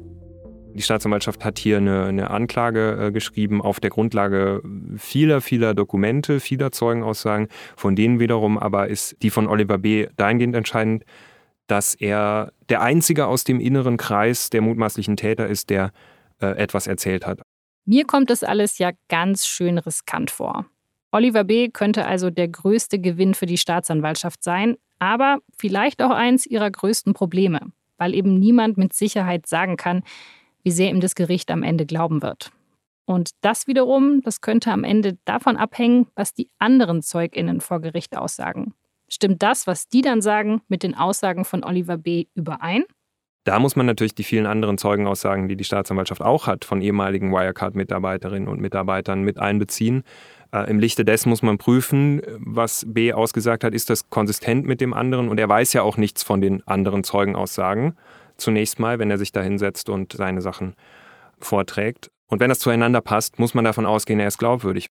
Die 0.74 0.82
Staatsanwaltschaft 0.82 1.45
hat 1.45 1.59
hier 1.59 1.78
eine, 1.78 2.05
eine 2.05 2.32
Anklage 2.32 3.07
äh, 3.07 3.11
geschrieben 3.11 3.61
auf 3.61 3.80
der 3.80 3.91
Grundlage 3.91 4.61
vieler, 4.97 5.41
vieler 5.41 5.74
Dokumente, 5.74 6.39
vieler 6.39 6.71
Zeugenaussagen. 6.71 7.47
Von 7.76 7.95
denen 7.95 8.19
wiederum 8.19 8.57
aber 8.57 8.88
ist 8.88 9.15
die 9.21 9.30
von 9.30 9.47
Oliver 9.47 9.78
B. 9.78 10.07
dahingehend 10.15 10.55
entscheidend, 10.55 11.05
dass 11.67 11.93
er 11.93 12.51
der 12.69 12.82
Einzige 12.82 13.28
aus 13.28 13.43
dem 13.43 13.59
inneren 13.59 13.97
Kreis 13.97 14.49
der 14.49 14.61
mutmaßlichen 14.61 15.15
Täter 15.15 15.47
ist, 15.47 15.69
der 15.69 15.91
äh, 16.41 16.47
etwas 16.57 16.88
erzählt 16.88 17.26
hat. 17.26 17.41
Mir 17.86 18.05
kommt 18.05 18.30
das 18.30 18.43
alles 18.43 18.78
ja 18.78 18.91
ganz 19.09 19.45
schön 19.45 19.78
riskant 19.78 20.32
vor. 20.32 20.65
Oliver 21.11 21.43
B. 21.43 21.69
könnte 21.69 22.05
also 22.07 22.32
der 22.32 22.47
größte 22.47 22.99
Gewinn 22.99 23.36
für 23.36 23.45
die 23.45 23.57
Staatsanwaltschaft 23.57 24.43
sein, 24.43 24.78
aber 24.99 25.39
vielleicht 25.55 26.01
auch 26.01 26.09
eins 26.09 26.45
ihrer 26.45 26.71
größten 26.71 27.13
Probleme, 27.13 27.59
weil 27.97 28.15
eben 28.15 28.39
niemand 28.39 28.78
mit 28.78 28.93
Sicherheit 28.93 29.45
sagen 29.45 29.78
kann, 29.78 30.03
wie 30.64 30.72
sehr 30.72 30.89
ihm 30.89 30.99
das 30.99 31.16
Gericht 31.16 31.51
am 31.51 31.64
Ende 31.64 31.86
glauben 31.86 32.22
wird. 32.22 32.51
Und 33.05 33.32
das 33.41 33.68
wiederum, 33.68 34.22
das 34.22 34.41
könnte 34.41 34.72
am 34.72 34.84
Ende 34.84 35.18
davon 35.26 35.57
abhängen, 35.57 36.07
was 36.16 36.34
die 36.34 36.49
anderen 36.57 37.01
ZeugInnen 37.01 37.59
vor 37.59 37.82
Gericht 37.82 38.16
aussagen. 38.16 38.74
Stimmt 39.09 39.43
das, 39.43 39.68
was 39.68 39.88
die 39.88 40.01
dann 40.01 40.22
sagen, 40.22 40.61
mit 40.70 40.84
den 40.84 40.95
Aussagen 40.95 41.45
von 41.45 41.64
Oliver 41.64 41.97
B. 41.97 42.26
überein? 42.34 42.86
Da 43.43 43.59
muss 43.59 43.76
man 43.76 43.86
natürlich 43.86 44.16
die 44.16 44.24
vielen 44.24 44.45
anderen 44.45 44.78
Zeugenaussagen, 44.78 45.49
die 45.49 45.57
die 45.57 45.66
Staatsanwaltschaft 45.66 46.22
auch 46.22 46.47
hat, 46.47 46.64
von 46.64 46.82
ehemaligen 46.82 47.32
Wirecard-Mitarbeiterinnen 47.32 48.47
und 48.47 48.61
Mitarbeitern 48.61 49.22
mit 49.22 49.38
einbeziehen. 49.38 50.03
Äh, 50.53 50.70
Im 50.70 50.80
Lichte 50.80 51.03
dessen 51.03 51.30
muss 51.30 51.41
man 51.41 51.57
prüfen, 51.57 52.22
was 52.38 52.86
B 52.88 53.11
ausgesagt 53.11 53.66
hat, 53.66 53.74
ist 53.74 53.89
das 53.89 54.09
konsistent 54.09 54.66
mit 54.66 54.80
dem 54.80 54.93
anderen. 54.93 55.28
Und 55.28 55.41
er 55.41 55.49
weiß 55.49 55.74
ja 55.74 55.82
auch 55.82 55.97
nichts 55.97 56.24
von 56.24 56.39
den 56.39 56.66
anderen 56.66 57.03
Zeugenaussagen. 57.03 57.97
Zunächst 58.44 58.78
mal, 58.78 59.00
wenn 59.00 59.10
er 59.10 59.18
sich 59.18 59.32
da 59.32 59.41
hinsetzt 59.41 59.88
und 59.88 60.12
seine 60.12 60.41
Sachen 60.41 60.76
vorträgt. 61.39 62.12
Und 62.30 62.41
wenn 62.41 62.50
das 62.50 62.60
zueinander 62.60 63.00
passt, 63.00 63.39
muss 63.39 63.54
man 63.54 63.64
davon 63.64 63.86
ausgehen, 63.86 64.20
er 64.20 64.28
ist 64.28 64.38
glaubwürdig. 64.38 64.88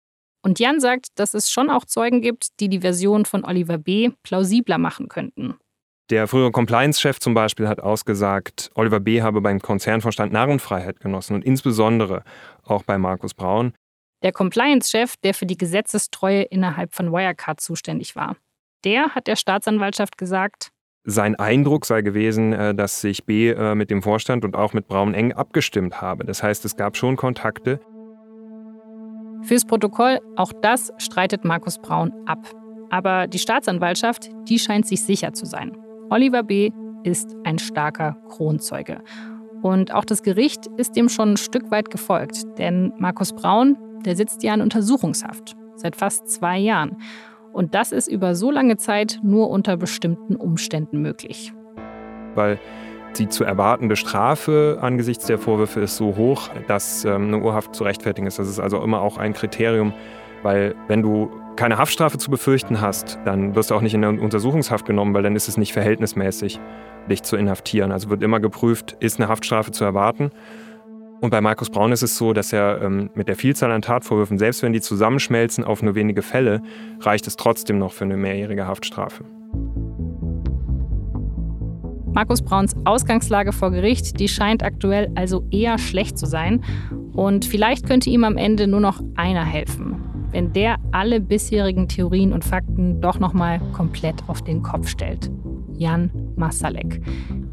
Und 0.44 0.60
Jan 0.60 0.82
sagt, 0.82 1.08
dass 1.16 1.34
es 1.34 1.50
schon 1.50 1.70
auch 1.70 1.86
Zeugen 1.86 2.22
gibt, 2.22 2.60
die 2.60 2.68
die 2.68 2.82
Version 2.82 3.24
von 3.24 3.46
Oliver 3.46 3.78
B. 3.78 4.10
plausibler 4.24 4.78
machen 4.78 5.08
könnten. 5.08 5.56
Der 6.10 6.28
frühere 6.28 6.52
Compliance-Chef 6.52 7.20
zum 7.20 7.34
Beispiel 7.34 7.70
hat 7.70 7.80
ausgesagt, 7.80 8.70
Oliver 8.76 9.00
B. 9.00 9.22
habe 9.22 9.40
beim 9.40 9.62
Konzernvorstand 9.62 10.34
Narrenfreiheit 10.34 11.00
genossen 11.00 11.34
und 11.34 11.46
insbesondere 11.46 12.24
auch 12.64 12.84
bei 12.84 12.98
Markus 12.98 13.34
Braun. 13.34 13.74
Der 14.24 14.34
Compliance-Chef, 14.34 15.16
der 15.24 15.34
für 15.34 15.46
die 15.46 15.58
Gesetzestreue 15.58 16.42
innerhalb 16.42 16.94
von 16.94 17.14
Wirecard 17.14 17.62
zuständig 17.62 18.18
war. 18.18 18.36
Der 18.84 19.16
hat 19.16 19.28
der 19.28 19.38
Staatsanwaltschaft 19.38 20.18
gesagt, 20.18 20.72
sein 21.10 21.36
Eindruck 21.36 21.86
sei 21.86 22.02
gewesen, 22.02 22.54
äh, 22.54 22.76
dass 22.76 23.02
sich 23.02 23.26
B 23.26 23.50
äh, 23.50 23.76
mit 23.76 23.90
dem 23.90 24.04
Vorstand 24.04 24.44
und 24.44 24.56
auch 24.56 24.74
mit 24.74 24.88
Braun 24.88 25.14
eng 25.14 25.32
abgestimmt 25.32 26.02
habe. 26.02 26.26
Das 26.26 26.44
heißt, 26.44 26.66
es 26.66 26.76
gab 26.76 26.98
schon 26.98 27.16
Kontakte. 27.16 27.80
Fürs 29.44 29.66
Protokoll, 29.66 30.20
auch 30.36 30.52
das 30.62 30.92
streitet 30.98 31.46
Markus 31.46 31.80
Braun 31.80 32.12
ab. 32.26 32.52
Aber 32.90 33.28
die 33.28 33.40
Staatsanwaltschaft, 33.40 34.30
die 34.50 34.60
scheint 34.60 34.86
sich 34.86 35.02
sicher 35.02 35.34
zu 35.34 35.46
sein. 35.46 35.78
Oliver 36.10 36.44
B. 36.44 36.72
ist 37.04 37.36
ein 37.46 37.58
starker 37.58 38.18
Kronzeuge. 38.28 39.02
Und 39.62 39.94
auch 39.94 40.06
das 40.06 40.24
Gericht 40.24 40.68
ist 40.78 40.96
dem 40.96 41.08
schon 41.08 41.34
ein 41.34 41.38
Stück 41.38 41.72
weit 41.72 41.90
gefolgt, 41.90 42.44
denn 42.58 42.94
Markus 42.98 43.34
Braun, 43.34 43.78
der 44.06 44.16
sitzt 44.16 44.44
ja 44.44 44.54
in 44.54 44.62
Untersuchungshaft 44.62 45.56
seit 45.76 45.96
fast 45.96 46.30
zwei 46.30 46.58
Jahren. 46.58 46.98
Und 47.58 47.74
das 47.74 47.92
ist 47.92 48.08
über 48.08 48.36
so 48.36 48.52
lange 48.52 48.78
Zeit 48.78 49.20
nur 49.24 49.50
unter 49.50 49.78
bestimmten 49.78 50.36
Umständen 50.36 51.02
möglich. 51.02 51.54
Weil 52.36 52.60
die 53.18 53.30
zu 53.30 53.44
erwartende 53.44 53.96
Strafe 53.96 54.78
angesichts 54.80 55.26
der 55.26 55.40
Vorwürfe 55.40 55.80
ist 55.80 55.98
so 55.98 56.16
hoch, 56.16 56.50
dass 56.68 57.04
ähm, 57.04 57.34
eine 57.34 57.40
Urhaft 57.40 57.74
zu 57.74 57.84
rechtfertigen 57.84 58.28
ist. 58.28 58.38
Das 58.38 58.48
ist 58.48 58.60
also 58.60 58.80
immer 58.84 59.02
auch 59.02 59.18
ein 59.18 59.34
Kriterium, 59.34 59.92
weil 60.44 60.76
wenn 60.88 61.02
du 61.02 61.32
keine 61.56 61.80
Haftstrafe 61.80 62.20
zu 62.20 62.30
befürchten 62.30 62.80
hast, 62.80 63.18
dann 63.26 63.56
wirst 63.56 63.72
du 63.72 63.76
auch 63.76 63.82
nicht 63.82 63.96
in 63.96 64.06
eine 64.06 64.22
Untersuchungshaft 64.22 64.86
genommen, 64.86 65.16
weil 65.16 65.24
dann 65.24 65.36
ist 65.36 65.48
es 65.48 65.58
nicht 65.58 65.74
verhältnismäßig, 65.74 66.60
dich 67.10 67.24
zu 67.24 67.38
inhaftieren. 67.38 67.92
Also 67.92 68.12
wird 68.12 68.22
immer 68.22 68.40
geprüft, 68.40 68.96
ist 69.00 69.20
eine 69.20 69.30
Haftstrafe 69.30 69.72
zu 69.72 69.84
erwarten. 69.84 70.30
Und 71.20 71.32
bei 71.32 71.42
Markus 71.42 71.70
Braun 71.70 71.92
ist 71.92 72.04
es 72.04 72.18
so, 72.18 72.34
dass 72.34 72.54
er 72.54 72.82
ähm, 72.82 73.10
mit 73.16 73.28
der 73.28 73.36
Vielzahl 73.36 73.72
an 73.72 73.82
Tatvorwürfen, 73.82 74.38
selbst 74.38 74.62
wenn 74.62 74.74
die 74.74 74.82
zusammenschmelzen 74.82 75.64
auf 75.64 75.82
nur 75.82 75.96
wenige 75.96 76.22
Fälle, 76.22 76.62
reicht 77.00 77.28
es 77.28 77.36
trotzdem 77.36 77.80
noch 77.80 77.94
für 77.94 78.06
eine 78.06 78.18
mehrjährige 78.18 78.68
Haftstrafe. 78.68 79.24
Markus 82.14 82.42
Brauns 82.42 82.76
Ausgangslage 82.86 83.52
vor 83.52 83.72
Gericht, 83.72 84.20
die 84.20 84.28
scheint 84.28 84.64
aktuell 84.64 85.12
also 85.16 85.46
eher 85.52 85.78
schlecht 85.78 86.18
zu 86.18 86.26
sein. 86.26 86.64
Und 87.14 87.46
vielleicht 87.46 87.88
könnte 87.88 88.10
ihm 88.10 88.24
am 88.24 88.38
Ende 88.38 88.68
nur 88.68 88.80
noch 88.80 89.02
einer 89.16 89.46
helfen 89.46 90.08
wenn 90.32 90.54
der 90.54 90.78
alle 90.92 91.20
bisherigen 91.20 91.88
Theorien 91.88 92.34
und 92.34 92.44
Fakten 92.44 93.02
doch 93.02 93.20
nochmal 93.20 93.60
komplett 93.74 94.24
auf 94.28 94.42
den 94.42 94.62
Kopf 94.62 94.88
stellt. 94.88 95.32
Jan 95.74 96.12
Masalek. 96.38 97.02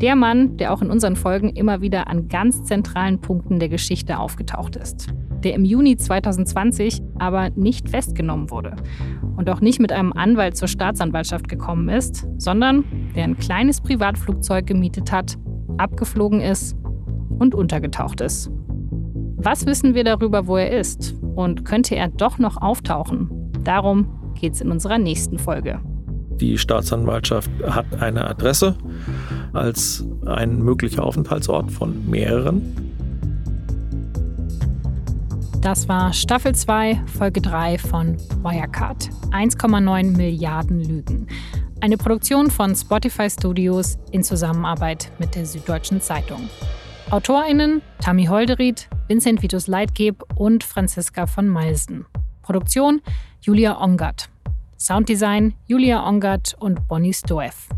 Der 0.00 0.16
Mann, 0.16 0.56
der 0.56 0.72
auch 0.72 0.82
in 0.82 0.90
unseren 0.90 1.16
Folgen 1.16 1.50
immer 1.50 1.80
wieder 1.80 2.08
an 2.08 2.28
ganz 2.28 2.64
zentralen 2.64 3.20
Punkten 3.20 3.58
der 3.58 3.68
Geschichte 3.68 4.18
aufgetaucht 4.18 4.76
ist. 4.76 5.12
Der 5.42 5.54
im 5.54 5.64
Juni 5.64 5.96
2020 5.96 7.02
aber 7.18 7.50
nicht 7.50 7.88
festgenommen 7.88 8.50
wurde 8.50 8.76
und 9.36 9.48
auch 9.50 9.60
nicht 9.60 9.80
mit 9.80 9.92
einem 9.92 10.12
Anwalt 10.12 10.56
zur 10.56 10.68
Staatsanwaltschaft 10.68 11.48
gekommen 11.48 11.88
ist, 11.88 12.26
sondern 12.38 12.84
der 13.14 13.24
ein 13.24 13.36
kleines 13.36 13.80
Privatflugzeug 13.80 14.66
gemietet 14.66 15.12
hat, 15.12 15.36
abgeflogen 15.76 16.40
ist 16.40 16.76
und 17.38 17.54
untergetaucht 17.54 18.20
ist. 18.20 18.50
Was 19.36 19.66
wissen 19.66 19.94
wir 19.94 20.04
darüber, 20.04 20.46
wo 20.46 20.56
er 20.56 20.70
ist? 20.78 21.14
Und 21.34 21.64
könnte 21.64 21.96
er 21.96 22.08
doch 22.08 22.38
noch 22.38 22.62
auftauchen? 22.62 23.52
Darum 23.62 24.32
geht 24.34 24.54
es 24.54 24.60
in 24.60 24.70
unserer 24.70 24.98
nächsten 24.98 25.38
Folge. 25.38 25.80
Die 26.40 26.58
Staatsanwaltschaft 26.58 27.50
hat 27.64 27.86
eine 28.00 28.26
Adresse 28.28 28.76
als 29.52 30.04
ein 30.26 30.62
möglicher 30.62 31.04
Aufenthaltsort 31.04 31.70
von 31.70 32.08
mehreren. 32.08 32.94
Das 35.60 35.88
war 35.88 36.12
Staffel 36.12 36.54
2, 36.54 37.04
Folge 37.06 37.40
3 37.40 37.78
von 37.78 38.18
Wirecard. 38.42 39.08
1,9 39.30 40.14
Milliarden 40.14 40.80
Lügen. 40.80 41.26
Eine 41.80 41.96
Produktion 41.96 42.50
von 42.50 42.74
Spotify 42.74 43.30
Studios 43.30 43.96
in 44.10 44.22
Zusammenarbeit 44.22 45.10
mit 45.18 45.34
der 45.34 45.46
Süddeutschen 45.46 46.00
Zeitung. 46.00 46.50
AutorInnen 47.10 47.80
Tammy 48.00 48.26
Holderried, 48.26 48.88
Vincent 49.08 49.42
Vitus 49.42 49.66
Leitgeb 49.66 50.22
und 50.34 50.64
Franziska 50.64 51.26
von 51.26 51.48
Meilsen. 51.48 52.06
Produktion 52.42 53.00
Julia 53.40 53.80
Ongert. 53.80 54.28
Sounddesign 54.78 55.54
Julia 55.66 56.06
Ongert 56.06 56.54
und 56.58 56.86
Bonnie 56.88 57.12
Stoev. 57.12 57.68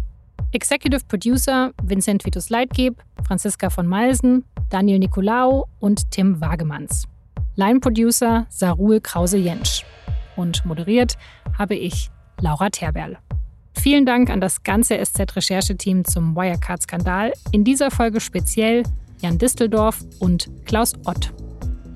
Executive 0.53 1.03
Producer 1.09 1.73
Vincent 1.83 2.25
Vitus 2.25 2.51
Leitgeb, 2.51 3.03
Franziska 3.27 3.71
von 3.71 3.87
Meilsen, 3.87 4.45
Daniel 4.71 4.99
Nicolaou 4.99 5.67
und 5.81 6.11
Tim 6.11 6.41
Wagemanns. 6.41 7.05
Line 7.57 7.81
Producer 7.81 8.47
Sarul 8.49 9.01
Krause-Jentsch. 9.01 9.85
Und 10.37 10.65
moderiert 10.65 11.17
habe 11.59 11.75
ich, 11.75 12.11
Laura 12.41 12.71
Terberl. 12.71 13.19
Vielen 13.79 14.07
Dank 14.07 14.31
an 14.31 14.41
das 14.41 14.63
ganze 14.63 14.99
SZ-Rechercheteam 15.03 16.05
zum 16.05 16.35
Wirecard-Skandal. 16.35 17.33
In 17.53 17.65
dieser 17.65 17.91
Folge 17.91 18.21
speziell 18.21 18.83
Jan 19.21 19.39
Disteldorf 19.39 20.05
und 20.19 20.51
Klaus 20.65 20.93
Ott. 21.05 21.33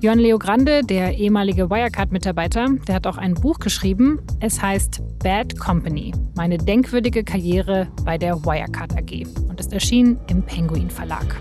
Jörn 0.01 0.17
Leo 0.17 0.39
Grande, 0.39 0.81
der 0.83 1.15
ehemalige 1.15 1.69
Wirecard-Mitarbeiter, 1.69 2.69
der 2.87 2.95
hat 2.95 3.05
auch 3.05 3.17
ein 3.17 3.35
Buch 3.35 3.59
geschrieben. 3.59 4.19
Es 4.39 4.59
heißt 4.59 4.99
Bad 5.19 5.59
Company, 5.59 6.11
meine 6.35 6.57
denkwürdige 6.57 7.23
Karriere 7.23 7.87
bei 8.03 8.17
der 8.17 8.43
Wirecard 8.43 8.97
AG 8.97 9.27
und 9.47 9.59
ist 9.59 9.71
erschienen 9.71 10.19
im 10.27 10.41
Penguin 10.41 10.89
Verlag. 10.89 11.39